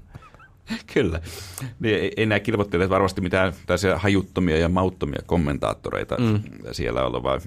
Kyllä. 0.94 1.22
Niin 1.80 1.96
ei, 1.96 2.12
ei 2.18 2.26
nämä 2.26 2.40
kilvoittelijat 2.40 2.90
varmasti 2.90 3.22
mitään 3.22 3.54
tällaisia 3.66 3.98
hajuttomia 3.98 4.58
ja 4.58 4.70
mauttomia 4.70 5.22
kommentaattoreita 5.26 6.18
mm. 6.18 6.42
siellä 6.72 7.04
olla, 7.04 7.24
vaan 7.24 7.42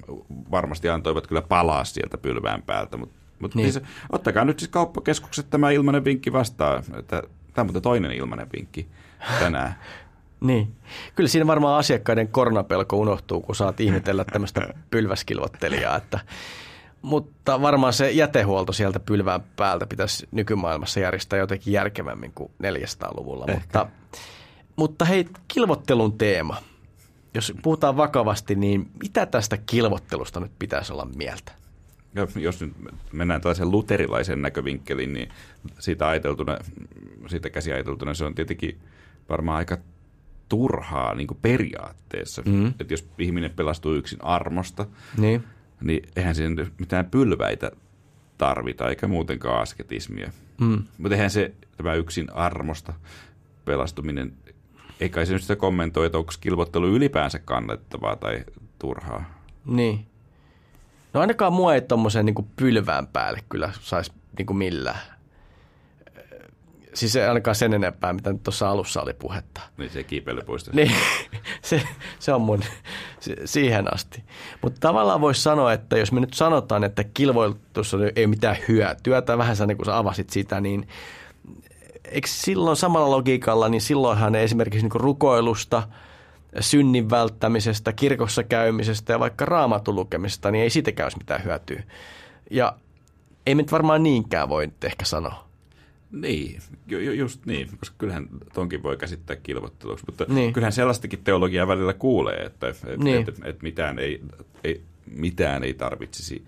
varmasti 0.51 0.89
antoivat 0.89 1.27
kyllä 1.27 1.43
palaa 1.43 1.85
sieltä 1.85 2.19
pylvään 2.19 2.63
päältä. 2.63 2.97
Mutta 2.97 3.15
mut 3.39 3.55
niin. 3.55 3.73
siis, 3.73 3.85
ottakaa 4.13 4.45
nyt 4.45 4.59
siis 4.59 4.71
kauppakeskukset 4.71 5.51
tämä 5.51 5.71
ilmainen 5.71 6.05
vinkki 6.05 6.33
vastaan. 6.33 6.85
Tämä 7.07 7.23
on 7.57 7.67
muuten 7.67 7.83
toinen 7.83 8.13
ilmainen 8.13 8.47
vinkki 8.53 8.89
tänään. 9.41 9.75
Niin. 10.41 10.77
Kyllä 11.15 11.29
siinä 11.29 11.47
varmaan 11.47 11.79
asiakkaiden 11.79 12.29
koronapelko 12.29 12.97
unohtuu, 12.97 13.41
kun 13.41 13.55
saat 13.55 13.81
ihmetellä 13.81 14.25
tämmöistä 14.25 14.75
pylväskilvottelijaa. 14.91 15.97
Että, 15.97 16.21
mutta 17.03 17.63
varmaan 17.63 17.93
se 17.93 18.11
jätehuolto 18.11 18.73
sieltä 18.73 19.01
pylvään 19.01 19.41
päältä 19.57 19.87
pitäisi 19.87 20.29
nykymaailmassa 20.31 21.01
järjestää 21.01 21.39
jotenkin 21.39 21.73
järkevämmin 21.73 22.33
kuin 22.35 22.51
400-luvulla. 22.63 23.47
Mutta, 23.55 23.87
mutta 24.77 25.05
hei, 25.05 25.29
kilvottelun 25.49 26.19
teema. 26.19 26.57
Jos 27.35 27.53
puhutaan 27.63 27.97
vakavasti, 27.97 28.55
niin 28.55 28.91
mitä 29.03 29.27
tästä 29.27 29.57
kilvottelusta 29.57 30.41
nyt 30.41 30.53
pitäisi 30.59 30.93
olla 30.93 31.09
mieltä? 31.17 31.53
jos 32.37 32.61
nyt 32.61 32.73
mennään 33.13 33.41
tällaisen 33.41 33.71
luterilaisen 33.71 34.43
näkövinkkeliin, 34.43 35.13
niin 35.13 35.29
siitä, 35.79 36.09
ajateltuna, 36.09 36.59
siitä 37.27 37.51
käsi 37.51 37.73
ajateltuna 37.73 38.15
se 38.15 38.25
on 38.25 38.35
tietenkin 38.35 38.79
varmaan 39.29 39.59
aika 39.59 39.79
turhaa 40.49 41.15
niin 41.15 41.27
kuin 41.27 41.39
periaatteessa. 41.43 42.43
Mm. 42.47 42.67
Että 42.67 42.93
jos 42.95 43.09
ihminen 43.19 43.51
pelastuu 43.51 43.95
yksin 43.95 44.25
armosta, 44.25 44.87
niin, 45.17 45.45
niin 45.81 46.09
eihän 46.17 46.35
siinä 46.35 46.67
mitään 46.79 47.07
pylväitä 47.07 47.71
tarvita, 48.39 48.89
eikä 48.89 49.09
muutenkaan 49.09 49.63
asketismia. 49.63 50.31
Mm. 50.61 50.83
Mutta 50.99 51.15
eihän 51.15 51.31
se 51.31 51.55
tämä 51.77 51.95
yksin 51.95 52.33
armosta 52.35 52.93
pelastuminen, 53.65 54.33
eikä 55.01 55.25
se 55.25 55.33
nyt 55.33 55.43
sitä 55.43 55.57
kommentoi, 55.57 56.07
että 56.07 56.19
onko 56.19 56.33
kilvottelu 56.41 56.87
ylipäänsä 56.87 57.39
kannattavaa 57.39 58.17
tai 58.17 58.45
turhaa. 58.79 59.25
Niin. 59.65 60.07
No 61.13 61.21
ainakaan 61.21 61.53
mua 61.53 61.75
ei 61.75 61.81
tuommoisen 61.81 62.27
niin 62.27 62.49
pylvään 62.57 63.07
päälle 63.07 63.41
kyllä 63.49 63.73
saisi 63.81 64.13
niin 64.39 64.57
millään 64.57 65.18
Siis 66.99 67.17
ei 67.17 67.27
ainakaan 67.27 67.55
sen 67.55 67.75
enempää, 67.75 68.13
mitä 68.13 68.33
nyt 68.33 68.43
tuossa 68.43 68.71
alussa 68.71 69.03
oli 69.03 69.13
puhetta. 69.13 69.61
Niin 69.77 69.91
se 69.91 70.03
kiipeilypuisto. 70.03 70.71
Niin, 70.75 70.93
se, 71.63 71.83
se 72.19 72.33
on 72.33 72.41
mun 72.41 72.63
se, 73.21 73.37
siihen 73.45 73.95
asti. 73.95 74.23
Mutta 74.63 74.81
tavallaan 74.81 75.21
voisi 75.21 75.43
sanoa, 75.43 75.73
että 75.73 75.99
jos 75.99 76.13
me 76.13 76.21
nyt 76.21 76.35
sanotaan, 76.35 76.85
että 76.85 77.05
kilvoitussa 77.05 77.97
ei 78.17 78.27
mitään 78.27 78.57
hyötyä, 78.69 79.23
tai 79.23 79.39
vähän 79.39 79.57
sellainen, 79.57 79.77
kun 79.77 79.87
sä 79.87 79.99
avasit 79.99 80.31
sitä, 80.31 80.61
niin 80.61 80.89
eikö 82.05 82.29
silloin 82.31 82.77
samalla 82.77 83.11
logiikalla, 83.11 83.69
niin 83.69 83.81
silloinhan 83.81 84.35
esimerkiksi 84.35 84.89
niin 84.89 85.01
rukoilusta, 85.01 85.83
synnin 86.61 87.11
välttämisestä, 87.11 87.93
kirkossa 87.93 88.43
käymisestä 88.43 89.13
ja 89.13 89.21
vaikka 89.21 89.45
raamatun 89.45 89.95
lukemisesta, 89.95 90.51
niin 90.51 90.63
ei 90.63 90.71
siitäkään 90.71 91.05
olisi 91.05 91.19
mitään 91.19 91.45
hyötyä. 91.45 91.83
Ja 92.51 92.77
ei 93.47 93.55
nyt 93.55 93.73
varmaan 93.73 94.03
niinkään 94.03 94.49
voi 94.49 94.73
ehkä 94.85 95.05
sanoa. 95.05 95.48
Niin, 96.13 96.63
ju, 96.87 96.99
just 96.99 97.47
niin, 97.47 97.69
koska 97.79 97.95
kyllähän 97.99 98.29
tonkin 98.55 98.83
voi 98.83 98.97
käsittää 98.97 99.37
kilvotteluksi, 99.37 100.05
mutta 100.07 100.25
niin. 100.29 100.53
kyllähän 100.53 100.73
sellaistakin 100.73 101.25
teologiaa 101.25 101.69
välillä 101.69 101.95
kuulee, 101.95 102.37
että, 102.37 102.69
että, 102.69 102.97
niin. 102.97 103.17
että, 103.29 103.33
että 103.45 103.63
mitään, 103.63 103.99
ei, 103.99 104.23
ei, 104.65 104.83
mitään 105.07 105.65
ei 105.65 105.75
tarvitsisi 105.75 106.45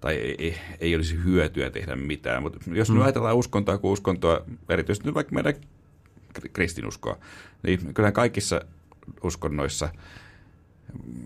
tai 0.00 0.14
ei, 0.14 0.34
ei, 0.38 0.54
ei 0.80 0.96
olisi 0.96 1.24
hyötyä 1.24 1.70
tehdä 1.70 1.96
mitään. 1.96 2.42
Mutta 2.42 2.58
jos 2.72 2.88
mm. 2.88 2.94
nyt 2.94 3.04
ajatellaan 3.04 3.36
uskontoa 3.36 3.78
kuin 3.78 3.92
uskontoa, 3.92 4.40
erityisesti 4.68 5.08
nyt 5.08 5.14
vaikka 5.14 5.34
meidän 5.34 5.54
kristinuskoa, 6.52 7.18
niin 7.62 7.94
kyllähän 7.94 8.12
kaikissa 8.12 8.60
uskonnoissa, 9.22 9.88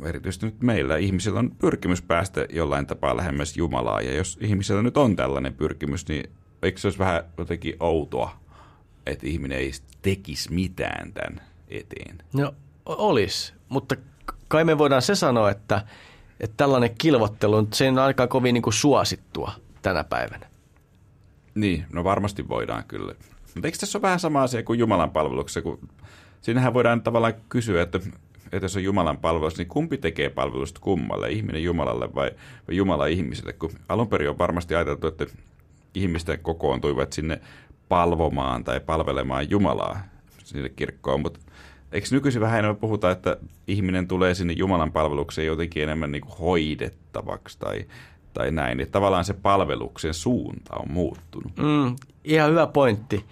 erityisesti 0.02 0.46
nyt 0.46 0.62
meillä, 0.62 0.96
ihmisillä 0.96 1.38
on 1.38 1.50
pyrkimys 1.58 2.02
päästä 2.02 2.46
jollain 2.50 2.86
tapaa 2.86 3.16
lähemmäs 3.16 3.56
Jumalaa. 3.56 4.00
Ja 4.00 4.14
jos 4.14 4.38
ihmisellä 4.40 4.82
nyt 4.82 4.96
on 4.96 5.16
tällainen 5.16 5.54
pyrkimys, 5.54 6.08
niin 6.08 6.30
eikö 6.62 6.80
se 6.80 6.86
olisi 6.86 6.98
vähän 6.98 7.24
jotenkin 7.38 7.76
outoa, 7.80 8.36
että 9.06 9.26
ihminen 9.26 9.58
ei 9.58 9.72
tekisi 10.02 10.52
mitään 10.52 11.12
tämän 11.12 11.40
eteen? 11.68 12.18
No 12.32 12.54
olisi, 12.86 13.52
mutta 13.68 13.96
kai 14.48 14.64
me 14.64 14.78
voidaan 14.78 15.02
se 15.02 15.14
sanoa, 15.14 15.50
että, 15.50 15.84
että 16.40 16.56
tällainen 16.56 16.94
kilvottelu 16.98 17.56
on 17.56 17.68
sen 17.72 17.98
aika 17.98 18.26
kovin 18.26 18.54
niin 18.54 18.62
kuin 18.62 18.74
suosittua 18.74 19.52
tänä 19.82 20.04
päivänä. 20.04 20.46
Niin, 21.54 21.84
no 21.92 22.04
varmasti 22.04 22.48
voidaan 22.48 22.84
kyllä. 22.84 23.14
Mutta 23.54 23.68
eikö 23.68 23.78
tässä 23.78 23.98
ole 23.98 24.02
vähän 24.02 24.20
sama 24.20 24.42
asia 24.42 24.62
kuin 24.62 24.78
Jumalan 24.78 25.10
palveluksessa, 25.10 25.62
kun 25.62 25.88
siinähän 26.40 26.74
voidaan 26.74 27.02
tavallaan 27.02 27.34
kysyä, 27.48 27.82
että, 27.82 28.00
että 28.52 28.64
jos 28.64 28.76
on 28.76 28.84
Jumalan 28.84 29.18
palvelus, 29.18 29.58
niin 29.58 29.68
kumpi 29.68 29.98
tekee 29.98 30.30
palvelusta 30.30 30.80
kummalle, 30.80 31.30
ihminen 31.30 31.62
Jumalalle 31.62 32.14
vai, 32.14 32.30
vai 32.68 32.76
Jumala 32.76 33.06
ihmiselle? 33.06 33.52
Kun 33.52 33.70
alun 33.88 34.08
perin 34.08 34.30
on 34.30 34.38
varmasti 34.38 34.74
ajateltu, 34.74 35.06
että 35.06 35.26
ihmisten 35.94 36.38
kokoontuivat 36.42 37.12
sinne 37.12 37.40
palvomaan 37.88 38.64
tai 38.64 38.80
palvelemaan 38.80 39.50
Jumalaa 39.50 40.00
sinne 40.44 40.68
kirkkoon, 40.68 41.20
mutta 41.20 41.40
eikö 41.92 42.06
nykyisin 42.10 42.40
vähän 42.40 42.58
enemmän 42.58 42.76
puhuta, 42.76 43.10
että 43.10 43.36
ihminen 43.66 44.08
tulee 44.08 44.34
sinne 44.34 44.52
Jumalan 44.52 44.92
palvelukseen 44.92 45.46
jotenkin 45.46 45.82
enemmän 45.82 46.12
niin 46.12 46.22
kuin 46.22 46.38
hoidettavaksi 46.38 47.58
tai, 47.58 47.84
tai 48.34 48.50
näin, 48.50 48.80
että 48.80 48.92
tavallaan 48.92 49.24
se 49.24 49.34
palveluksen 49.34 50.14
suunta 50.14 50.76
on 50.76 50.92
muuttunut. 50.92 51.52
Mm, 51.56 51.96
ihan 52.24 52.50
hyvä 52.50 52.66
pointti. 52.66 53.24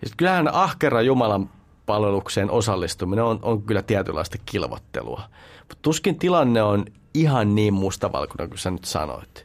Siis 0.00 0.14
kyllähän 0.16 0.54
ahkera 0.54 1.02
Jumalan 1.02 1.50
palvelukseen 1.86 2.50
osallistuminen 2.50 3.24
on, 3.24 3.38
on 3.42 3.62
kyllä 3.62 3.82
tietynlaista 3.82 4.38
kilvottelua. 4.46 5.22
Mutta 5.58 5.76
tuskin 5.82 6.18
tilanne 6.18 6.62
on 6.62 6.84
ihan 7.14 7.54
niin 7.54 7.74
mustavalkoinen 7.74 8.48
kuin 8.48 8.58
sä 8.58 8.70
nyt 8.70 8.84
sanoit. 8.84 9.43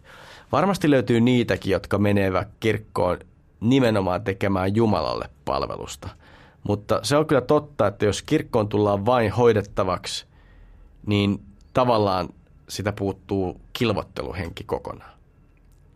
Varmasti 0.52 0.90
löytyy 0.90 1.22
niitäkin, 1.22 1.72
jotka 1.72 1.98
menevät 1.98 2.48
kirkkoon 2.60 3.18
nimenomaan 3.60 4.24
tekemään 4.24 4.76
Jumalalle 4.76 5.30
palvelusta. 5.46 6.10
Mutta 6.64 7.00
se 7.04 7.18
on 7.18 7.26
kyllä 7.26 7.42
totta, 7.42 7.88
että 7.88 8.06
jos 8.06 8.22
kirkkoon 8.22 8.70
tullaan 8.70 9.06
vain 9.06 9.32
hoidettavaksi, 9.32 10.26
niin 11.06 11.42
tavallaan 11.74 12.30
sitä 12.70 12.92
puuttuu 12.92 13.62
kilvotteluhenki 13.74 14.64
kokonaan. 14.64 15.20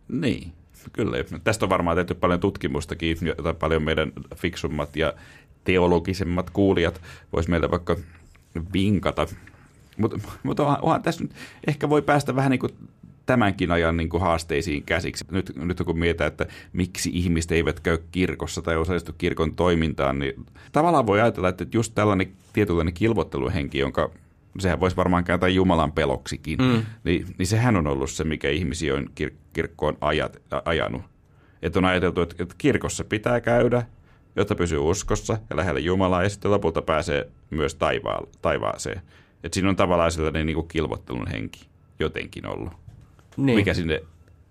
Niin, 0.08 0.52
kyllä. 0.92 1.16
Tästä 1.44 1.64
on 1.64 1.70
varmaan 1.70 1.96
tehty 1.96 2.14
paljon 2.14 2.40
tutkimustakin, 2.40 3.16
jota 3.22 3.54
paljon 3.54 3.82
meidän 3.82 4.12
fiksummat 4.36 4.96
ja 4.96 5.12
teologisemmat 5.64 6.50
kuulijat 6.50 7.00
vois 7.32 7.48
meiltä 7.48 7.70
vaikka 7.70 7.96
vinkata. 8.72 9.26
Mutta 9.98 10.18
mut 10.42 10.60
onhan 10.60 11.02
tässä 11.02 11.24
nyt 11.24 11.32
ehkä 11.66 11.88
voi 11.88 12.02
päästä 12.02 12.36
vähän 12.36 12.50
niin 12.50 12.60
kuin 12.60 12.72
tämänkin 13.26 13.70
ajan 13.70 13.96
niin 13.96 14.08
kuin 14.08 14.20
haasteisiin 14.20 14.82
käsiksi. 14.82 15.24
Nyt, 15.30 15.52
nyt 15.56 15.82
kun 15.84 15.98
mietitään, 15.98 16.28
että 16.28 16.46
miksi 16.72 17.10
ihmiset 17.12 17.52
eivät 17.52 17.80
käy 17.80 17.98
kirkossa 18.10 18.62
tai 18.62 18.76
osallistu 18.76 19.12
kirkon 19.18 19.56
toimintaan, 19.56 20.18
niin 20.18 20.46
tavallaan 20.72 21.06
voi 21.06 21.20
ajatella, 21.20 21.48
että 21.48 21.66
just 21.72 21.92
tällainen 21.94 22.32
tietynlainen 22.52 22.94
kilvotteluhenki, 22.94 23.78
jonka 23.78 24.10
sehän 24.58 24.80
voisi 24.80 24.96
varmaan 24.96 25.24
kääntää 25.24 25.48
Jumalan 25.48 25.92
peloksikin, 25.92 26.58
mm. 26.58 26.82
niin, 27.04 27.26
niin 27.38 27.46
sehän 27.46 27.76
on 27.76 27.86
ollut 27.86 28.10
se, 28.10 28.24
mikä 28.24 28.48
ihmisiä 28.48 28.94
on 28.94 29.06
kir- 29.20 29.34
kirkkoon 29.52 29.96
ajat, 30.00 30.36
ajanut. 30.64 31.02
Että 31.62 31.78
on 31.78 31.84
ajateltu, 31.84 32.20
että, 32.20 32.42
että 32.42 32.54
kirkossa 32.58 33.04
pitää 33.04 33.40
käydä, 33.40 33.82
jotta 34.36 34.54
pysyy 34.54 34.78
uskossa 34.78 35.38
ja 35.50 35.56
lähellä 35.56 35.80
Jumalaa, 35.80 36.22
ja 36.22 36.28
sitten 36.28 36.50
lopulta 36.50 36.82
pääsee 36.82 37.28
myös 37.50 37.74
taivaa, 37.74 38.22
taivaaseen. 38.42 39.02
Että 39.44 39.54
siinä 39.54 39.68
on 39.68 39.76
tavallaan 39.76 40.12
sellainen 40.12 40.46
niin 40.46 40.54
kuin 40.54 40.68
kilvottelun 40.68 41.26
henki 41.26 41.66
jotenkin 41.98 42.46
ollut 42.46 42.83
niin. 43.36 43.58
mikä 43.58 43.74
sinne 43.74 44.02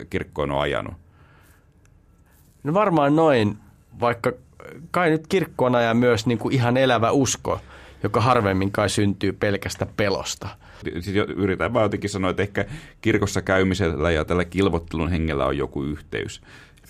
kirkkoon 0.10 0.52
on 0.52 0.62
ajanut. 0.62 0.94
No 2.64 2.74
varmaan 2.74 3.16
noin, 3.16 3.58
vaikka 4.00 4.32
kai 4.92 5.10
nyt 5.10 5.28
kirkkoona 5.28 5.82
ja 5.82 5.94
myös 5.94 6.26
niin 6.26 6.38
kuin 6.38 6.54
ihan 6.54 6.78
elävä 6.78 7.12
usko, 7.12 7.62
joka 8.04 8.22
harvemmin 8.22 8.72
kai 8.72 8.90
syntyy 8.90 9.32
pelkästä 9.34 9.88
pelosta. 9.98 10.50
Siis 11.00 11.28
yritän 11.36 11.74
vaan 11.74 11.84
jotenkin 11.84 12.10
sanoa, 12.10 12.30
että 12.32 12.44
ehkä 12.44 12.66
kirkossa 13.02 13.42
käymisellä 13.42 14.12
ja 14.12 14.26
tällä 14.26 14.46
kilvottelun 14.46 15.10
hengellä 15.10 15.46
on 15.46 15.58
joku 15.58 15.84
yhteys. 15.84 16.42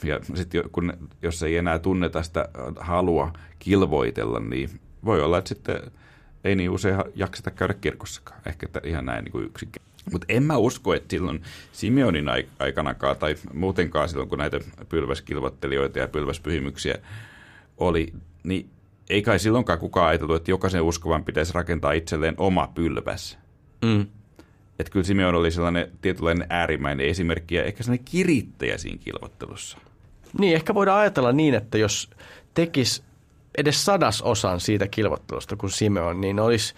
Ja 0.04 0.20
sitten 0.36 0.70
kun, 0.72 0.94
jos 1.22 1.44
ei 1.44 1.58
enää 1.58 1.80
tunneta 1.80 2.24
sitä 2.24 2.50
halua 2.80 3.34
kilvoitella, 3.60 4.40
niin 4.40 4.70
voi 5.06 5.22
olla, 5.22 5.38
että 5.38 5.50
sitten 5.50 5.82
ei 6.44 6.56
niin 6.56 6.70
usein 6.70 6.96
jakseta 7.16 7.52
käydä 7.52 7.74
kirkossakaan. 7.74 8.42
Ehkä 8.46 8.66
että 8.66 8.82
ihan 8.84 9.06
näin 9.06 9.24
niin 9.24 9.32
kuin 9.32 9.52
Mutta 10.12 10.26
en 10.30 10.44
mä 10.44 10.58
usko, 10.58 10.94
että 10.94 11.10
silloin 11.10 11.42
Simeonin 11.72 12.26
aikanakaan 12.60 13.18
tai 13.18 13.36
muutenkaan 13.54 14.10
silloin, 14.10 14.30
kun 14.30 14.38
näitä 14.38 14.60
pylväskilvottelijoita 14.90 16.00
ja 16.00 16.08
pylväspyhimyksiä 16.08 16.96
oli, 17.78 18.14
niin 18.44 18.70
ei 19.10 19.22
kai 19.22 19.40
silloinkaan 19.40 19.80
kukaan 19.80 20.08
ajatellut, 20.08 20.36
että 20.36 20.52
jokaisen 20.52 20.82
uskovan 20.82 21.24
pitäisi 21.24 21.54
rakentaa 21.54 21.92
itselleen 21.92 22.36
oma 22.38 22.68
pylväs. 22.76 23.38
Mm. 23.86 24.06
Että 24.80 24.92
kyllä 24.92 25.06
Simeon 25.06 25.36
oli 25.36 25.52
sellainen 25.52 25.92
tietynlainen 26.02 26.48
äärimmäinen 26.50 27.08
esimerkki 27.08 27.56
ja 27.56 27.64
ehkä 27.64 27.84
sellainen 27.84 28.06
kirittäjä 28.06 28.78
siinä 28.78 28.98
kilvottelussa. 29.04 29.78
Niin, 30.40 30.56
ehkä 30.56 30.74
voidaan 30.74 31.00
ajatella 31.00 31.32
niin, 31.32 31.54
että 31.54 31.78
jos 31.78 32.10
tekisi 32.54 33.04
edes 33.58 33.86
sadasosan 33.86 34.60
siitä 34.60 34.88
kilvottelusta 34.88 35.56
kuin 35.56 35.72
Simeon, 35.72 36.22
niin 36.22 36.40
olisi 36.40 36.74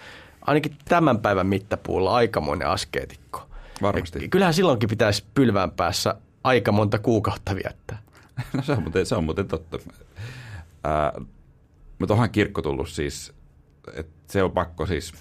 ainakin 0.46 0.78
tämän 0.86 1.20
päivän 1.20 1.48
mittapuulla 1.48 2.16
aikamoinen 2.16 2.68
askeetikko. 2.68 3.50
Varmasti. 3.82 4.22
Ja 4.22 4.28
kyllähän 4.28 4.54
silloinkin 4.54 4.90
pitäisi 4.90 5.24
pylvään 5.34 5.72
päässä 5.72 6.16
aika 6.44 6.72
monta 6.72 7.00
kuukautta 7.00 7.56
viettää. 7.56 8.02
No 8.54 8.62
se 8.62 8.72
on 8.72 8.82
muuten, 8.82 9.06
se 9.06 9.16
on 9.16 9.24
muuten 9.24 9.48
totta. 9.48 9.80
Ää, 10.84 11.14
mutta 12.00 12.14
onhan 12.14 12.30
kirkko 12.30 12.62
tullut 12.62 12.90
siis, 12.90 13.34
että 13.94 14.34
se 14.34 14.44
on 14.44 14.52
pakko 14.52 14.86
siis, 14.86 15.14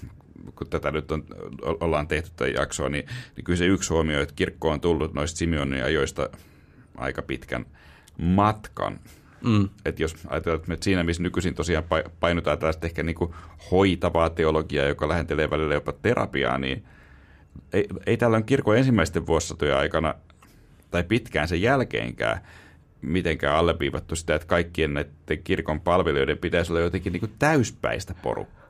kun 0.55 0.67
tätä 0.71 0.91
nyt 0.91 1.13
on, 1.13 1.25
ollaan 1.63 2.09
tehty 2.09 2.31
tätä 2.31 2.51
jaksoa, 2.51 2.89
niin, 2.89 3.07
niin 3.37 3.45
kyllä 3.45 3.57
se 3.57 3.67
yksi 3.67 3.93
huomio, 3.93 4.21
että 4.21 4.35
kirkko 4.35 4.71
on 4.71 4.81
tullut 4.81 5.15
noista 5.15 5.39
Simeonin 5.39 5.85
ajoista 5.85 6.29
aika 6.97 7.23
pitkän 7.23 7.67
matkan. 8.19 9.01
Mm. 9.45 9.69
Että 9.85 10.03
jos 10.03 10.17
ajatellaan, 10.27 10.73
että 10.73 10.85
siinä 10.85 11.03
missä 11.03 11.23
nykyisin 11.23 11.55
tosiaan 11.55 11.85
painotaan 12.21 12.59
tällaista 12.59 12.87
ehkä 12.87 13.03
niin 13.03 13.17
hoitavaa 13.71 14.31
teologiaa, 14.31 14.87
joka 14.87 15.09
lähentelee 15.09 15.51
välillä 15.51 15.75
jopa 15.75 15.93
terapiaa, 15.93 16.59
niin 16.59 16.85
ei, 17.73 17.89
ei 18.07 18.17
tällöin 18.17 18.45
kirkon 18.45 18.79
ensimmäisten 18.79 19.27
vuosisatojen 19.27 19.77
aikana 19.77 20.15
tai 20.91 21.03
pitkään 21.03 21.49
sen 21.49 21.63
jälkeenkään 21.63 22.41
mitenkään 23.05 23.57
alleviivattu 23.57 24.17
sitä, 24.17 24.35
että 24.35 24.47
kaikkien 24.47 24.95
näiden 24.95 25.43
kirkon 25.45 25.81
palvelijoiden 25.81 26.39
pitäisi 26.39 26.73
olla 26.73 26.81
jotenkin 26.81 27.13
niin 27.13 27.35
täyspäistä 27.39 28.15
porukkaa. 28.23 28.64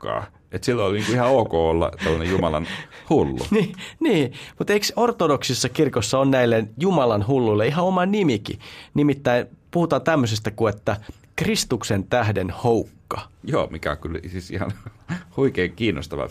Että 0.51 0.65
silloin 0.65 0.89
oli 0.89 0.97
niin 0.97 1.05
kuin 1.05 1.15
ihan 1.15 1.31
ok 1.31 1.53
olla 1.53 1.91
tällainen 2.03 2.29
Jumalan 2.29 2.67
hullu. 3.09 3.39
niin, 3.51 3.75
niin, 3.99 4.33
mutta 4.57 4.73
eikö 4.73 4.85
ortodoksissa 4.95 5.69
kirkossa 5.69 6.19
on 6.19 6.31
näille 6.31 6.67
Jumalan 6.79 7.27
hulluille 7.27 7.67
ihan 7.67 7.85
oma 7.85 8.05
nimikin? 8.05 8.59
Nimittäin 8.93 9.45
puhutaan 9.71 10.01
tämmöisestä 10.01 10.51
kuin, 10.51 10.73
että 10.73 10.97
Kristuksen 11.35 12.03
tähden 12.03 12.49
houkka. 12.49 13.21
Joo, 13.43 13.67
mikä 13.71 13.91
on 13.91 13.97
kyllä 13.97 14.19
siis 14.27 14.51
ihan 14.51 14.71
huikein 15.37 15.71
kiinnostava, 15.75 16.29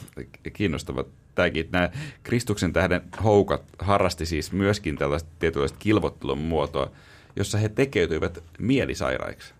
kiinnostava 0.53 1.05
tämäkin. 1.35 1.68
Nämä 1.72 1.91
Kristuksen 2.22 2.72
tähden 2.72 3.03
houkat 3.25 3.62
harrasti 3.79 4.27
siis 4.27 4.53
myöskin 4.53 4.97
tällaista 4.97 5.31
tietynlaista 5.39 5.79
kilvottelun 5.79 6.39
muotoa, 6.39 6.91
jossa 7.37 7.59
he 7.59 7.68
tekeytyivät 7.68 8.43
mielisairaiksi. 8.59 9.55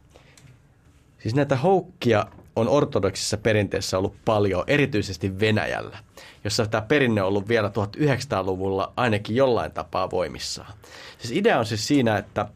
Siis 1.19 1.35
näitä 1.35 1.57
houkkia 1.57 2.27
on 2.57 2.69
ortodoksissa 2.69 3.37
perinteessä 3.37 3.99
ollut 3.99 4.15
paljon, 4.25 4.65
erityisesti 4.67 5.41
Venäjällä, 5.41 5.99
jossa 6.45 6.67
tämä 6.67 6.81
perinne 6.81 7.23
on 7.23 7.29
ollut 7.29 7.49
vielä 7.49 7.69
1900-luvulla 7.69 8.93
ainakin 8.97 9.37
jollain 9.37 9.73
tapaa 9.73 10.11
voimissaan. 10.11 10.73
Siis 11.19 11.33
idea 11.33 11.59
on 11.59 11.67
siis 11.67 11.87
siinä, 11.87 12.19
että 12.19 12.49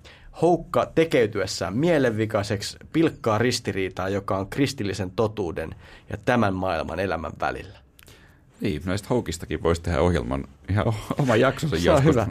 houkka 0.43 0.87
tekeytyessään 0.95 1.77
mielenvikaiseksi 1.77 2.77
pilkkaa 2.93 3.39
ristiriitaa, 3.39 4.09
joka 4.09 4.37
on 4.37 4.49
kristillisen 4.49 5.11
totuuden 5.11 5.75
ja 6.11 6.17
tämän 6.25 6.55
maailman 6.55 7.01
elämän 7.01 7.33
välillä. 7.41 7.79
Niin, 8.61 8.83
näistä 8.85 9.09
houkistakin 9.11 9.63
voisi 9.63 9.83
tehdä 9.83 10.01
ohjelman 10.01 10.45
ihan 10.71 10.87
oma 11.19 11.37
jaksonsa 11.37 11.77
Se 11.79 11.91
on 11.91 12.05
hyvä, 12.05 12.27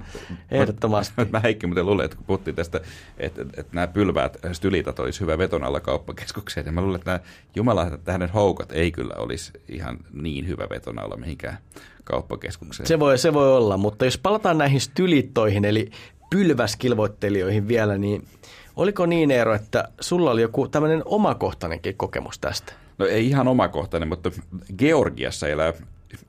ehdottomasti. 0.52 1.14
Mä 1.32 1.40
Heikki 1.40 1.68
muuten 1.68 1.86
luulen, 1.86 2.06
että 2.06 2.18
kun 2.18 2.26
puhuttiin 2.26 2.56
tästä, 2.56 2.82
että, 3.18 3.42
että, 3.42 3.62
että 3.62 3.76
nämä 3.76 3.88
pylväät 3.88 4.38
stylitat 4.52 5.00
olisi 5.00 5.20
hyvä 5.20 5.38
veton 5.38 5.64
alla 5.64 5.80
kauppakeskukseen, 5.80 6.66
niin 6.66 6.74
mä 6.74 6.82
luulen, 6.82 6.96
että 6.96 7.12
nämä 7.12 7.20
Jumala 7.56 7.98
tähden 8.04 8.30
houkat 8.30 8.72
ei 8.72 8.92
kyllä 8.92 9.14
olisi 9.18 9.52
ihan 9.68 9.98
niin 10.14 10.48
hyvä 10.48 10.68
veton 10.70 11.00
alla 11.00 11.18
mihinkään 11.18 11.58
kauppakeskukseen. 12.04 12.88
Se 12.88 13.00
voi, 13.00 13.18
se 13.18 13.34
voi 13.34 13.58
olla, 13.58 13.78
mutta 13.78 14.06
jos 14.06 14.18
palataan 14.18 14.58
näihin 14.58 14.82
stylittoihin, 14.82 15.66
eli 15.66 15.92
pylväskilvoittelijoihin 16.30 17.68
vielä, 17.68 17.98
niin 17.98 18.28
oliko 18.76 19.06
niin 19.06 19.32
Eero, 19.32 19.54
että 19.54 19.88
sulla 20.00 20.32
oli 20.32 20.42
joku 20.42 20.68
tämmöinen 20.68 21.02
omakohtainenkin 21.06 21.98
kokemus 21.98 22.40
tästä? 22.40 22.74
No 22.98 23.06
ei 23.06 23.28
ihan 23.28 23.48
omakohtainen, 23.48 24.10
mutta 24.10 24.32
Georgiassa 24.78 25.48
elää 25.48 25.74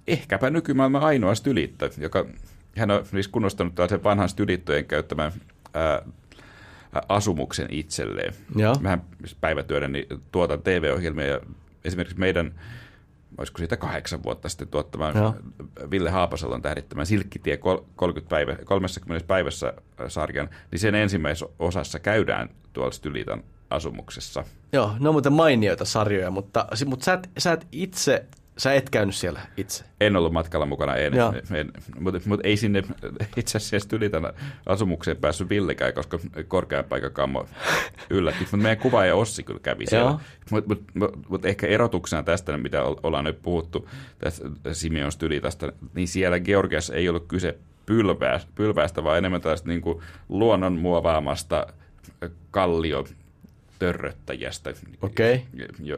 ehkäpä 0.07 0.51
nykymaailman 0.51 1.03
ainoa 1.03 1.35
stylitto, 1.35 1.91
joka 1.99 2.27
hän 2.77 2.91
on 2.91 3.07
siis 3.07 3.29
kunnostanut 3.29 3.75
tällaisen 3.75 4.05
vanhan 4.05 4.29
stylittojen 4.29 4.85
käyttämän 4.85 5.33
ää, 5.75 6.03
asumuksen 7.09 7.69
itselleen. 7.71 8.35
Joo. 8.57 8.75
Mähän 8.81 9.03
päivätyönä 9.41 9.89
niin 9.89 10.07
tuotan 10.33 10.63
TV-ohjelmia 10.63 11.27
ja 11.27 11.41
esimerkiksi 11.85 12.19
meidän 12.19 12.55
olisiko 13.39 13.59
siitä 13.59 13.77
kahdeksan 13.77 14.23
vuotta 14.23 14.49
sitten 14.49 14.69
tuottamaan 14.69 15.17
Joo. 15.17 15.35
Ville 15.91 16.11
Haapasalon 16.11 16.63
tähdittämään 16.63 17.07
Silkkitie 17.07 17.57
30 17.97 18.31
päivä, 18.31 18.57
30 18.65 19.27
päivässä 19.27 19.73
sarjan, 20.09 20.49
niin 20.71 20.79
sen 20.79 20.95
ensimmäisessä 20.95 21.47
osassa 21.59 21.99
käydään 21.99 22.49
tuolla 22.73 22.91
Stylitan 22.91 23.45
asumuksessa. 23.71 24.45
Joo, 24.73 24.93
ne 25.01 25.09
on 25.09 25.15
muuten 25.15 25.33
mainioita 25.33 25.85
sarjoja, 25.85 26.31
mutta, 26.31 26.67
mutta 26.87 27.05
sä, 27.05 27.13
et, 27.13 27.31
sä 27.39 27.53
et 27.53 27.67
itse 27.73 28.25
Sä 28.59 28.75
et 28.75 28.91
käynyt 28.91 29.15
siellä 29.15 29.41
itse? 29.57 29.85
En 30.01 30.17
ollut 30.17 30.33
matkalla 30.33 30.67
mukana, 30.67 30.97
en. 30.97 31.13
en 31.55 31.73
mutta, 32.01 32.21
mutta 32.25 32.49
ei 32.49 32.57
sinne 32.57 32.83
itse 33.37 33.57
asiassa 33.57 33.89
Tylitan 33.89 34.33
asumukseen 34.67 35.17
päässyt 35.17 35.49
Villekään, 35.49 35.95
koska 35.95 36.19
korkean 36.49 36.85
paikan 36.85 37.13
kammo 37.13 37.49
yllätti. 38.11 38.41
Mutta 38.41 38.57
meidän 38.57 38.79
kuva 38.79 39.05
ja 39.05 39.15
Ossi 39.15 39.43
kyllä 39.43 39.61
kävi 39.61 39.87
siellä. 39.87 40.19
Mutta 40.51 40.75
mut, 40.75 40.85
mut, 40.95 41.29
mut 41.29 41.45
ehkä 41.45 41.67
erotuksena 41.67 42.23
tästä, 42.23 42.59
mitä 42.59 42.83
ollaan 42.83 43.25
nyt 43.25 43.43
puhuttu 43.43 43.89
tästä 44.19 44.49
Simeon 44.73 45.13
Stylitasta, 45.13 45.73
niin 45.95 46.09
siellä 46.09 46.41
Georgiassa 46.41 46.95
ei 46.95 47.09
ollut 47.09 47.27
kyse 47.29 47.59
pylväästä, 48.55 49.05
vaan 49.05 49.19
enemmän 49.19 49.41
tästä 49.41 49.69
niin 49.69 49.81
kuin 49.81 50.03
luonnon 50.29 50.73
muovaamasta 50.73 51.67
kallio 52.51 53.05
törröttäjästä. 53.79 54.73
Okay. 55.03 55.39
Jo, 55.83 55.97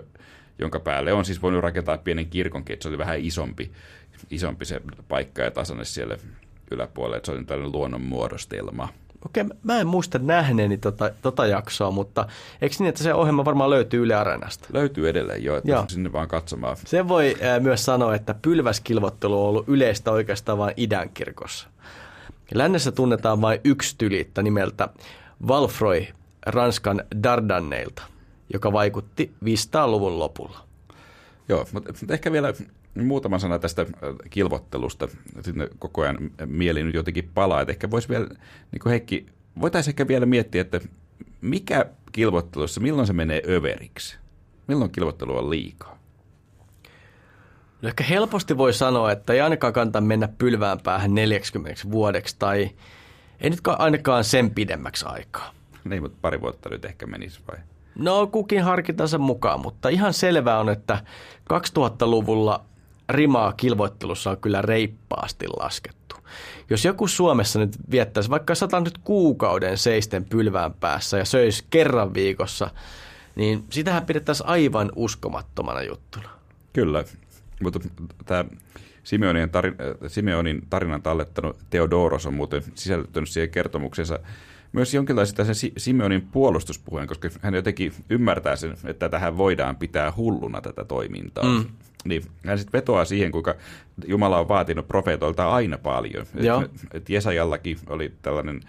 jonka 0.60 0.80
päälle 0.80 1.12
on 1.12 1.24
siis 1.24 1.42
voinut 1.42 1.62
rakentaa 1.62 1.98
pienen 1.98 2.26
kirkonkin, 2.26 2.74
että 2.74 2.82
se 2.82 2.88
oli 2.88 2.98
vähän 2.98 3.20
isompi, 3.20 3.70
isompi 4.30 4.64
se 4.64 4.80
paikka 5.08 5.42
ja 5.42 5.50
tasanne 5.50 5.84
siellä 5.84 6.16
yläpuolella, 6.70 7.16
että 7.16 7.26
se 7.26 7.32
oli 7.32 7.44
tällainen 7.44 7.72
luonnon 7.72 8.00
muodostelma. 8.00 8.88
Okei, 9.26 9.44
mä 9.62 9.80
en 9.80 9.86
muista 9.86 10.18
nähneeni 10.18 10.78
tota, 10.78 11.10
tota 11.22 11.46
jaksoa, 11.46 11.90
mutta 11.90 12.26
eikö 12.62 12.76
niin, 12.78 12.88
että 12.88 13.02
se 13.02 13.14
ohjelma 13.14 13.44
varmaan 13.44 13.70
löytyy 13.70 14.02
Yle 14.02 14.14
Areenasta? 14.14 14.68
Löytyy 14.72 15.08
edelleen 15.08 15.44
jo, 15.44 15.56
että 15.56 15.70
joo. 15.70 15.84
sinne 15.88 16.12
vaan 16.12 16.28
katsomaan. 16.28 16.76
Se 16.84 17.08
voi 17.08 17.36
äh, 17.42 17.60
myös 17.60 17.84
sanoa, 17.84 18.14
että 18.14 18.34
pylväskilvottelu 18.34 19.42
on 19.42 19.48
ollut 19.48 19.68
yleistä 19.68 20.10
oikeastaan 20.10 20.58
vain 20.58 20.74
idän 20.76 21.10
kirkossa. 21.10 21.68
Lännessä 22.54 22.92
tunnetaan 22.92 23.40
vain 23.40 23.60
yksi 23.64 23.94
tylitta 23.98 24.42
nimeltä 24.42 24.88
Valfroy 25.48 26.06
Ranskan 26.46 27.04
Dardanneilta– 27.22 28.02
joka 28.52 28.72
vaikutti 28.72 29.34
500-luvun 29.44 30.18
lopulla. 30.18 30.64
Joo, 31.48 31.66
mutta, 31.72 31.92
ehkä 32.14 32.32
vielä 32.32 32.54
muutama 32.94 33.38
sana 33.38 33.58
tästä 33.58 33.82
äh, 33.82 33.88
kilvottelusta. 34.30 35.08
Sitten 35.40 35.68
koko 35.78 36.02
ajan 36.02 36.18
mieli 36.46 36.82
nyt 36.82 36.94
jotenkin 36.94 37.30
palaa. 37.34 37.60
Että 37.60 37.72
ehkä 37.72 37.90
voisi 37.90 38.08
vielä, 38.08 38.26
niin 38.72 38.80
kuin 38.82 38.90
Heikki, 38.90 39.26
voitaisiin 39.60 39.92
ehkä 39.92 40.08
vielä 40.08 40.26
miettiä, 40.26 40.60
että 40.60 40.80
mikä 41.40 41.86
kilvottelussa, 42.12 42.80
milloin 42.80 43.06
se 43.06 43.12
menee 43.12 43.42
överiksi? 43.48 44.16
Milloin 44.66 44.90
kilvottelu 44.90 45.36
on 45.36 45.50
liikaa? 45.50 45.98
No 47.82 47.88
ehkä 47.88 48.04
helposti 48.04 48.56
voi 48.58 48.72
sanoa, 48.72 49.12
että 49.12 49.32
ei 49.32 49.40
ainakaan 49.40 49.72
kannata 49.72 50.00
mennä 50.00 50.28
pylvään 50.28 50.78
päähän 50.80 51.14
40 51.14 51.82
vuodeksi 51.90 52.36
tai 52.38 52.70
ei 53.40 53.50
nyt 53.50 53.60
ainakaan 53.64 54.24
sen 54.24 54.50
pidemmäksi 54.50 55.04
aikaa. 55.08 55.54
Niin, 55.84 56.02
mutta 56.02 56.18
pari 56.20 56.40
vuotta 56.40 56.68
nyt 56.68 56.84
ehkä 56.84 57.06
menisi 57.06 57.40
vai? 57.48 57.58
No 58.00 58.26
kukin 58.26 58.62
harkitansa 58.62 59.18
mukaan, 59.18 59.60
mutta 59.60 59.88
ihan 59.88 60.14
selvää 60.14 60.58
on, 60.58 60.68
että 60.68 61.04
2000-luvulla 61.52 62.64
rimaa 63.08 63.52
kilvoittelussa 63.52 64.30
on 64.30 64.36
kyllä 64.36 64.62
reippaasti 64.62 65.46
laskettu. 65.48 66.16
Jos 66.70 66.84
joku 66.84 67.08
Suomessa 67.08 67.58
nyt 67.58 67.76
viettäisi, 67.90 68.30
vaikka 68.30 68.54
sata 68.54 68.80
nyt 68.80 68.98
kuukauden 68.98 69.78
seisten 69.78 70.24
pylvään 70.24 70.74
päässä 70.74 71.18
ja 71.18 71.24
söisi 71.24 71.64
kerran 71.70 72.14
viikossa, 72.14 72.70
niin 73.36 73.64
sitähän 73.70 74.06
pidettäisiin 74.06 74.46
aivan 74.46 74.92
uskomattomana 74.96 75.82
juttuna. 75.82 76.28
Kyllä, 76.72 77.04
mutta 77.62 77.80
tämä 78.26 78.44
Simeonin, 79.04 79.50
tarin, 79.50 79.74
Simeonin 80.06 80.62
tarinan 80.70 81.02
tallettanut 81.02 81.56
Theodoros 81.70 82.26
on 82.26 82.34
muuten 82.34 82.62
sisällyttänyt 82.74 83.28
siihen 83.28 83.50
kertomuksensa 83.50 84.18
myös 84.72 84.94
jonkinlaisen 84.94 85.36
tällaisen 85.36 85.70
Simeonin 85.76 86.22
puolustuspuheen, 86.22 87.08
koska 87.08 87.28
hän 87.40 87.54
jotenkin 87.54 87.92
ymmärtää 88.10 88.56
sen, 88.56 88.74
että 88.84 89.08
tähän 89.08 89.36
voidaan 89.36 89.76
pitää 89.76 90.12
hulluna 90.16 90.60
tätä 90.60 90.84
toimintaa. 90.84 91.44
Mm. 91.44 91.64
Niin 92.04 92.22
hän 92.46 92.58
sitten 92.58 92.78
vetoaa 92.78 93.04
siihen, 93.04 93.32
kuinka 93.32 93.54
Jumala 94.06 94.38
on 94.38 94.48
vaatinut 94.48 94.88
profeetoilta 94.88 95.50
aina 95.50 95.78
paljon. 95.78 96.26
Et, 96.64 96.70
et 96.92 97.10
Jesajallakin 97.10 97.78
oli 97.86 98.12
tällainen 98.22 98.60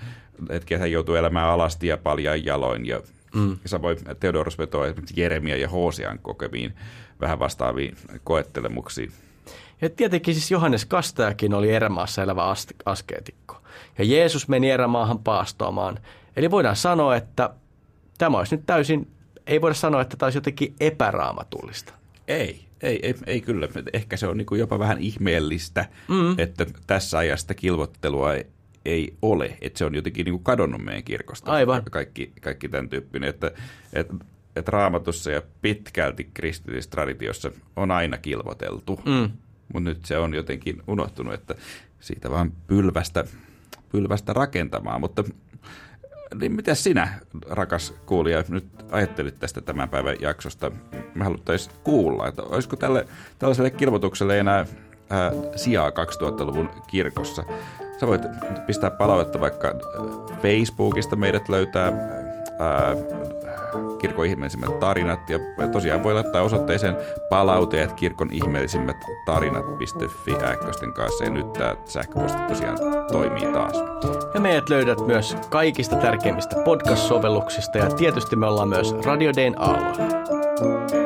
hetki, 0.49 0.73
että 0.73 0.81
hän 0.81 0.91
joutui 0.91 1.17
elämään 1.17 1.49
alasti 1.49 1.87
ja 1.87 1.97
paljain 1.97 2.45
jaloin. 2.45 2.85
Ja 2.85 3.01
mm. 3.35 3.57
samoin 3.65 3.97
Theodoros 4.19 4.57
vetoaa 4.57 4.87
esimerkiksi 4.87 5.21
Jeremia 5.21 5.57
ja 5.57 5.69
Hosean 5.69 6.19
kokemiin 6.19 6.73
vähän 7.21 7.39
vastaaviin 7.39 7.95
koettelemuksiin. 8.23 9.11
Ja 9.81 9.89
tietenkin 9.89 10.33
siis 10.33 10.51
Johannes 10.51 10.85
Kastajakin 10.85 11.53
oli 11.53 11.71
erämaassa 11.71 12.23
elävä 12.23 12.43
askeetikko. 12.85 13.60
Ja 13.97 14.05
Jeesus 14.05 14.47
meni 14.47 14.69
erämaahan 14.69 15.19
paastoamaan. 15.19 15.99
Eli 16.35 16.51
voidaan 16.51 16.75
sanoa, 16.75 17.15
että 17.15 17.49
tämä 18.17 18.37
olisi 18.37 18.55
nyt 18.55 18.65
täysin, 18.65 19.07
ei 19.47 19.61
voida 19.61 19.73
sanoa, 19.73 20.01
että 20.01 20.17
tämä 20.17 20.27
olisi 20.27 20.37
jotenkin 20.37 20.75
epäraamatullista. 20.79 21.93
Ei, 22.27 22.65
ei, 22.81 22.99
ei, 23.03 23.15
ei 23.25 23.41
kyllä. 23.41 23.67
Ehkä 23.93 24.17
se 24.17 24.27
on 24.27 24.37
niin 24.37 24.47
jopa 24.57 24.79
vähän 24.79 24.99
ihmeellistä, 24.99 25.85
mm. 26.07 26.39
että 26.39 26.65
tässä 26.87 27.17
ajasta 27.17 27.53
kilvottelua 27.53 28.33
ei, 28.33 28.45
ei 28.85 29.13
ole. 29.21 29.57
Että 29.61 29.77
se 29.77 29.85
on 29.85 29.95
jotenkin 29.95 30.25
niin 30.25 30.33
kuin 30.33 30.43
kadonnut 30.43 30.81
meidän 30.81 31.03
kirkosta. 31.03 31.51
Aivan. 31.51 31.83
Kaikki, 31.91 32.31
kaikki 32.41 32.69
tämän 32.69 32.89
tyyppinen. 32.89 33.29
Että, 33.29 33.51
että, 33.93 34.13
että 34.55 34.71
raamatussa 34.71 35.31
ja 35.31 35.41
pitkälti 35.61 36.29
kristillisessä 36.33 36.89
traditiossa 36.89 37.51
on 37.75 37.91
aina 37.91 38.17
kilvoteltu. 38.17 38.99
Mm. 39.05 39.31
Mutta 39.73 39.89
nyt 39.89 40.05
se 40.05 40.17
on 40.17 40.33
jotenkin 40.33 40.81
unohtunut, 40.87 41.33
että 41.33 41.55
siitä 41.99 42.29
vaan 42.29 42.51
pylvästä, 42.67 43.25
pylvästä 43.91 44.33
rakentamaan. 44.33 45.01
Mutta 45.01 45.23
niin 46.39 46.51
mitä 46.51 46.75
sinä, 46.75 47.19
rakas 47.49 47.93
kuulija, 48.05 48.43
nyt 48.49 48.65
ajattelit 48.91 49.39
tästä 49.39 49.61
tämän 49.61 49.89
päivän 49.89 50.15
jaksosta? 50.19 50.71
Me 51.15 51.23
haluttaisiin 51.23 51.75
kuulla, 51.83 52.27
että 52.27 52.43
olisiko 52.43 52.75
tälle, 52.75 53.07
tällaiselle 53.39 53.69
kilvotukselle 53.69 54.39
enää 54.39 54.65
ää, 55.09 55.31
sijaa 55.55 55.89
2000-luvun 55.89 56.69
kirkossa. 56.87 57.43
Sä 57.99 58.07
voit 58.07 58.21
pistää 58.67 58.91
palautetta 58.91 59.39
vaikka 59.39 59.73
Facebookista 60.41 61.15
meidät 61.15 61.49
löytää 61.49 62.20
ää, 62.61 62.95
kirkon 63.99 64.25
ihmeellisimmät 64.25 64.79
tarinat. 64.79 65.29
Ja 65.29 65.39
tosiaan 65.71 66.03
voi 66.03 66.13
laittaa 66.13 66.41
osoitteeseen 66.41 66.97
palauteet 67.29 67.93
kirkon 67.93 68.29
ihmeellisimmät 68.31 68.97
tarinat.fi 69.25 70.35
ääkkösten 70.43 70.93
kanssa. 70.93 71.23
Ja 71.23 71.29
nyt 71.29 71.53
tämä 71.53 71.75
sähköposti 71.85 72.37
tosiaan 72.47 72.77
toimii 73.11 73.53
taas. 73.53 73.73
Ja 74.33 74.39
meidät 74.39 74.69
löydät 74.69 75.07
myös 75.07 75.37
kaikista 75.49 75.95
tärkeimmistä 75.95 76.55
podcast-sovelluksista 76.65 77.77
ja 77.77 77.89
tietysti 77.89 78.35
me 78.35 78.45
ollaan 78.45 78.69
myös 78.69 78.95
Radio 79.05 79.31
Dayn 79.35 79.61
alueella. 79.61 81.00